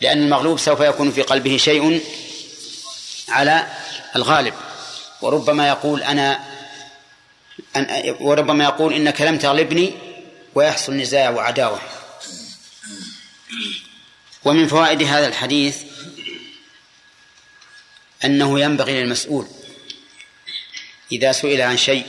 لأن 0.00 0.22
المغلوب 0.22 0.58
سوف 0.58 0.80
يكون 0.80 1.10
في 1.10 1.22
قلبه 1.22 1.56
شيء 1.56 2.00
على 3.28 3.66
الغالب. 4.16 4.54
وربما 5.22 5.68
يقول 5.68 6.02
أنا 6.02 6.40
أن 7.76 8.16
وربما 8.20 8.64
يقول 8.64 8.94
إنك 8.94 9.20
لم 9.20 9.38
تغلبني 9.38 10.09
ويحصل 10.54 10.96
نزاع 10.96 11.30
وعداوة. 11.30 11.80
ومن 14.44 14.68
فوائد 14.68 15.02
هذا 15.02 15.26
الحديث 15.26 15.76
أنه 18.24 18.60
ينبغي 18.60 19.00
للمسؤول 19.02 19.46
إذا 21.12 21.32
سئل 21.32 21.60
عن 21.60 21.76
شيء 21.76 22.06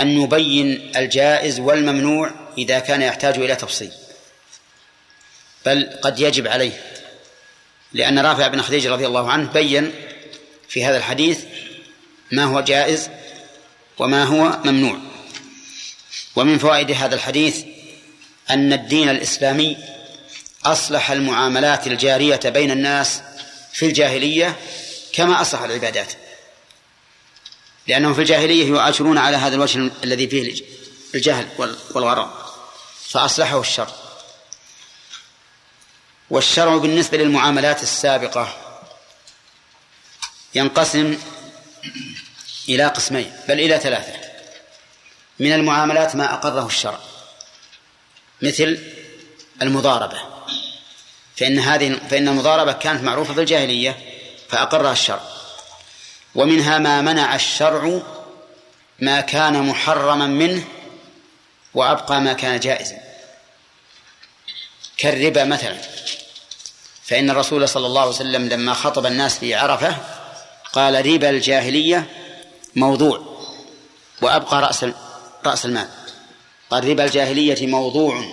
أن 0.00 0.22
يبين 0.22 0.92
الجائز 0.96 1.60
والممنوع 1.60 2.30
إذا 2.58 2.78
كان 2.78 3.02
يحتاج 3.02 3.38
إلى 3.38 3.56
تفصيل. 3.56 3.92
بل 5.66 5.98
قد 6.02 6.20
يجب 6.20 6.46
عليه 6.48 6.82
لأن 7.92 8.18
رافع 8.18 8.46
بن 8.46 8.62
خديجة 8.62 8.90
رضي 8.90 9.06
الله 9.06 9.30
عنه 9.30 9.52
بين 9.52 9.92
في 10.68 10.84
هذا 10.84 10.98
الحديث 10.98 11.44
ما 12.32 12.44
هو 12.44 12.60
جائز 12.60 13.10
وما 13.98 14.24
هو 14.24 14.58
ممنوع. 14.64 15.15
ومن 16.36 16.58
فوائد 16.58 16.90
هذا 16.90 17.14
الحديث 17.14 17.64
أن 18.50 18.72
الدين 18.72 19.08
الإسلامي 19.08 19.76
أصلح 20.64 21.10
المعاملات 21.10 21.86
الجارية 21.86 22.40
بين 22.44 22.70
الناس 22.70 23.22
في 23.72 23.86
الجاهلية 23.86 24.56
كما 25.12 25.40
أصلح 25.40 25.62
العبادات. 25.62 26.12
لأنهم 27.86 28.14
في 28.14 28.20
الجاهلية 28.20 28.74
يعاشرون 28.74 29.18
على 29.18 29.36
هذا 29.36 29.54
الوجه 29.54 29.90
الذي 30.04 30.28
فيه 30.28 30.64
الجهل 31.14 31.48
والغرام. 31.94 32.30
فأصلحه 33.08 33.60
الشر. 33.60 33.90
والشرع 36.30 36.76
بالنسبة 36.76 37.18
للمعاملات 37.18 37.82
السابقة 37.82 38.56
ينقسم 40.54 41.18
إلى 42.68 42.84
قسمين 42.84 43.32
بل 43.48 43.60
إلى 43.60 43.78
ثلاثة. 43.78 44.25
من 45.38 45.52
المعاملات 45.52 46.16
ما 46.16 46.34
أقره 46.34 46.66
الشرع 46.66 46.98
مثل 48.42 48.78
المضاربة. 49.62 50.18
فإن 51.36 51.58
هذه 51.58 52.00
فإن 52.10 52.28
المضاربة 52.28 52.72
كانت 52.72 53.02
معروفة 53.02 53.34
في 53.34 53.40
الجاهلية 53.40 53.98
فأقرها 54.48 54.92
الشرع. 54.92 55.20
ومنها 56.34 56.78
ما 56.78 57.00
منع 57.00 57.34
الشرع 57.34 58.02
ما 58.98 59.20
كان 59.20 59.62
محرما 59.62 60.26
منه 60.26 60.64
وأبقى 61.74 62.20
ما 62.20 62.32
كان 62.32 62.60
جائزا. 62.60 62.96
كالربا 64.96 65.44
مثلا. 65.44 65.76
فإن 67.04 67.30
الرسول 67.30 67.68
صلى 67.68 67.86
الله 67.86 68.00
عليه 68.00 68.10
وسلم 68.10 68.48
لما 68.48 68.74
خطب 68.74 69.06
الناس 69.06 69.38
في 69.38 69.54
عرفة 69.54 69.96
قال 70.72 71.06
ربا 71.06 71.30
الجاهلية 71.30 72.06
موضوع 72.76 73.36
وأبقى 74.22 74.60
رأس 74.60 74.86
رأس 75.46 75.66
المال. 75.66 75.88
قال 76.70 76.88
ربا 76.88 77.04
الجاهلية 77.04 77.66
موضوع 77.66 78.24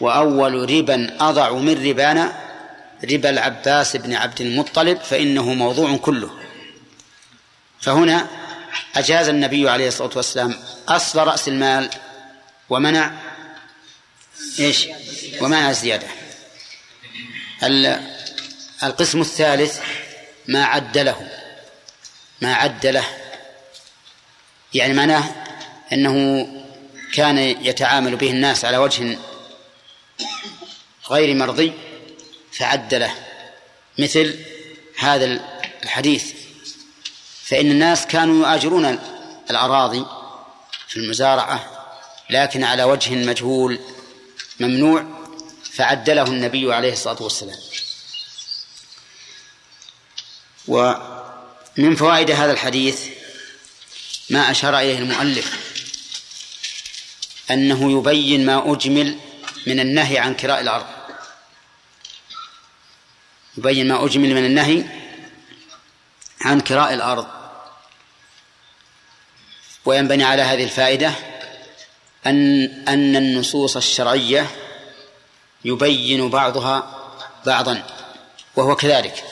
وأول 0.00 0.70
ربا 0.70 1.16
أضع 1.20 1.52
من 1.52 1.88
ربانا 1.88 2.32
ربا 3.04 3.30
العباس 3.30 3.96
بن 3.96 4.14
عبد 4.14 4.40
المطلب 4.40 5.00
فإنه 5.00 5.54
موضوع 5.54 5.96
كله. 5.96 6.30
فهنا 7.80 8.26
أجاز 8.96 9.28
النبي 9.28 9.68
عليه 9.68 9.88
الصلاة 9.88 10.10
والسلام 10.16 10.54
أصل 10.88 11.18
رأس 11.18 11.48
المال 11.48 11.90
ومنع 12.70 13.12
إيش؟ 14.58 14.88
ومنع 15.40 15.70
الزيادة 15.70 16.06
القسم 18.82 19.20
الثالث 19.20 19.80
ما 20.48 20.64
عد 20.64 20.98
له. 20.98 21.28
ما 22.40 22.54
عد 22.54 22.86
له. 22.86 23.04
يعني 24.74 24.94
معناه 24.94 25.24
أنه 25.92 26.46
كان 27.16 27.38
يتعامل 27.38 28.16
به 28.16 28.30
الناس 28.30 28.64
على 28.64 28.76
وجه 28.76 29.18
غير 31.10 31.34
مرضي 31.34 31.72
فعدله 32.52 33.14
مثل 33.98 34.38
هذا 34.98 35.40
الحديث. 35.84 36.32
فإن 37.42 37.70
الناس 37.70 38.06
كانوا 38.06 38.38
يؤاجرون 38.38 38.98
الأراضي 39.50 40.06
في 40.88 40.96
المزارعة 40.96 41.86
لكن 42.30 42.64
على 42.64 42.84
وجه 42.84 43.14
مجهول 43.14 43.78
ممنوع 44.60 45.04
فعدله 45.72 46.22
النبي 46.22 46.74
عليه 46.74 46.92
الصلاة 46.92 47.22
والسلام. 47.22 47.58
ومن 50.68 51.96
فوائد 51.96 52.30
هذا 52.30 52.52
الحديث 52.52 53.00
ما 54.30 54.50
أشار 54.50 54.78
إليه 54.78 54.98
المؤلف 54.98 55.75
أنه 57.50 57.98
يبين 57.98 58.46
ما 58.46 58.72
أجمل 58.72 59.18
من 59.66 59.80
النهي 59.80 60.18
عن 60.18 60.34
كراء 60.34 60.60
الأرض. 60.60 60.86
يبين 63.58 63.88
ما 63.88 64.04
أجمل 64.04 64.34
من 64.34 64.44
النهي 64.46 64.84
عن 66.40 66.60
كراء 66.60 66.94
الأرض. 66.94 67.26
وينبني 69.84 70.24
على 70.24 70.42
هذه 70.42 70.64
الفائدة 70.64 71.12
أن 72.26 72.64
أن 72.88 73.16
النصوص 73.16 73.76
الشرعية 73.76 74.50
يبين 75.64 76.30
بعضها 76.30 77.08
بعضا 77.46 77.82
وهو 78.56 78.76
كذلك. 78.76 79.24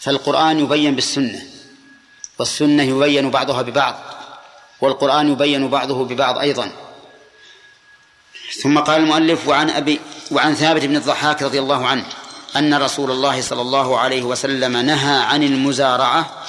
فالقرآن 0.00 0.58
يبين 0.58 0.94
بالسنة 0.94 1.42
والسنة 2.38 2.82
يبين 2.82 3.30
بعضها 3.30 3.62
ببعض 3.62 3.98
والقرآن 4.80 5.32
يبين 5.32 5.68
بعضه 5.68 6.04
ببعض 6.04 6.38
أيضا. 6.38 6.72
ثم 8.60 8.78
قال 8.78 9.00
المؤلف 9.00 9.48
وعن 9.48 9.70
أبي 9.70 10.00
وعن 10.30 10.54
ثابت 10.54 10.82
بن 10.82 10.96
الضحاك 10.96 11.42
رضي 11.42 11.58
الله 11.58 11.86
عنه 11.86 12.06
أن 12.56 12.74
رسول 12.74 13.10
الله 13.10 13.42
صلى 13.42 13.60
الله 13.60 13.98
عليه 13.98 14.22
وسلم 14.22 14.76
نهى 14.76 15.22
عن 15.22 15.42
المزارعة 15.42 16.44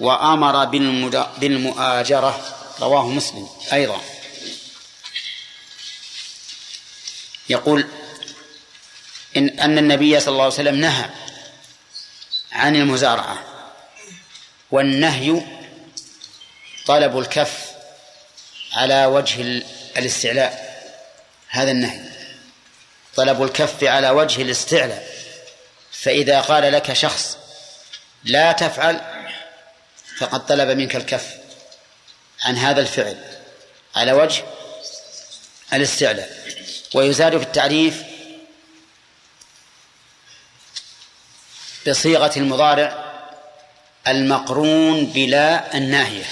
وأمر 0.00 0.64
بالمؤاجرة. 1.38 2.56
رواه 2.80 3.08
مسلم 3.08 3.48
أيضا. 3.72 4.00
يقول 7.48 7.86
إن 9.36 9.48
أن 9.48 9.78
النبي 9.78 10.20
صلى 10.20 10.32
الله 10.32 10.44
عليه 10.44 10.54
وسلم 10.54 10.74
نهى 10.74 11.10
عن 12.52 12.76
المزارعة 12.76 13.38
والنهي 14.70 15.42
طلب 16.86 17.18
الكف 17.18 17.64
على 18.72 19.06
وجه 19.06 19.62
الاستعلاء. 19.96 20.71
هذا 21.52 21.70
النهي. 21.70 22.00
طلب 23.16 23.42
الكف 23.42 23.84
على 23.84 24.10
وجه 24.10 24.42
الاستعلاء. 24.42 25.08
فإذا 25.92 26.40
قال 26.40 26.72
لك 26.72 26.92
شخص 26.92 27.38
لا 28.24 28.52
تفعل 28.52 29.00
فقد 30.18 30.46
طلب 30.46 30.68
منك 30.68 30.96
الكف 30.96 31.26
عن 32.44 32.56
هذا 32.56 32.80
الفعل 32.80 33.16
على 33.96 34.12
وجه 34.12 34.44
الاستعلاء. 35.72 36.42
ويزاد 36.94 37.36
في 37.38 37.44
التعريف 37.44 38.02
بصيغة 41.88 42.32
المضارع 42.36 43.12
المقرون 44.08 45.06
بلا 45.06 45.76
الناهية. 45.76 46.24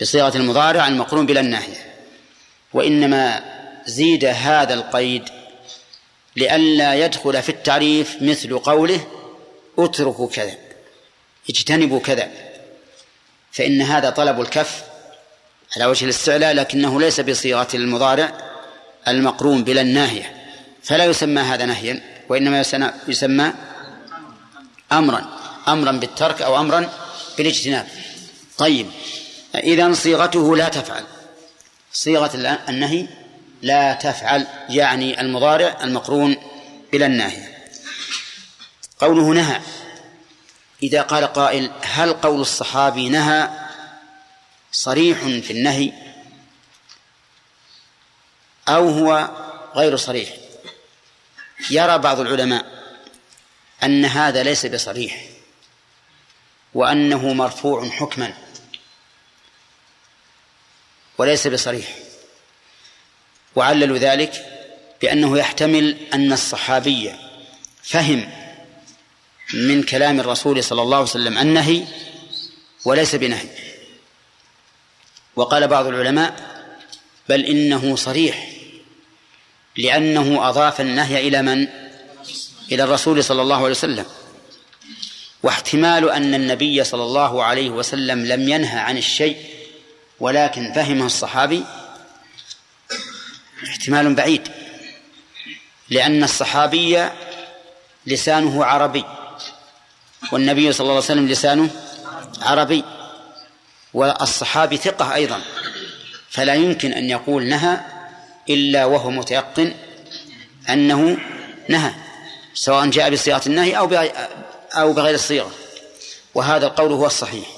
بصيغة 0.00 0.36
المضارع 0.36 0.88
المقرون 0.88 1.26
بلا 1.26 1.40
الناهية. 1.40 1.85
وإنما 2.76 3.42
زيد 3.86 4.24
هذا 4.24 4.74
القيد 4.74 5.22
لئلا 6.36 6.94
يدخل 6.94 7.42
في 7.42 7.48
التعريف 7.48 8.16
مثل 8.20 8.58
قوله 8.58 9.06
اتركوا 9.78 10.28
كذا 10.28 10.54
اجتنبوا 11.50 12.00
كذا. 12.00 12.30
فإن 13.52 13.82
هذا 13.82 14.10
طلب 14.10 14.40
الكف 14.40 14.84
على 15.76 15.86
وجه 15.86 16.04
الاستعلاء 16.04 16.52
لكنه 16.54 17.00
ليس 17.00 17.20
بصيغة 17.20 17.68
المضارع 17.74 18.32
المقرون 19.08 19.64
بلا 19.64 19.80
الناهية. 19.80 20.52
فلا 20.82 21.04
يسمى 21.04 21.40
هذا 21.40 21.64
نهيا 21.64 22.02
وإنما 22.28 22.64
يسمى 23.08 23.52
أمرا 24.92 25.26
أمرا 25.68 25.92
بالترك 25.92 26.42
أو 26.42 26.60
أمرا 26.60 26.92
بالاجتناب. 27.38 27.86
طيب 28.58 28.86
إذا 29.54 29.92
صيغته 29.92 30.56
لا 30.56 30.68
تفعل. 30.68 31.04
صيغة 31.96 32.60
النهي 32.68 33.06
لا 33.62 33.94
تفعل 33.94 34.46
يعني 34.68 35.20
المضارع 35.20 35.78
المقرون 35.82 36.36
بلا 36.92 37.06
الناهية 37.06 37.68
قوله 38.98 39.34
نهى 39.34 39.60
إذا 40.82 41.02
قال 41.02 41.24
قائل 41.26 41.70
هل 41.82 42.12
قول 42.12 42.40
الصحابي 42.40 43.08
نهى؟ 43.08 43.50
صريح 44.72 45.18
في 45.18 45.50
النهي 45.50 45.92
أو 48.68 48.88
هو 48.88 49.30
غير 49.74 49.96
صريح. 49.96 50.28
يرى 51.70 51.98
بعض 51.98 52.20
العلماء 52.20 52.66
أن 53.82 54.04
هذا 54.04 54.42
ليس 54.42 54.66
بصريح 54.66 55.24
وأنه 56.74 57.32
مرفوع 57.32 57.88
حكما. 57.88 58.45
وليس 61.18 61.46
بصريح. 61.46 61.96
وعللوا 63.56 63.98
ذلك 63.98 64.46
بأنه 65.02 65.38
يحتمل 65.38 65.96
أن 66.14 66.32
الصحابي 66.32 67.12
فهم 67.82 68.30
من 69.54 69.82
كلام 69.82 70.20
الرسول 70.20 70.64
صلى 70.64 70.82
الله 70.82 70.96
عليه 70.96 71.06
وسلم 71.06 71.38
النهي 71.38 71.84
وليس 72.84 73.14
بنهي. 73.14 73.48
وقال 75.36 75.68
بعض 75.68 75.86
العلماء 75.86 76.56
بل 77.28 77.44
إنه 77.44 77.96
صريح 77.96 78.52
لأنه 79.76 80.48
أضاف 80.48 80.80
النهي 80.80 81.28
إلى 81.28 81.42
من؟ 81.42 81.68
إلى 82.72 82.84
الرسول 82.84 83.24
صلى 83.24 83.42
الله 83.42 83.56
عليه 83.56 83.70
وسلم. 83.70 84.06
واحتمال 85.42 86.10
أن 86.10 86.34
النبي 86.34 86.84
صلى 86.84 87.02
الله 87.02 87.44
عليه 87.44 87.70
وسلم 87.70 88.26
لم 88.26 88.48
ينهى 88.48 88.78
عن 88.78 88.98
الشيء 88.98 89.36
ولكن 90.20 90.72
فهمه 90.72 91.06
الصحابي 91.06 91.64
احتمال 93.64 94.14
بعيد 94.14 94.48
لأن 95.90 96.24
الصحابي 96.24 97.08
لسانه 98.06 98.64
عربي 98.64 99.04
والنبي 100.32 100.72
صلى 100.72 100.80
الله 100.80 100.94
عليه 100.94 101.04
وسلم 101.04 101.28
لسانه 101.28 101.70
عربي 102.42 102.84
والصحابي 103.94 104.76
ثقة 104.76 105.14
أيضا 105.14 105.40
فلا 106.30 106.54
يمكن 106.54 106.92
أن 106.92 107.10
يقول 107.10 107.46
نهى 107.46 107.80
إلا 108.50 108.84
وهو 108.84 109.10
متيقن 109.10 109.74
أنه 110.68 111.18
نهى 111.68 111.94
سواء 112.54 112.86
جاء 112.86 113.10
بصيغة 113.10 113.42
النهي 113.46 113.78
أو 113.78 113.90
أو 114.74 114.92
بغير 114.92 115.14
الصيغة 115.14 115.50
وهذا 116.34 116.66
القول 116.66 116.92
هو 116.92 117.06
الصحيح. 117.06 117.55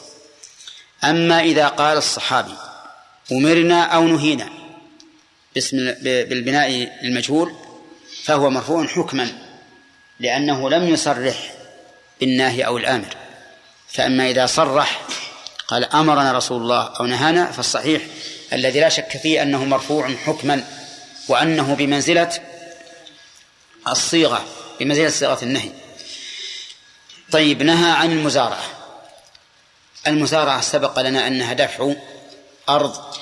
أما 1.04 1.40
إذا 1.40 1.68
قال 1.68 1.96
الصحابي 1.96 2.54
أمرنا 3.32 3.82
أو 3.82 4.04
نهينا 4.04 4.48
باسم 5.54 5.76
بالبناء 6.02 6.98
المجهول 7.02 7.54
فهو 8.24 8.50
مرفوع 8.50 8.86
حكما 8.86 9.28
لأنه 10.20 10.70
لم 10.70 10.88
يصرح 10.88 11.54
بالناهي 12.20 12.66
أو 12.66 12.78
الآمر. 12.78 13.16
فأما 13.88 14.30
إذا 14.30 14.46
صرح 14.46 15.00
قال 15.68 15.84
أمرنا 15.84 16.32
رسول 16.32 16.62
الله 16.62 16.82
أو 17.00 17.06
نهانا 17.06 17.52
فالصحيح 17.52 18.02
الذي 18.52 18.80
لا 18.80 18.88
شك 18.88 19.16
فيه 19.16 19.42
أنه 19.42 19.64
مرفوع 19.64 20.14
حكما 20.26 20.64
وأنه 21.28 21.74
بمنزلة 21.74 22.32
الصيغة 23.88 24.44
بمنزلة 24.80 25.08
صيغة 25.08 25.38
النهي. 25.42 25.70
طيب 27.30 27.62
نهى 27.62 27.90
عن 27.90 28.12
المزارعة. 28.12 28.77
المزارعة 30.08 30.60
سبق 30.60 30.98
لنا 31.00 31.26
أنها 31.26 31.52
دفع 31.52 31.94
أرض 32.68 33.16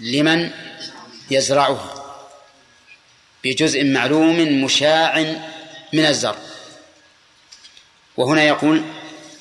لمن 0.00 0.50
يزرعها 1.30 2.16
بجزء 3.44 3.84
معلوم 3.84 4.64
مشاع 4.64 5.18
من 5.92 6.06
الزرع. 6.06 6.38
وهنا 8.16 8.42
يقول 8.42 8.84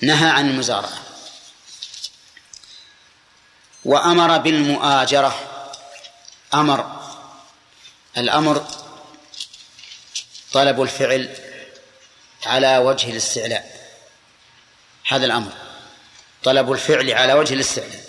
نهى 0.01 0.29
عن 0.29 0.49
المزارعة. 0.49 1.01
وأمر 3.85 4.37
بالمؤاجرة. 4.37 5.47
أمر. 6.53 7.01
الأمر 8.17 8.67
طلب 10.51 10.81
الفعل 10.81 11.35
على 12.45 12.77
وجه 12.77 13.11
الاستعلاء. 13.11 13.91
هذا 15.07 15.25
الأمر. 15.25 15.60
طلب 16.43 16.71
الفعل 16.71 17.11
على 17.11 17.33
وجه 17.33 17.53
الاستعلاء 17.53 18.01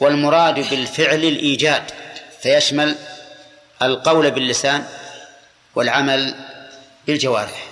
والمراد 0.00 0.54
بالفعل 0.54 1.24
الإيجاد 1.24 1.82
فيشمل 2.42 2.96
القول 3.82 4.30
باللسان 4.30 4.86
والعمل 5.74 6.34
بالجوارح. 7.06 7.64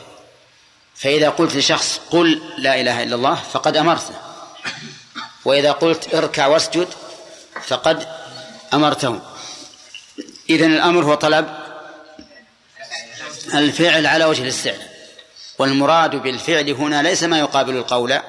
فإذا 0.96 1.28
قلت 1.28 1.56
لشخص 1.56 2.00
قل 2.10 2.42
لا 2.58 2.80
إله 2.80 3.02
إلا 3.02 3.14
الله 3.14 3.34
فقد 3.34 3.76
أمرته 3.76 4.14
وإذا 5.44 5.72
قلت 5.72 6.14
اركع 6.14 6.46
واسجد 6.46 6.88
فقد 7.66 8.08
أمرته. 8.74 9.20
إذن 10.50 10.74
الأمر 10.74 11.04
هو 11.04 11.14
طلب 11.14 11.48
الفعل 13.54 14.06
على 14.06 14.24
وجه 14.24 14.42
الاستعلاء 14.42 14.92
والمراد 15.58 16.16
بالفعل 16.16 16.70
هنا 16.70 17.02
ليس 17.02 17.22
ما 17.22 17.38
يقابل 17.38 17.76
القول 17.76 18.20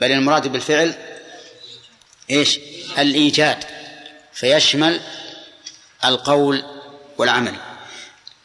بل 0.00 0.12
المراد 0.12 0.48
بالفعل 0.48 0.94
إيش؟ 2.30 2.58
الإيجاد 2.98 3.64
فيشمل 4.32 5.00
القول 6.04 6.64
والعمل. 7.18 7.54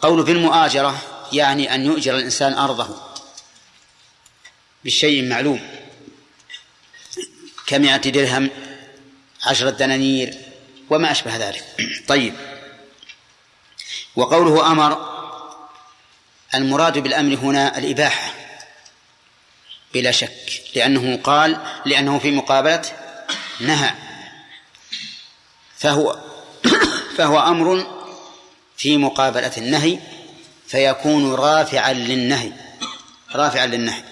قول 0.01 0.25
في 0.25 0.31
المؤاجرة 0.31 1.01
يعني 1.33 1.75
أن 1.75 1.85
يؤجر 1.85 2.15
الإنسان 2.15 2.53
أرضه 2.53 3.01
بالشيء 4.83 5.29
معلوم 5.29 5.67
كمئة 7.67 7.97
درهم 7.97 8.49
عشرة 9.43 9.69
دنانير 9.69 10.37
وما 10.89 11.11
أشبه 11.11 11.37
ذلك. 11.37 11.63
طيب. 12.07 12.33
وقوله 14.15 14.71
أمر 14.71 15.11
المراد 16.55 16.97
بالأمر 16.97 17.35
هنا 17.35 17.77
الإباحة. 17.77 18.40
بلا 19.93 20.11
شك. 20.11 20.61
لأنه 20.75 21.19
قال 21.23 21.57
لأنه 21.85 22.19
في 22.19 22.31
مقابلة 22.31 22.81
نهى. 23.59 23.91
فهو 25.77 26.19
فهو 27.17 27.39
أمر 27.39 27.87
في 28.77 28.97
مقابلة 28.97 29.51
النهي 29.57 29.99
فيكون 30.67 31.33
رافعا 31.33 31.93
للنهي. 31.93 32.51
رافعا 33.35 33.65
للنهي. 33.65 34.03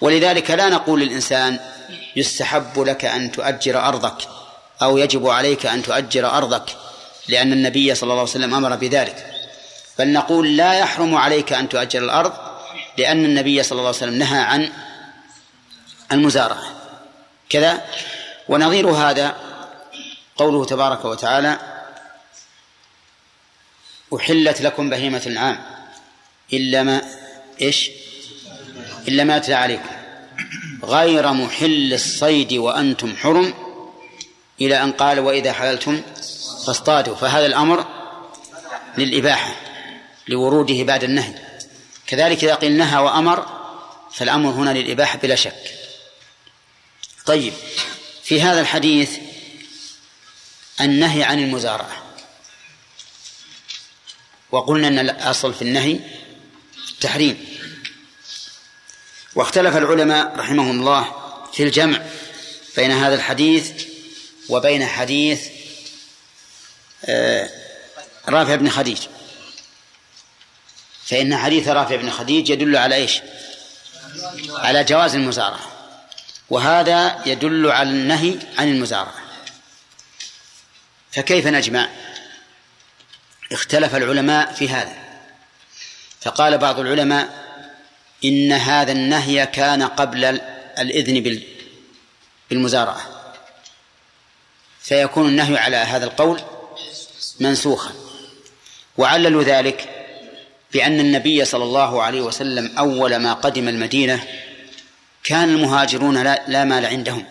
ولذلك 0.00 0.50
لا 0.50 0.68
نقول 0.68 1.00
للإنسان 1.00 1.60
يستحب 2.16 2.78
لك 2.78 3.04
أن 3.04 3.32
تؤجر 3.32 3.80
أرضك 3.88 4.28
أو 4.82 4.98
يجب 4.98 5.28
عليك 5.28 5.66
أن 5.66 5.82
تؤجر 5.82 6.30
أرضك 6.36 6.76
لأن 7.28 7.52
النبي 7.52 7.94
صلى 7.94 8.02
الله 8.02 8.20
عليه 8.20 8.30
وسلم 8.30 8.54
أمر 8.54 8.76
بذلك. 8.76 9.26
بل 9.98 10.12
نقول 10.12 10.56
لا 10.56 10.78
يحرم 10.78 11.14
عليك 11.14 11.52
أن 11.52 11.68
تؤجر 11.68 12.04
الأرض 12.04 12.32
لأن 12.98 13.24
النبي 13.24 13.62
صلى 13.62 13.78
الله 13.78 13.88
عليه 13.88 13.98
وسلم 13.98 14.14
نهى 14.14 14.40
عن 14.40 14.72
المزارعة. 16.12 16.64
كذا. 17.48 17.84
ونظير 18.48 18.88
هذا 18.90 19.36
قوله 20.36 20.64
تبارك 20.64 21.04
وتعالى 21.04 21.58
أحلت 24.16 24.60
لكم 24.60 24.90
بهيمة 24.90 25.22
العام 25.26 25.58
إلا 26.52 26.82
ما 26.82 27.02
إيش؟ 27.60 27.90
إلا 29.08 29.24
ما 29.24 29.36
يتلى 29.36 29.54
عليكم. 29.54 29.88
غير 30.84 31.32
محل 31.32 31.92
الصيد 31.92 32.52
وأنتم 32.52 33.16
حرم 33.16 33.54
إلى 34.60 34.82
أن 34.82 34.92
قال 34.92 35.20
وإذا 35.20 35.52
حللتم 35.52 36.02
فاصطادوا. 36.66 37.14
فهذا 37.14 37.46
الأمر 37.46 37.86
للإباحة 38.98 39.54
لوروده 40.28 40.82
بعد 40.82 41.04
النهي. 41.04 41.34
كذلك 42.06 42.44
إذا 42.44 42.54
قيل 42.54 42.72
نهى 42.72 42.98
وأمر 42.98 43.46
فالأمر 44.12 44.50
هنا 44.50 44.70
للإباحة 44.70 45.18
بلا 45.18 45.34
شك. 45.34 45.77
طيب 47.28 47.52
في 48.22 48.42
هذا 48.42 48.60
الحديث 48.60 49.10
النهي 50.80 51.22
عن 51.22 51.38
المزارعة. 51.38 52.02
وقلنا 54.50 54.88
أن 54.88 54.98
الأصل 54.98 55.54
في 55.54 55.62
النهي 55.62 56.00
التحريم. 56.90 57.46
واختلف 59.34 59.76
العلماء 59.76 60.36
رحمهم 60.36 60.80
الله 60.80 61.14
في 61.52 61.62
الجمع 61.62 62.02
بين 62.76 62.90
هذا 62.90 63.14
الحديث 63.14 63.84
وبين 64.48 64.86
حديث 64.86 65.48
آه، 67.04 67.50
رافع 68.28 68.54
بن 68.54 68.70
خديج. 68.70 68.98
فإن 71.04 71.36
حديث 71.36 71.68
رافع 71.68 71.96
بن 71.96 72.10
خديج 72.10 72.50
يدل 72.50 72.76
على 72.76 72.94
إيش؟ 72.94 73.20
على 74.48 74.84
جواز 74.84 75.14
المزارعة. 75.14 75.77
وهذا 76.50 77.22
يدل 77.26 77.70
على 77.70 77.90
النهي 77.90 78.34
عن 78.58 78.68
المزارعة. 78.68 79.14
فكيف 81.12 81.46
نجمع؟ 81.46 81.88
اختلف 83.52 83.94
العلماء 83.94 84.52
في 84.52 84.68
هذا. 84.68 84.96
فقال 86.20 86.58
بعض 86.58 86.80
العلماء 86.80 87.48
إن 88.24 88.52
هذا 88.52 88.92
النهي 88.92 89.46
كان 89.46 89.82
قبل 89.82 90.24
الإذن 90.78 91.42
بالمزارعة. 92.50 93.34
فيكون 94.80 95.28
النهي 95.28 95.58
على 95.58 95.76
هذا 95.76 96.04
القول 96.04 96.40
منسوخا. 97.40 97.92
وعللوا 98.96 99.42
ذلك 99.42 99.88
بأن 100.72 101.00
النبي 101.00 101.44
صلى 101.44 101.64
الله 101.64 102.02
عليه 102.02 102.20
وسلم 102.20 102.78
أول 102.78 103.16
ما 103.16 103.32
قدم 103.32 103.68
المدينة 103.68 104.26
كان 105.28 105.48
المهاجرون 105.48 106.22
لا, 106.22 106.44
لا 106.48 106.64
مال 106.64 106.86
عندهم 106.86 107.24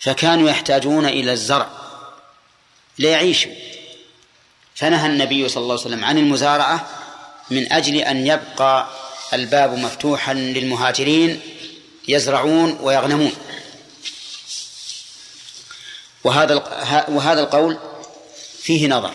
فكانوا 0.00 0.50
يحتاجون 0.50 1.06
إلى 1.06 1.32
الزرع 1.32 1.68
ليعيشوا. 2.98 3.52
فنهى 4.74 5.06
النبي 5.06 5.48
صلى 5.48 5.62
الله 5.62 5.74
عليه 5.74 5.84
وسلم 5.86 6.04
عن 6.04 6.18
المزارعة 6.18 6.88
من 7.50 7.72
أجل 7.72 7.96
أن 7.96 8.26
يبقى 8.26 8.88
الباب 9.32 9.78
مفتوحا 9.78 10.34
للمهاجرين 10.34 11.40
يزرعون 12.08 12.78
ويغنمون. 12.80 13.32
وهذا 16.24 16.54
وهذا 17.08 17.40
القول 17.40 17.78
فيه 18.62 18.88
نظر 18.88 19.14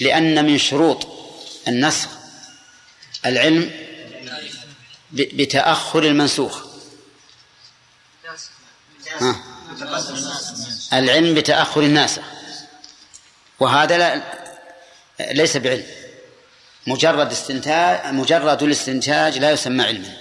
لأن 0.00 0.44
من 0.44 0.58
شروط 0.58 1.06
النسخ 1.68 2.08
العلم 3.26 3.91
بتأخر 5.12 6.02
المنسوخ. 6.02 6.62
ها. 9.20 9.36
العلم 10.92 11.34
بتأخر 11.34 11.80
الناسخ 11.80 12.22
وهذا 13.60 13.98
لا 13.98 14.22
ليس 15.32 15.56
بعلم. 15.56 15.86
مجرد 16.86 17.32
استنتاج 17.32 18.14
مجرد 18.14 18.62
الاستنتاج 18.62 19.38
لا 19.38 19.50
يسمى 19.50 19.84
علما. 19.84 20.16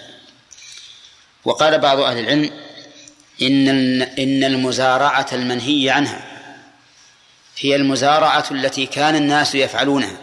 وقال 1.45 1.79
بعض 1.79 1.99
أهل 1.99 2.19
العلم 2.19 2.51
إن 3.41 4.01
إن 4.01 4.43
المزارعة 4.43 5.27
المنهي 5.33 5.89
عنها 5.89 6.27
هي 7.59 7.75
المزارعة 7.75 8.45
التي 8.51 8.85
كان 8.85 9.15
الناس 9.15 9.55
يفعلونها. 9.55 10.17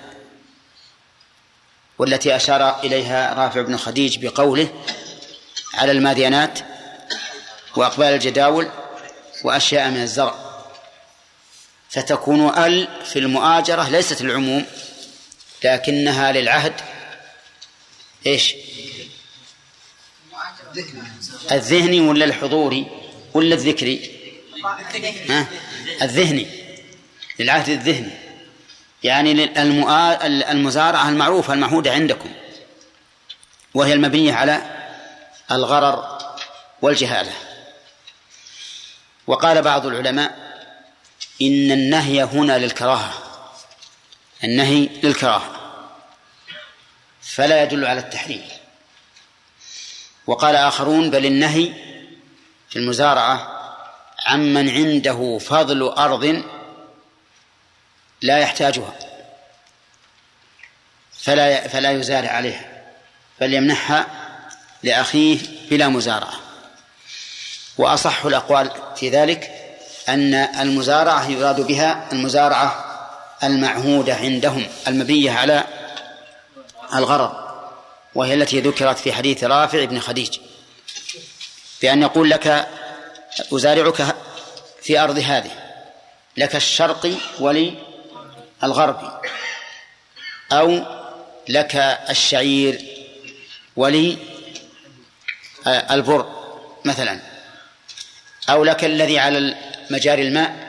والتي 1.99 2.37
أشار 2.37 2.81
إليها 2.81 3.35
رافع 3.35 3.61
بن 3.63 3.77
خديج 3.77 4.27
بقوله 4.27 4.73
على 5.75 5.93
الماديانات 5.93 6.59
وأقبال 7.77 8.07
الجداول 8.07 8.71
وأشياء 9.45 9.91
من 9.91 10.03
الزرع. 10.03 10.35
فتكون 11.91 12.49
ال 12.65 12.89
في 13.05 13.19
المؤاجرة 13.19 13.89
ليست 13.89 14.21
العموم 14.21 14.67
لكنها 15.65 16.33
للعهد 16.33 16.73
إيش؟ 18.27 18.55
الذهني 21.53 22.01
ولا 22.01 22.25
الحضوري 22.25 22.87
ولا 23.35 23.55
الذكري؟ 23.55 24.19
ها؟ 25.29 25.47
الذهني 26.03 26.47
للعهد 27.39 27.69
الذهني. 27.69 28.28
يعني 29.03 29.45
المزارعة 30.51 31.09
المعروفة 31.09 31.55
المعهودة 31.55 31.93
عندكم 31.93 32.33
وهي 33.75 33.93
المبنية 33.93 34.35
على 34.35 34.63
الغرر 35.51 36.19
والجهالة. 36.83 37.33
وقال 39.27 39.63
بعض 39.63 39.87
العلماء 39.87 40.49
إن 41.43 41.73
النهي 41.73 42.23
هنا 42.23 42.59
للكراهة 42.59 43.13
النهي 44.45 44.89
للكراهة 45.03 45.53
فلا 47.23 47.63
يدل 47.63 47.85
على 47.85 48.01
التحريم 48.01 48.43
وقال 50.27 50.57
آخرون 50.57 51.11
بل 51.11 51.27
النهي 51.27 51.73
في 52.71 52.77
المزارعة 52.79 53.59
عمن 54.27 54.71
عنده 54.71 55.39
فضل 55.39 55.83
أرض 55.83 56.43
لا 58.23 58.39
يحتاجها. 58.39 58.95
فلا 61.13 61.69
فلا 61.69 61.91
يزارع 61.91 62.31
عليها. 62.31 62.83
بل 63.41 63.55
يمنحها 63.55 64.07
لأخيه 64.83 65.39
بلا 65.71 65.89
مزارعة. 65.89 66.49
وأصح 67.79 68.25
الأقوال 68.25 68.71
في 68.97 69.11
ذلك 69.11 69.51
أن 70.09 70.35
المزارعة 70.35 71.29
يراد 71.29 71.61
بها 71.61 72.09
المزارعة 72.13 72.85
المعهودة 73.43 74.15
عندهم 74.15 74.67
المبنية 74.89 75.31
على 75.31 75.65
الغرض 76.95 77.33
وهي 78.15 78.35
التي 78.35 78.61
ذكرت 78.61 78.99
في 78.99 79.13
حديث 79.13 79.45
رافع 79.45 79.85
بن 79.85 80.01
خديج 80.01 80.39
بأن 81.83 82.03
يقول 82.03 82.31
لك 82.31 82.69
أزارعك 83.53 84.17
في 84.83 85.01
أرض 85.01 85.19
هذه 85.19 85.51
لك 86.37 86.57
الشرقي 86.57 87.15
ولي 87.41 87.75
الغربي 88.63 89.11
أو 90.53 90.83
لك 91.49 91.77
الشعير 92.11 92.85
ولي 93.77 94.19
آه، 95.67 95.95
البر 95.95 96.33
مثلا 96.85 97.21
أو 98.51 98.65
لك 98.65 98.85
الذي 98.85 99.19
على 99.19 99.57
مجاري 99.91 100.23
الماء 100.23 100.69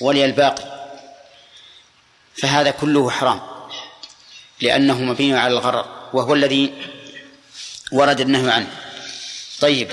ولي 0.00 0.24
الباقي. 0.24 0.74
فهذا 2.42 2.70
كله 2.70 3.10
حرام 3.10 3.40
لأنه 4.60 5.00
مبني 5.00 5.38
على 5.38 5.52
الغرر 5.52 6.08
وهو 6.12 6.34
الذي 6.34 6.72
ورد 7.92 8.20
النهي 8.20 8.52
عنه. 8.52 8.70
طيب 9.60 9.90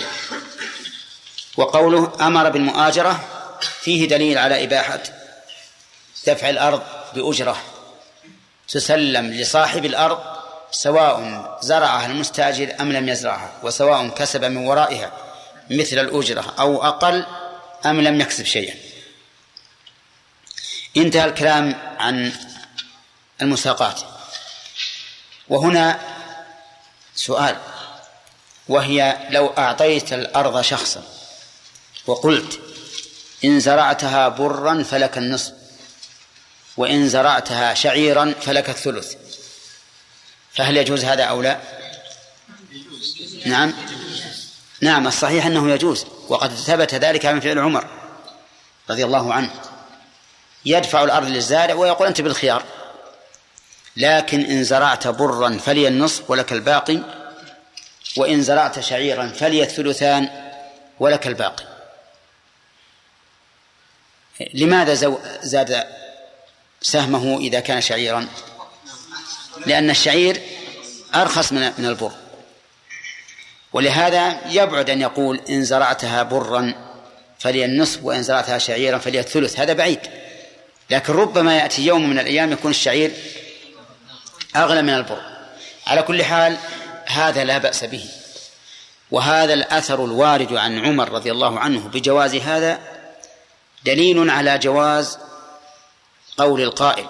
وقوله 1.58 2.28
أمر 2.28 2.50
بالمؤاجرة 2.50 3.28
فيه 3.82 4.08
دليل 4.08 4.38
على 4.38 4.64
إباحة 4.64 5.04
دفع 6.27 6.49
الأرض 6.49 6.84
بأجرة. 7.15 7.57
تسلم 8.68 9.31
لصاحب 9.34 9.85
الأرض 9.85 10.19
سواء 10.72 11.60
زرعها 11.61 12.06
المستاجر 12.06 12.76
أم 12.80 12.91
لم 12.91 13.10
يزرعها 13.10 13.52
وسواء 13.64 14.07
كسب 14.07 14.45
من 14.45 14.68
ورائها 14.68 15.11
مثل 15.69 15.99
الأجرة 15.99 16.53
أو 16.60 16.84
أقل 16.84 17.26
أم 17.85 18.02
لم 18.02 18.22
يكسب 18.22 18.45
شيئا. 18.45 18.76
انتهى 20.98 21.26
الكلام 21.26 21.95
عن 21.99 22.34
المساقات. 23.41 24.02
وهنا 25.49 25.99
سؤال. 27.15 27.57
وهي 28.68 29.18
لو 29.30 29.48
أعطيت 29.48 30.14
الأرض 30.14 30.61
شخصا 30.61 31.03
وقلت 32.07 32.60
إن 33.45 33.60
زرعتها 33.60 34.27
برا 34.27 34.84
فلك 34.84 35.18
النصف 35.18 35.53
وإن 36.82 37.10
زرعتها 37.10 37.74
شعيرا 37.74 38.34
فلك 38.41 38.70
الثلث. 38.70 39.16
فهل 40.53 40.78
يجوز 40.78 41.06
هذا 41.06 41.24
أو 41.24 41.41
لا؟ 41.41 41.60
نعم. 43.45 43.74
نعم 44.82 45.08
الصحيح 45.08 45.45
أنه 45.45 45.72
يجوز 45.72 46.06
وقد 46.28 46.56
ثبت 46.56 46.94
ذلك 46.94 47.26
من 47.26 47.40
فعل 47.40 47.60
عمر 47.60 47.88
رضي 48.90 49.06
الله 49.06 49.34
عنه. 49.34 49.52
يدفع 50.66 51.03
الأرض 51.03 51.28
للزارع 51.28 51.74
ويقول 51.74 52.08
أنت 52.08 52.22
بالخيار. 52.22 52.64
لكن 53.98 54.41
إن 54.41 54.64
زرعت 54.64 55.08
برا 55.08 55.58
فلي 55.58 55.88
النصف 55.88 56.30
ولك 56.30 56.52
الباقي 56.52 56.99
وإن 58.18 58.41
زرعت 58.41 58.80
شعيرا 58.80 59.28
فلي 59.28 59.64
الثلثان 59.64 60.30
ولك 60.99 61.28
الباقي. 61.28 61.66
لماذا 64.53 65.18
زاد 65.44 66.01
سهمه 66.82 67.38
إذا 67.38 67.60
كان 67.60 67.82
شعيرا. 67.82 68.28
لأن 69.66 69.90
الشعير 69.90 70.41
أرخص 71.16 71.52
من 71.52 71.72
من 71.78 71.86
البر. 71.86 72.12
ولهذا 73.74 74.52
يبعد 74.52 74.90
أن 74.90 75.02
يقول 75.02 75.41
إن 75.49 75.64
زرعتها 75.64 76.24
برا 76.24 76.74
فلي 77.40 77.66
النصف 77.66 78.03
وإن 78.03 78.24
زرعتها 78.24 78.58
شعيرا 78.58 78.98
فلي 78.98 79.20
الثلث 79.20 79.60
هذا 79.60 79.74
بعيد. 79.74 79.99
لكن 80.90 81.14
ربما 81.14 81.58
يأتي 81.58 81.86
يوم 81.86 82.10
من 82.10 82.20
الأيام 82.20 82.52
يكون 82.52 82.72
الشعير 82.72 83.12
أغلى 84.56 84.82
من 84.82 84.90
البر. 84.94 85.22
على 85.88 86.02
كل 86.02 86.24
حال 86.24 86.58
هذا 87.06 87.44
لا 87.44 87.58
بأس 87.58 87.84
به. 87.84 88.06
وهذا 89.12 89.53
الأثر 89.53 90.06
الوارد 90.06 90.53
عن 90.53 90.86
عمر 90.86 91.12
رضي 91.12 91.32
الله 91.32 91.60
عنه 91.60 91.88
بجواز 91.88 92.36
هذا 92.36 92.80
دليل 93.86 94.30
على 94.30 94.58
جواز 94.58 95.18
قول 96.38 96.62
القائل 96.62 97.06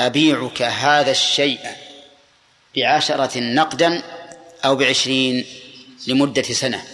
أبيعك 0.00 0.62
هذا 0.62 1.10
الشيء 1.10 1.60
بعشرة 2.76 3.38
نقدا 3.38 4.02
أو 4.64 4.76
بعشرين 4.76 5.46
لمدة 6.06 6.42
سنة. 6.42 6.84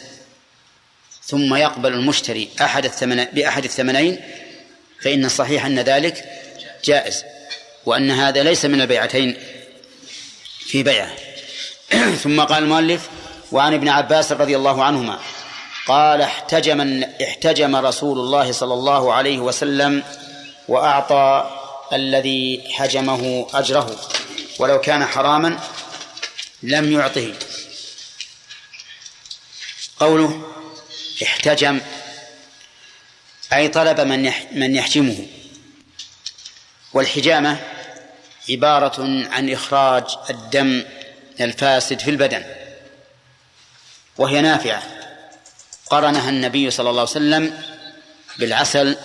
ثم 1.22 1.55
يقبل 1.55 1.92
المشتري 1.92 2.48
أحد 2.60 2.84
الثمن 2.84 3.24
بأحد 3.24 3.64
الثمنين 3.64 4.20
فإن 5.02 5.24
الصحيح 5.24 5.66
أن 5.66 5.78
ذلك 5.78 6.24
جائز 6.84 7.24
وأن 7.86 8.10
هذا 8.10 8.42
ليس 8.42 8.64
من 8.64 8.80
البيعتين 8.80 9.36
في 10.59 10.82
بيعه. 10.82 11.10
ثم 12.22 12.40
قال 12.40 12.62
المؤلف 12.62 13.09
وعن 13.52 13.74
ابن 13.74 13.88
عباس 13.88 14.32
رضي 14.32 14.56
الله 14.56 14.84
عنهما 14.84 15.18
قال 15.86 16.22
احتجم 16.22 17.05
احتجم 17.22 17.76
رسول 17.76 18.18
الله 18.18 18.52
صلى 18.52 18.74
الله 18.74 19.14
عليه 19.14 19.38
وسلم 19.38 20.02
وأعطى 20.68 21.50
الذي 21.92 22.64
حجمه 22.72 23.46
أجره 23.54 24.00
ولو 24.58 24.80
كان 24.80 25.06
حراما 25.06 25.58
لم 26.62 26.92
يعطه. 26.92 27.34
قوله 30.00 30.52
احتجم 31.22 31.80
أي 33.52 33.68
طلب 33.68 34.00
من 34.00 34.32
من 34.52 34.74
يحجمه. 34.74 35.26
والحجامة 36.92 37.60
عبارة 38.50 39.26
عن 39.30 39.50
إخراج 39.50 40.04
الدم 40.30 40.84
الفاسد 41.40 42.00
في 42.00 42.10
البدن 42.10 42.44
وهي 44.18 44.40
نافعة. 44.40 44.82
قرنها 45.90 46.28
النبي 46.30 46.70
صلى 46.70 46.90
الله 46.90 47.00
عليه 47.00 47.10
وسلم 47.10 47.62
بالعسل 48.38 48.96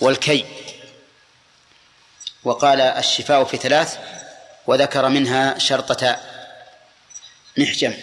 والكي. 0.00 0.44
وقال 2.44 2.80
الشفاء 2.80 3.44
في 3.44 3.56
ثلاث 3.56 3.98
وذكر 4.66 5.08
منها 5.08 5.58
شرطة 5.58 6.20
محجم. 7.58 7.94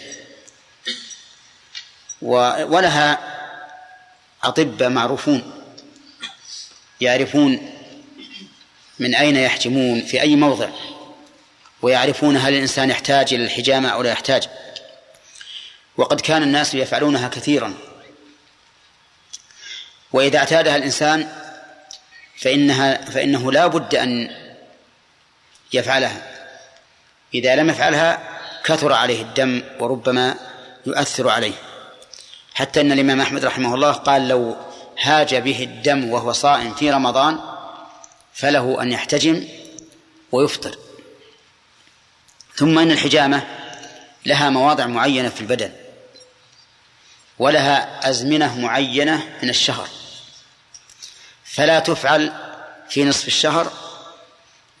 ولها 2.22 3.18
أطباء 4.42 4.88
معروفون 4.88 5.64
يعرفون 7.00 7.78
من 8.98 9.14
أين 9.14 9.36
يحجمون 9.36 10.02
في 10.04 10.20
أي 10.20 10.36
موضع 10.36 10.68
ويعرفون 11.82 12.36
هل 12.36 12.54
الإنسان 12.54 12.90
يحتاج 12.90 13.34
إلى 13.34 13.44
الحجامة 13.44 13.88
أو 13.88 14.02
لا 14.02 14.10
يحتاج. 14.10 14.48
وقد 15.96 16.20
كان 16.20 16.42
الناس 16.42 16.74
يفعلونها 16.74 17.28
كثيرا. 17.28 17.74
وإذا 20.12 20.38
اعتادها 20.38 20.76
الإنسان 20.76 21.41
فإنها 22.42 23.04
فإنه 23.04 23.52
لا 23.52 23.66
بد 23.66 23.94
أن 23.94 24.30
يفعلها. 25.72 26.22
إذا 27.34 27.56
لم 27.56 27.70
يفعلها 27.70 28.20
كثر 28.64 28.92
عليه 28.92 29.22
الدم 29.22 29.62
وربما 29.80 30.36
يؤثر 30.86 31.28
عليه. 31.28 31.52
حتى 32.54 32.80
أن 32.80 32.92
الإمام 32.92 33.20
أحمد 33.20 33.44
رحمه 33.44 33.74
الله 33.74 33.92
قال 33.92 34.28
لو 34.28 34.56
هاج 35.00 35.34
به 35.34 35.62
الدم 35.62 36.10
وهو 36.10 36.32
صائم 36.32 36.74
في 36.74 36.90
رمضان 36.90 37.40
فله 38.34 38.82
أن 38.82 38.92
يحتجم 38.92 39.48
ويفطر. 40.32 40.78
ثم 42.54 42.78
أن 42.78 42.90
الحجامة 42.90 43.42
لها 44.26 44.50
مواضع 44.50 44.86
معينة 44.86 45.28
في 45.28 45.40
البدن 45.40 45.72
ولها 47.38 48.08
أزمنة 48.10 48.60
معينة 48.60 49.22
من 49.42 49.50
الشهر. 49.50 49.88
فلا 51.52 51.78
تفعل 51.78 52.32
في 52.88 53.04
نصف 53.04 53.26
الشهر 53.26 53.72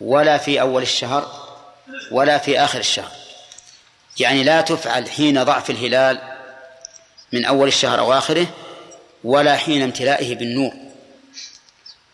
ولا 0.00 0.38
في 0.38 0.60
أول 0.60 0.82
الشهر 0.82 1.48
ولا 2.10 2.38
في 2.38 2.60
آخر 2.60 2.78
الشهر. 2.78 3.12
يعني 4.18 4.44
لا 4.44 4.60
تفعل 4.60 5.10
حين 5.10 5.44
ضعف 5.44 5.70
الهلال 5.70 6.38
من 7.32 7.44
أول 7.44 7.68
الشهر 7.68 7.98
أو 7.98 8.12
آخره 8.12 8.46
ولا 9.24 9.56
حين 9.56 9.82
امتلائه 9.82 10.34
بالنور 10.34 10.72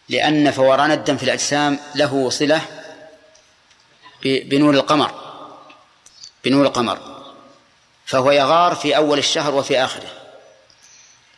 لأن 0.09 0.51
فوران 0.51 0.90
الدم 0.90 1.16
في 1.16 1.22
الأجسام 1.22 1.78
له 1.94 2.30
صلة 2.30 2.60
بنور 4.24 4.74
القمر 4.74 5.14
بنور 6.44 6.66
القمر. 6.66 6.98
فهو 8.06 8.30
يغار 8.30 8.74
في 8.74 8.97
أول 8.97 9.18
الشهر 9.18 9.55
وفي 9.55 9.85
آخره 9.85 10.09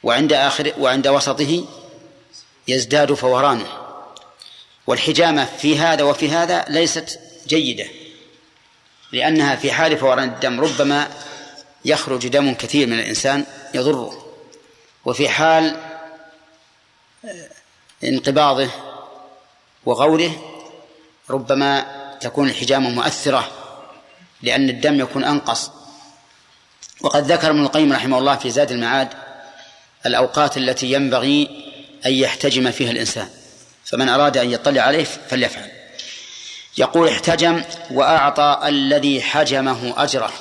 وعند 0.03 0.33
آخر 0.33 0.73
وعند 0.79 1.09
وسطه 1.09 1.65
يزداد 2.69 3.15
فورانه. 3.15 3.67
والحجامة 4.87 5.45
في 5.45 5.79
هذا 5.79 6.05
وفي 6.05 6.31
هذا 6.31 6.65
ليست 6.69 7.21
جيدة 7.47 7.87
لأنها 9.13 9.57
في 9.57 9.73
حال 9.73 9.99
فوران 9.99 10.29
الدم 10.29 10.61
ربما 10.61 11.11
يخرج 11.85 12.29
دم 12.29 12.55
كثير 12.55 12.87
من 12.87 12.99
الإنسان 12.99 13.45
يضره. 13.75 14.27
وفي 15.05 15.29
حال 15.29 15.81
انقباضه 18.05 18.71
وغوره 19.87 20.31
ربما 21.31 22.01
تكون 22.21 22.49
الحجامة 22.49 22.91
مؤثرة 22.91 23.51
لأن 24.43 24.69
الدم 24.69 25.01
يكون 25.01 25.25
أنقص. 25.25 25.71
وقد 27.01 27.33
ذكر 27.33 27.51
ابن 27.51 27.63
القيم 27.63 27.93
رحمه 27.93 28.19
الله 28.19 28.37
في 28.37 28.51
زاد 28.51 28.73
المعاد 28.73 29.09
الأوقات 30.07 30.57
التي 30.57 30.93
ينبغي 30.93 31.70
أن 32.07 32.13
يحتجم 32.13 32.71
فيها 32.71 32.91
الإنسان. 32.91 33.29
فمن 33.85 34.09
أراد 34.09 34.37
أن 34.37 34.51
يطلع 34.51 34.83
عليه 34.83 35.05
فليفعل. 35.05 35.71
يقول 36.79 37.09
احتجم 37.09 37.63
وأعطى 37.91 38.61
الذي 38.65 39.23
حجمه 39.23 39.95
أجره. 40.05 40.33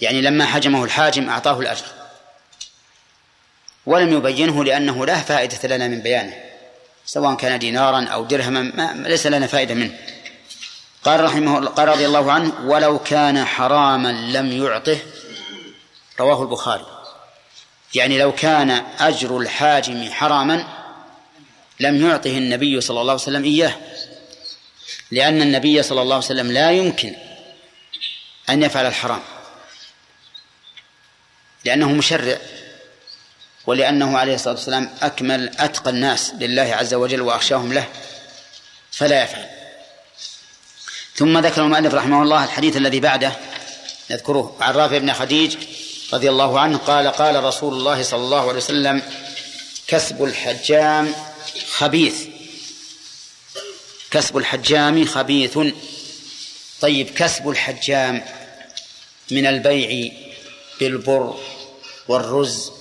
يعني 0.00 0.20
لما 0.20 0.46
حجمه 0.46 0.84
الحاجم 0.84 1.28
أعطاه 1.28 1.60
الأجر. 1.60 1.84
ولم 3.86 4.12
يبينه 4.12 4.64
لأنه 4.64 5.06
لا 5.06 5.20
فائدة 5.20 5.76
لنا 5.76 5.88
من 5.88 6.00
بيانه. 6.00 6.34
سواء 7.06 7.34
كان 7.34 7.58
دينارا 7.58 8.04
أو 8.04 8.24
درهما 8.24 8.62
ما 8.62 9.08
ليس 9.08 9.26
لنا 9.26 9.46
فائدة 9.46 9.74
منه. 9.74 9.98
قال 11.04 11.24
رحمه 11.24 11.66
قال 11.66 11.88
رضي 11.88 12.06
الله 12.06 12.32
عنه 12.32 12.52
ولو 12.64 12.98
كان 12.98 13.44
حراما 13.44 14.12
لم 14.12 14.52
يعطه. 14.52 14.98
رواه 16.20 16.42
البخاري. 16.42 16.93
يعني 17.94 18.18
لو 18.18 18.34
كان 18.34 18.70
أجر 18.98 19.38
الحاجم 19.38 20.10
حراما 20.12 20.66
لم 21.80 22.06
يعطه 22.06 22.38
النبي 22.38 22.80
صلى 22.80 23.00
الله 23.00 23.12
عليه 23.12 23.22
وسلم 23.22 23.44
إياه 23.44 23.74
لأن 25.10 25.42
النبي 25.42 25.82
صلى 25.82 26.02
الله 26.02 26.14
عليه 26.14 26.24
وسلم 26.24 26.52
لا 26.52 26.70
يمكن 26.70 27.14
أن 28.50 28.62
يفعل 28.62 28.86
الحرام 28.86 29.22
لأنه 31.64 31.92
مشرع 31.92 32.38
ولأنه 33.66 34.18
عليه 34.18 34.34
الصلاة 34.34 34.54
والسلام 34.54 34.94
أكمل 35.02 35.50
أتقى 35.58 35.90
الناس 35.90 36.32
لله 36.40 36.74
عز 36.74 36.94
وجل 36.94 37.22
وأخشاهم 37.22 37.72
له 37.72 37.88
فلا 38.90 39.22
يفعل. 39.22 39.46
ثم 41.14 41.38
ذكر 41.38 41.62
المؤلف 41.62 41.94
رحمه 41.94 42.22
الله 42.22 42.44
الحديث 42.44 42.76
الذي 42.76 43.00
بعده 43.00 43.32
نذكره 44.10 44.56
عن 44.60 44.74
رافع 44.74 44.98
بن 44.98 45.12
خديج 45.12 45.56
رضي 46.12 46.30
الله 46.30 46.60
عنه 46.60 46.78
قال 46.78 47.08
قال 47.08 47.44
رسول 47.44 47.72
الله 47.74 48.02
صلى 48.02 48.20
الله 48.20 48.48
عليه 48.48 48.58
وسلم 48.58 49.02
كسب 49.86 50.24
الحجام 50.24 51.14
خبيث. 51.68 52.26
كسب 54.10 54.36
الحجام 54.36 55.04
خبيث. 55.04 55.58
طيب 56.80 57.10
كسب 57.10 57.48
الحجام 57.48 58.24
من 59.30 59.46
البيع 59.46 60.12
بالبر 60.80 61.40
والرز 62.08 62.72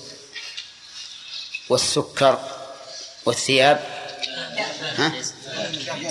والسكر 1.70 2.40
والثياب؟ 3.26 3.84
ها؟ 4.98 5.14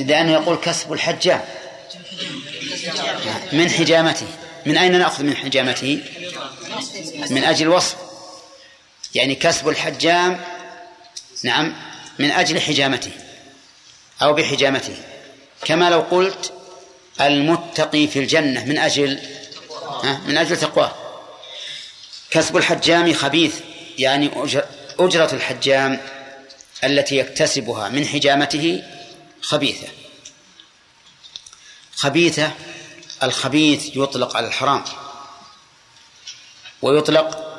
لأنه 0.00 0.32
يقول 0.32 0.56
كسب 0.56 0.92
الحجام. 0.92 1.44
من 3.52 3.70
حجامته؟ 3.70 4.26
من 4.66 4.76
أين 4.76 4.98
نأخذ 4.98 5.24
من 5.24 5.36
حجامته؟ 5.36 6.02
من 7.30 7.44
أجل 7.44 7.66
الوصف 7.66 7.96
يعني 9.14 9.34
كسب 9.34 9.68
الحجام 9.68 10.40
نعم 11.42 11.74
من 12.18 12.30
أجل 12.30 12.60
حجامته 12.60 13.10
أو 14.22 14.32
بحجامته. 14.32 14.96
كما 15.64 15.90
لو 15.90 16.00
قلت 16.00 16.52
المتقي 17.20 18.06
في 18.06 18.18
الجنة 18.18 18.64
من 18.64 18.78
أجل 18.78 19.18
من 20.26 20.36
أجل 20.36 20.56
تقواه. 20.56 20.94
كسب 22.30 22.56
الحجام 22.56 23.14
خبيث 23.14 23.54
يعني 23.98 24.30
أجرة 24.98 25.34
الحجام 25.34 26.00
التي 26.84 27.16
يكتسبها 27.16 27.88
من 27.88 28.06
حجامته 28.06 28.82
خبيثة. 29.42 29.88
خبيثة 31.96 32.52
الخبيث 33.22 33.96
يطلق 33.96 34.36
على 34.36 34.46
الحرام 34.46 34.84
ويطلق 36.82 37.58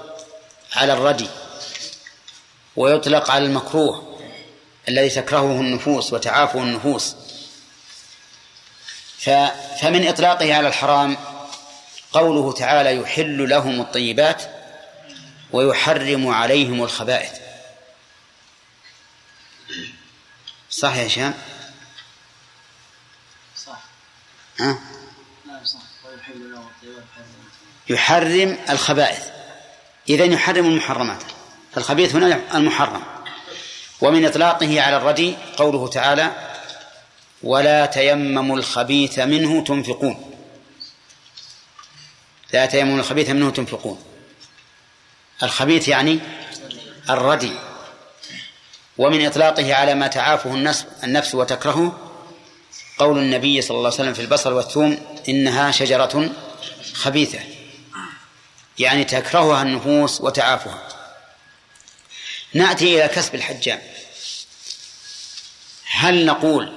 على 0.75 0.93
الردي 0.93 1.27
ويطلق 2.75 3.31
على 3.31 3.45
المكروه 3.45 4.19
الذي 4.89 5.09
تكرهه 5.09 5.61
النفوس 5.61 6.13
وتعافه 6.13 6.63
النفوس 6.63 7.15
فمن 9.81 10.07
إطلاقه 10.07 10.55
على 10.55 10.67
الحرام 10.67 11.17
قوله 12.13 12.53
تعالى 12.53 12.95
يحل 12.95 13.49
لهم 13.49 13.81
الطيبات 13.81 14.43
ويحرم 15.51 16.27
عليهم 16.27 16.83
الخبائث 16.83 17.31
صح 20.69 20.95
يا 20.95 21.07
هشام؟ 21.07 21.33
صح 23.57 23.79
ها 24.59 24.79
صح 25.65 25.79
ويحل 26.05 26.51
لهم 26.51 26.67
الطيبات 26.67 26.72
يحرم 27.89 28.57
الخبائث. 28.69 29.27
إذا 30.09 30.25
يحرم 30.25 30.65
المحرمات. 30.65 31.23
فالخبيث 31.73 32.15
هنا 32.15 32.39
المحرم. 32.53 33.03
ومن 34.01 34.25
إطلاقه 34.25 34.81
على 34.81 34.97
الردي 34.97 35.35
قوله 35.57 35.87
تعالى 35.87 36.31
ولا 37.43 37.85
تيمموا 37.85 38.57
الخبيث 38.57 39.19
منه 39.19 39.63
تنفقون. 39.63 40.31
لا 42.53 42.65
تيمموا 42.65 42.99
الخبيث 42.99 43.29
منه 43.29 43.49
تنفقون. 43.49 44.03
الخبيث 45.43 45.87
يعني 45.87 46.19
الردي. 47.09 47.51
ومن 48.97 49.25
إطلاقه 49.25 49.75
على 49.75 49.95
ما 49.95 50.07
تعافه 50.07 50.53
النفس, 50.53 50.85
النفس 51.03 51.35
وتكرهه 51.35 51.97
قول 52.97 53.17
النبي 53.17 53.61
صلى 53.61 53.77
الله 53.77 53.89
عليه 53.89 54.01
وسلم 54.01 54.13
في 54.13 54.21
البصل 54.21 54.53
والثوم 54.53 54.97
إنها 55.29 55.71
شجرة 55.71 56.29
خبيثة. 56.93 57.39
يعني 58.79 59.03
تكرهها 59.03 59.61
النفوس 59.61 60.21
وتعافها. 60.21 60.87
نأتي 62.53 62.95
إلى 62.95 63.07
كسب 63.07 63.35
الحجام. 63.35 63.79
هل 65.91 66.25
نقول 66.25 66.73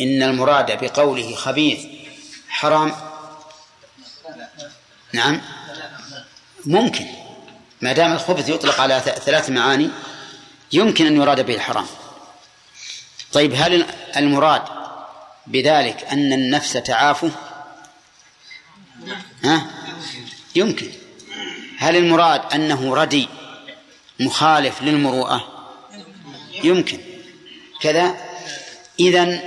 إن 0.00 0.22
المراد 0.22 0.84
بقوله 0.84 1.34
خبيث 1.34 1.86
حرام؟ 2.48 2.96
نعم. 5.12 5.40
ممكن. 6.64 7.06
ما 7.80 7.92
دام 7.92 8.12
الخبث 8.12 8.48
يطلق 8.48 8.80
على 8.80 9.00
ثلاث 9.00 9.50
معاني 9.50 9.90
يمكن 10.72 11.06
أن 11.06 11.16
يراد 11.16 11.46
به 11.46 11.54
الحرام. 11.54 11.86
طيب 13.32 13.54
هل 13.54 13.86
المراد 14.16 14.62
بذلك 15.46 16.04
أن 16.04 16.32
النفس 16.32 16.72
تعافه؟ 16.72 17.30
ها؟ 19.44 19.70
يمكن. 20.54 20.90
هل 21.78 21.96
المراد 21.96 22.52
أنه 22.54 22.94
ردي 22.94 23.28
مخالف 24.20 24.82
للمروءة؟ 24.82 25.68
يمكن. 26.64 26.98
كذا. 27.80 28.16
إذن 29.00 29.40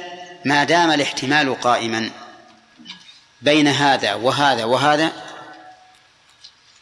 ما 0.46 0.64
دام 0.64 0.92
الاحتمال 0.92 1.62
قائما 1.62 2.12
بين 3.42 3.68
هذا 3.68 4.14
وهذا 4.14 4.64
وهذا 4.64 5.12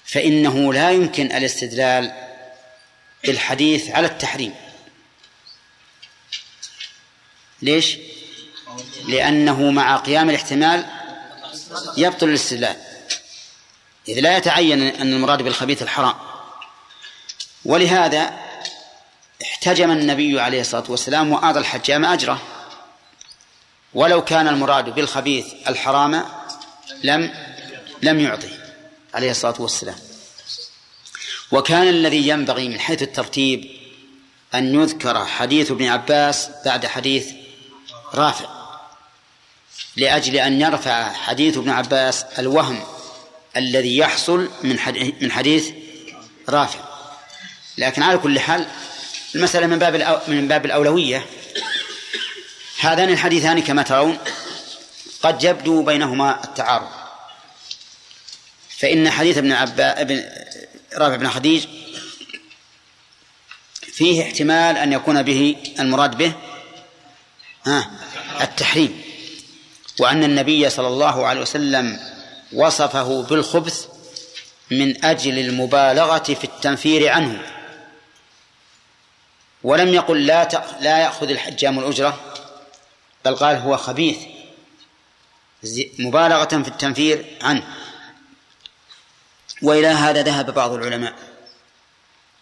فإنه 0.06 0.74
لا 0.74 0.92
يمكن 0.92 1.32
الاستدلال 1.32 2.14
بالحديث 3.24 3.90
على 3.90 4.08
التحريم. 4.08 4.56
ليش؟ 7.62 7.98
لأنه 9.08 9.72
مع 9.72 9.98
قيام 9.98 10.30
الاحتمال 10.30 10.99
يبطل 11.98 12.30
الاستدلال. 12.30 12.76
إذ 14.08 14.20
لا 14.20 14.38
يتعين 14.38 14.82
أن 14.82 15.14
المراد 15.14 15.42
بالخبيث 15.42 15.82
الحرام. 15.82 16.16
ولهذا 17.66 18.40
احتجم 19.44 19.92
النبي 19.92 20.40
عليه 20.40 20.62
الصلاة 20.62 20.84
والسلام 20.90 21.32
وأعطى 21.32 21.60
الحجام 21.60 22.06
أجره. 22.06 22.42
ولو 23.94 24.24
كان 24.24 24.48
المراد 24.48 24.90
بالخبيث 24.90 25.46
الحرام 25.68 26.26
لم 27.04 27.34
لم 28.02 28.20
يعطه 28.20 28.50
عليه 29.14 29.32
الصلاة 29.32 29.56
والسلام. 29.60 29.98
وكان 31.52 31.88
الذي 31.88 32.28
ينبغي 32.28 32.70
من 32.70 32.80
حيث 32.80 33.02
الترتيب 33.02 33.72
أن 34.54 34.82
يذكر 34.82 35.26
حديث 35.26 35.72
ابن 35.72 35.86
عباس 35.86 36.50
بعد 36.66 36.86
حديث 36.86 37.32
رافع. 38.14 38.59
لأجل 40.00 40.36
أن 40.36 40.62
يرفع 40.62 41.14
حديث 41.14 41.58
ابن 41.58 41.70
عباس 41.70 42.24
الوهم 42.24 42.84
الذي 43.58 43.98
يحصل 43.98 44.50
من 44.64 44.80
حديث 44.80 45.14
من 45.22 45.32
حديث 45.32 45.70
رافع. 46.50 46.80
لكن 47.78 48.04
على 48.04 48.18
كل 48.18 48.40
حال 48.40 48.68
المسألة 49.36 49.68
من 49.68 49.80
باب 49.80 50.22
من 50.28 50.48
باب 50.48 50.66
الأولوية. 50.66 51.26
هذان 52.80 53.10
الحديثان 53.10 53.62
كما 53.62 53.84
ترون 53.84 54.18
قد 55.22 55.44
يبدو 55.44 55.84
بينهما 55.84 56.44
التعارض. 56.44 56.90
فإن 58.78 59.10
حديث 59.10 59.38
ابن 59.38 59.52
عبا 59.52 60.02
ابن 60.02 60.24
رافع 60.94 61.16
بن 61.16 61.30
خديج 61.30 61.66
فيه 63.82 64.24
احتمال 64.24 64.78
أن 64.78 64.94
يكون 64.94 65.22
به 65.24 65.56
المراد 65.80 66.18
به 66.18 66.34
التحريم. 68.42 69.09
وأن 70.00 70.24
النبي 70.24 70.70
صلى 70.70 70.88
الله 70.88 71.28
عليه 71.28 71.42
وسلم 71.42 72.00
وصفه 72.54 73.24
بالخبث 73.24 73.88
من 74.72 75.06
أجل 75.06 75.40
المبالغة 75.40 76.24
في 76.24 76.44
التنفير 76.44 77.10
عنه. 77.10 77.42
ولم 79.64 79.94
يقل 79.94 80.26
لا 80.26 80.66
لا 80.82 80.98
يأخذ 80.98 81.30
الحجام 81.30 81.80
الأجرة 81.80 82.20
بل 83.26 83.36
قال 83.36 83.56
هو 83.56 83.78
خبيث 83.78 84.18
مبالغة 86.00 86.46
في 86.46 86.68
التنفير 86.68 87.26
عنه. 87.42 87.64
وإلى 89.62 89.88
هذا 89.88 90.22
ذهب 90.22 90.54
بعض 90.54 90.74
العلماء 90.74 91.14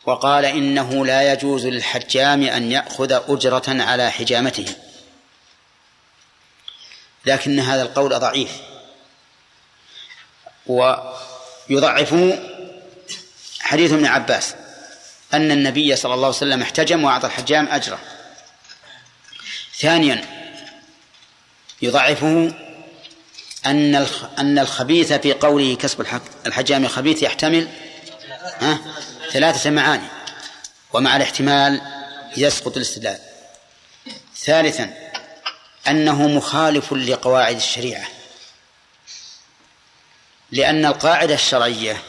وقال 0.05 0.45
إنه 0.45 1.05
لا 1.05 1.33
يجوز 1.33 1.65
للحجام 1.65 2.43
أن 2.43 2.71
يأخذ 2.71 3.11
أجرة 3.11 3.63
على 3.67 4.11
حجامته. 4.11 4.75
لكن 7.27 7.59
هذا 7.59 7.81
القول 7.81 8.19
ضعيف. 8.19 8.51
ويضعفه 10.67 12.39
حديث 13.59 13.93
ابن 13.93 14.05
عباس 14.05 14.55
أن 15.33 15.51
النبي 15.51 15.95
صلى 15.95 16.13
الله 16.13 16.27
عليه 16.27 16.37
وسلم 16.37 16.61
احتجم 16.61 17.03
وأعطى 17.03 17.27
الحجام 17.27 17.67
أجره 17.67 17.99
ثانيا 19.77 20.25
يضعفه 21.81 22.53
أن 23.65 23.95
أن 24.39 24.59
الخبيث 24.59 25.13
في 25.13 25.33
قوله 25.33 25.75
كسب 25.75 26.05
الحجام 26.45 26.87
خبيث 26.87 27.23
يحتمل 27.23 27.67
ها؟ 28.59 28.79
ثلاثة 29.31 29.69
معاني 29.69 30.07
ومع 30.93 31.15
الاحتمال 31.15 31.81
يسقط 32.37 32.75
الاستدلال. 32.75 33.19
ثالثا 34.37 34.93
أنه 35.89 36.27
مخالف 36.27 36.93
لقواعد 36.93 37.55
الشريعة. 37.55 38.07
لأن 40.51 40.85
القاعدة 40.85 41.33
الشرعية 41.33 42.01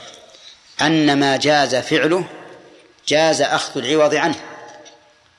أن 0.80 1.18
ما 1.18 1.36
جاز 1.36 1.76
فعله 1.76 2.24
جاز 3.08 3.42
أخذ 3.42 3.84
العوض 3.84 4.14
عنه. 4.14 4.40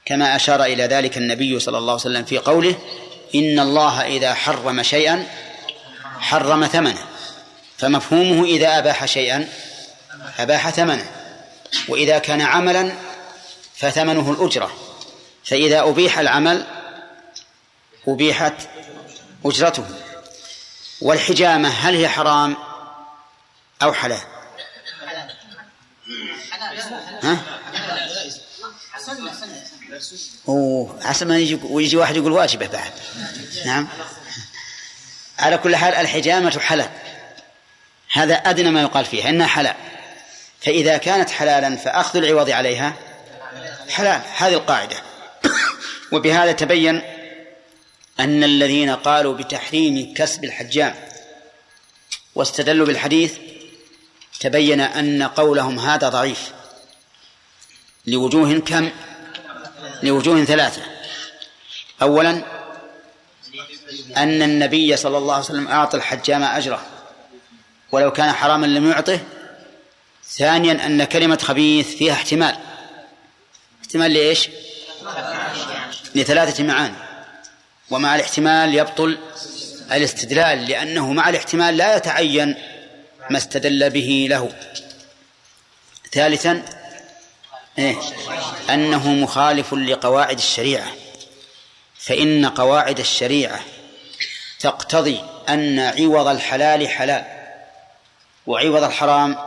كما 0.05 0.35
أشار 0.35 0.63
إلى 0.63 0.83
ذلك 0.83 1.17
النبي 1.17 1.59
صلى 1.59 1.77
الله 1.77 1.91
عليه 1.91 2.01
وسلم 2.01 2.25
في 2.25 2.37
قوله 2.37 2.75
إن 3.35 3.59
الله 3.59 4.01
إذا 4.07 4.33
حرم 4.33 4.83
شيئا 4.83 5.27
حرم 6.19 6.67
ثمنه. 6.67 7.05
فمفهومه 7.77 8.45
إذا 8.45 8.77
أباح 8.77 9.05
شيئا 9.05 9.49
أباح 10.39 10.69
ثمنه. 10.69 11.11
وإذا 11.87 12.19
كان 12.19 12.41
عملا 12.41 12.91
فثمنه 13.75 14.31
الأجرة. 14.31 14.71
فإذا 15.43 15.81
أبيح 15.81 16.19
العمل 16.19 16.78
أبيحت 18.13 18.53
أجرته. 19.45 19.85
والحجامة 21.01 21.69
هل 21.69 21.95
هي 21.95 22.09
حرام 22.09 22.57
أو 23.83 23.93
حلال؟ 23.93 24.21
ها؟ 27.23 27.37
أوه 30.47 30.99
عسى 31.01 31.25
ما 31.25 31.37
يجي 31.37 31.59
ويجي 31.63 31.97
واحد 31.97 32.15
يقول 32.15 32.31
واجبة 32.31 32.67
بعد. 32.67 32.91
نعم. 33.65 33.87
على 35.39 35.57
كل 35.57 35.75
حال 35.75 35.93
الحجامة 35.93 36.59
حلال. 36.59 36.89
هذا 38.11 38.35
أدنى 38.35 38.71
ما 38.71 38.81
يقال 38.81 39.05
فيها 39.05 39.29
إنها 39.29 39.47
حلال. 39.47 39.75
فإذا 40.61 40.97
كانت 40.97 41.29
حلالا 41.29 41.75
فأخذ 41.75 42.17
العوض 42.17 42.49
عليها 42.49 42.93
حلال. 43.89 44.21
هذه 44.37 44.53
القاعدة. 44.53 44.97
وبهذا 46.13 46.51
تبين 46.51 47.01
أن 48.19 48.43
الذين 48.43 48.89
قالوا 48.89 49.33
بتحريم 49.33 50.13
كسب 50.13 50.43
الحجام 50.43 50.95
واستدلوا 52.35 52.87
بالحديث 52.87 53.37
تبين 54.39 54.81
أن 54.81 55.23
قولهم 55.23 55.79
هذا 55.79 56.09
ضعيف. 56.09 56.51
لوجوه 58.05 58.59
كم؟ 58.59 58.89
لوجوه 60.03 60.43
ثلاثة. 60.43 60.81
أولا 62.01 62.43
أن 64.17 64.41
النبي 64.41 64.97
صلى 64.97 65.17
الله 65.17 65.33
عليه 65.33 65.45
وسلم 65.45 65.67
أعطى 65.67 65.97
الحجام 65.97 66.43
أجره. 66.43 66.85
ولو 67.91 68.11
كان 68.11 68.31
حراما 68.31 68.65
لم 68.65 68.91
يعطه. 68.91 69.19
ثانيا 70.29 70.85
أن 70.85 71.03
كلمة 71.03 71.37
خبيث 71.37 71.95
فيها 71.95 72.13
احتمال. 72.13 72.57
احتمال 73.81 74.13
لإيش؟ 74.13 74.49
لثلاثة 76.15 76.63
معاني. 76.63 77.08
ومع 77.91 78.15
الاحتمال 78.15 78.75
يبطل 78.75 79.17
الاستدلال 79.91 80.65
لأنه 80.65 81.13
مع 81.13 81.29
الاحتمال 81.29 81.77
لا 81.77 81.95
يتعين 81.95 82.55
ما 83.29 83.37
استدل 83.37 83.89
به 83.89 84.27
له 84.29 84.49
ثالثا 86.11 86.65
إيه؟ 87.79 87.95
أنه 88.69 89.09
مخالف 89.13 89.73
لقواعد 89.73 90.37
الشريعة 90.37 90.87
فإن 91.99 92.45
قواعد 92.45 92.99
الشريعة 92.99 93.59
تقتضي 94.59 95.23
أن 95.49 95.79
عوض 95.79 96.27
الحلال 96.27 96.87
حلال 96.87 97.25
وعوض 98.47 98.83
الحرام 98.83 99.37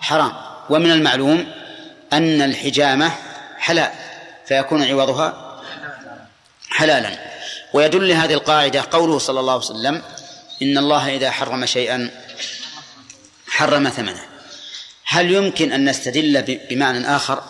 حرام 0.00 0.32
ومن 0.70 0.90
المعلوم 0.90 1.52
أن 2.12 2.42
الحجامة 2.42 3.12
حلال 3.58 3.92
فيكون 4.46 4.82
عوضها 4.82 5.49
حلالا. 6.80 7.18
ويدل 7.72 8.08
لهذه 8.08 8.34
القاعدة 8.34 8.84
قوله 8.90 9.18
صلى 9.18 9.40
الله 9.40 9.52
عليه 9.52 9.64
وسلم 9.64 10.02
إن 10.62 10.78
الله 10.78 11.16
إذا 11.16 11.30
حرم 11.30 11.66
شيئا 11.66 12.10
حرم 13.48 13.88
ثمنه. 13.88 14.24
هل 15.04 15.30
يمكن 15.30 15.72
أن 15.72 15.88
نستدل 15.88 16.58
بمعنى 16.70 17.16
آخر؟ 17.16 17.42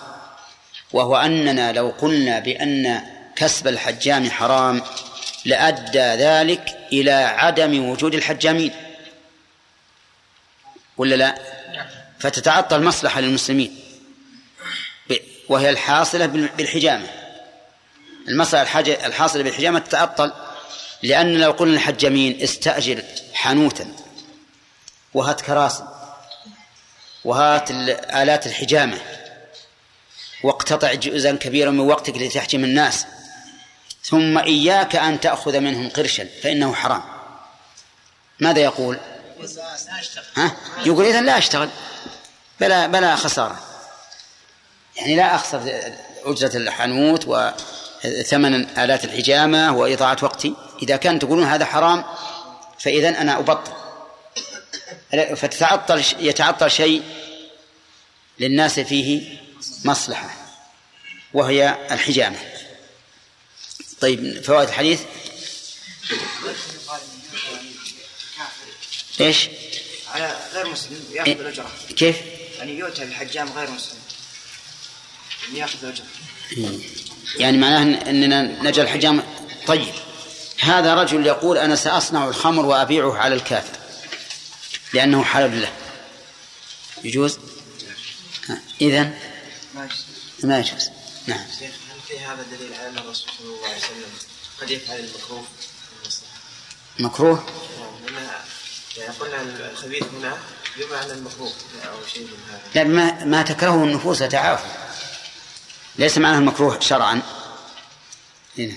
وهو 0.93 1.17
أننا 1.17 1.73
لو 1.73 1.89
قلنا 1.89 2.39
بأن 2.39 3.03
كسب 3.37 3.69
الحجام 3.69 4.31
حرام 4.31 4.83
لأدى 5.45 5.99
ذلك 5.99 6.79
إلى 6.93 7.13
عدم 7.13 7.89
وجود 7.89 8.15
الحجامين. 8.15 8.73
ولا 10.97 11.15
لا؟ 11.15 11.39
فتتعطل 12.19 12.83
مصلحة 12.83 13.21
للمسلمين 13.21 13.81
وهي 15.49 15.71
الحاصلة 15.71 16.27
بالحجامة. 16.27 17.20
المصلحة 18.31 18.81
الحاصلة 18.81 19.43
بالحجامة 19.43 19.79
تتعطل 19.79 20.33
لأن 21.03 21.41
لو 21.41 21.51
قلنا 21.51 21.75
الحجامين 21.75 22.43
استأجر 22.43 23.03
حانوتا 23.35 23.93
وهات 25.15 25.41
كراسي 25.41 25.85
وهات 27.25 27.71
آلات 27.71 28.47
الحجامة 28.47 28.99
واقتطع 30.43 30.95
جزءا 30.95 31.33
كبيرا 31.37 31.71
من 31.71 31.81
وقتك 31.81 32.17
لتحجم 32.17 32.65
الناس 32.65 33.07
ثم 34.03 34.39
إياك 34.39 34.97
أن 34.97 35.21
تأخذ 35.21 35.61
منهم 35.61 35.89
قرشا 35.89 36.29
فإنه 36.43 36.75
حرام. 36.75 37.03
ماذا 38.41 38.61
يقول؟ 38.61 38.99
ها؟ 40.37 40.57
يقول 40.87 41.07
إذن 41.07 41.25
لا 41.27 41.39
أشتغل 41.39 41.69
بلا 42.61 42.87
بلا 42.87 43.17
خسارة. 43.17 43.61
يعني 44.97 45.17
لا 45.17 45.35
أخسر 45.35 45.83
أجرة 46.25 46.57
الحانوت 46.57 47.27
وثمن 48.05 48.79
آلات 48.79 49.05
الحجامة 49.05 49.77
وإضاعة 49.77 50.17
وقتي. 50.23 50.55
إذا 50.83 50.97
كان 50.97 51.19
تقولون 51.19 51.45
هذا 51.45 51.65
حرام 51.65 52.05
فإذا 52.79 53.09
أنا 53.09 53.39
أبطل. 53.39 53.73
فتتعطل 55.37 56.05
يتعطل 56.19 56.71
شيء 56.71 57.03
للناس 58.39 58.81
فيه 58.81 59.39
مصلحة 59.85 60.31
وهي 61.35 61.89
الحجامة. 61.91 62.39
طيب 64.01 64.43
فوائد 64.43 64.69
الحديث؟ 64.69 65.01
إيش؟ 69.21 69.49
على 70.09 70.37
غير 70.53 70.69
مسلم 70.69 71.05
يأخذ 71.13 71.31
الأجرة. 71.31 71.73
كيف؟ 71.97 72.17
يعني 72.59 72.79
يؤتى 72.79 73.05
بالحجام 73.05 73.53
غير 73.53 73.71
مسلم 73.71 73.99
يأخذ 75.53 75.85
الأجرة. 75.85 76.07
يعني 77.37 77.59
معناه 77.59 78.11
إننا 78.11 78.43
نجعل 78.43 78.85
الحجام 78.85 79.23
طيب. 79.67 79.95
هذا 80.61 80.95
رجل 80.95 81.27
يقول 81.27 81.59
أنا 81.59 81.77
سأصنع 81.77 82.29
الخمر 82.29 82.67
وأبيعه 82.67 83.17
على 83.17 83.35
الكافر 83.35 83.79
لأنه 84.95 85.25
حلال 85.25 85.63
له. 85.63 85.73
يجوز؟ 87.05 87.39
اذا 88.81 89.11
ما 89.75 89.85
يجوز. 89.85 90.05
ما 90.45 90.59
يجوز. 90.59 90.91
نعم. 91.27 91.39
هل 91.39 91.71
في 92.09 92.19
هذا 92.21 92.47
دليل 92.59 92.75
على 92.75 92.89
أن 92.89 92.99
الرسول 92.99 93.31
صلى 93.39 93.47
الله 93.47 93.69
عليه 93.69 93.77
وسلم 93.77 94.11
قد 94.61 94.71
يفعل 94.71 94.99
المكروه؟ 94.99 95.45
مكروه؟ 96.99 97.47
نعم 98.13 98.25
يعني 98.97 99.15
قلنا 99.15 99.71
الخبيث 99.71 100.03
هنا 100.03 100.39
بمعنى 100.77 101.13
المكروه 101.13 101.53
أو 101.85 102.07
شيء 102.15 102.23
من 102.23 102.39
هذا. 102.51 102.61
لا 102.75 102.85
ما 102.85 103.25
ما 103.25 103.43
تكرهه 103.43 103.85
النفوس 103.85 104.19
تعافى 104.19 104.65
ليس 106.01 106.19
معناه 106.19 106.39
المكروه 106.39 106.81
شرعا. 106.81 107.23
هنا 108.59 108.75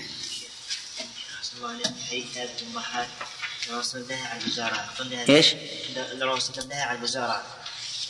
الرسول 3.70 4.04
نهى 6.68 6.82
عن 6.82 6.96
المزارعة 6.96 7.42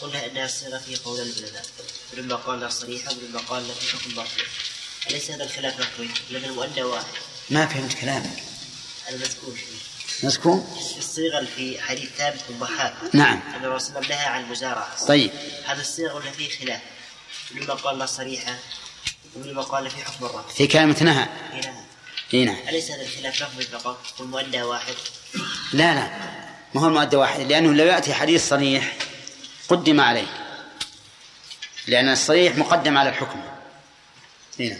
قلنا 0.00 0.20
المزارعة 0.20 0.26
أنها 0.26 0.44
الصيغة 0.44 0.78
في 0.78 0.96
قول 0.96 1.20
العلماء 1.20 1.64
ولما 2.12 2.36
قال 2.36 2.60
لها 2.60 2.68
صريحة 2.68 3.12
ولما 3.12 3.40
قال 3.40 3.68
لها 3.68 3.74
في 3.74 3.96
حكم 3.96 4.14
باطل 4.14 4.42
أليس 5.10 5.30
هذا 5.30 5.44
الخلاف 5.44 5.80
مكروه؟ 5.80 6.08
لأن 6.30 6.44
المؤدى 6.44 6.82
واحد 6.82 7.04
ما 7.50 7.66
فهمت 7.66 7.94
كلامك. 7.94 8.42
المذكور 10.22 10.64
الصيغة 10.98 11.38
اللي 11.38 11.50
في 11.56 11.80
حديث 11.80 12.10
ثابت 12.18 12.40
بن 12.48 12.58
ضحاك 12.58 12.94
نعم. 13.12 13.40
أن 13.56 13.64
الرسول 13.64 14.08
نهى 14.08 14.26
عن 14.26 14.44
المزارعة 14.44 15.06
طيب. 15.06 15.30
هذا 15.64 15.80
الصيغة 15.80 16.12
قلنا 16.12 16.30
فيه 16.30 16.58
خلاف. 16.58 16.80
ولما 17.52 17.74
قال 17.74 17.98
لها 17.98 18.06
في 19.34 20.04
حكم 20.04 20.24
الرفع 20.24 20.48
في 20.54 20.66
كلمة 20.66 20.96
نهى. 21.02 21.28
اي 22.34 22.44
نعم 22.44 22.56
أليس 22.68 22.90
هذا 22.90 23.02
الخلاف 23.02 23.42
لفظي 23.42 23.64
فقط 23.64 24.20
والمؤدى 24.20 24.62
واحد؟ 24.62 24.94
لا 25.72 25.94
لا. 25.94 26.10
ما 26.74 26.80
هو 26.80 26.86
المؤدى 26.86 27.16
واحد؟ 27.16 27.40
لأنه 27.40 27.74
لو 27.74 27.84
يأتي 27.84 28.14
حديث 28.14 28.48
صريح 28.48 28.96
قدم 29.68 30.00
عليه. 30.00 30.26
لأن 31.86 32.08
الصريح 32.08 32.56
مقدم 32.56 32.98
على 32.98 33.08
الحكم. 33.08 33.40
هنا 34.60 34.78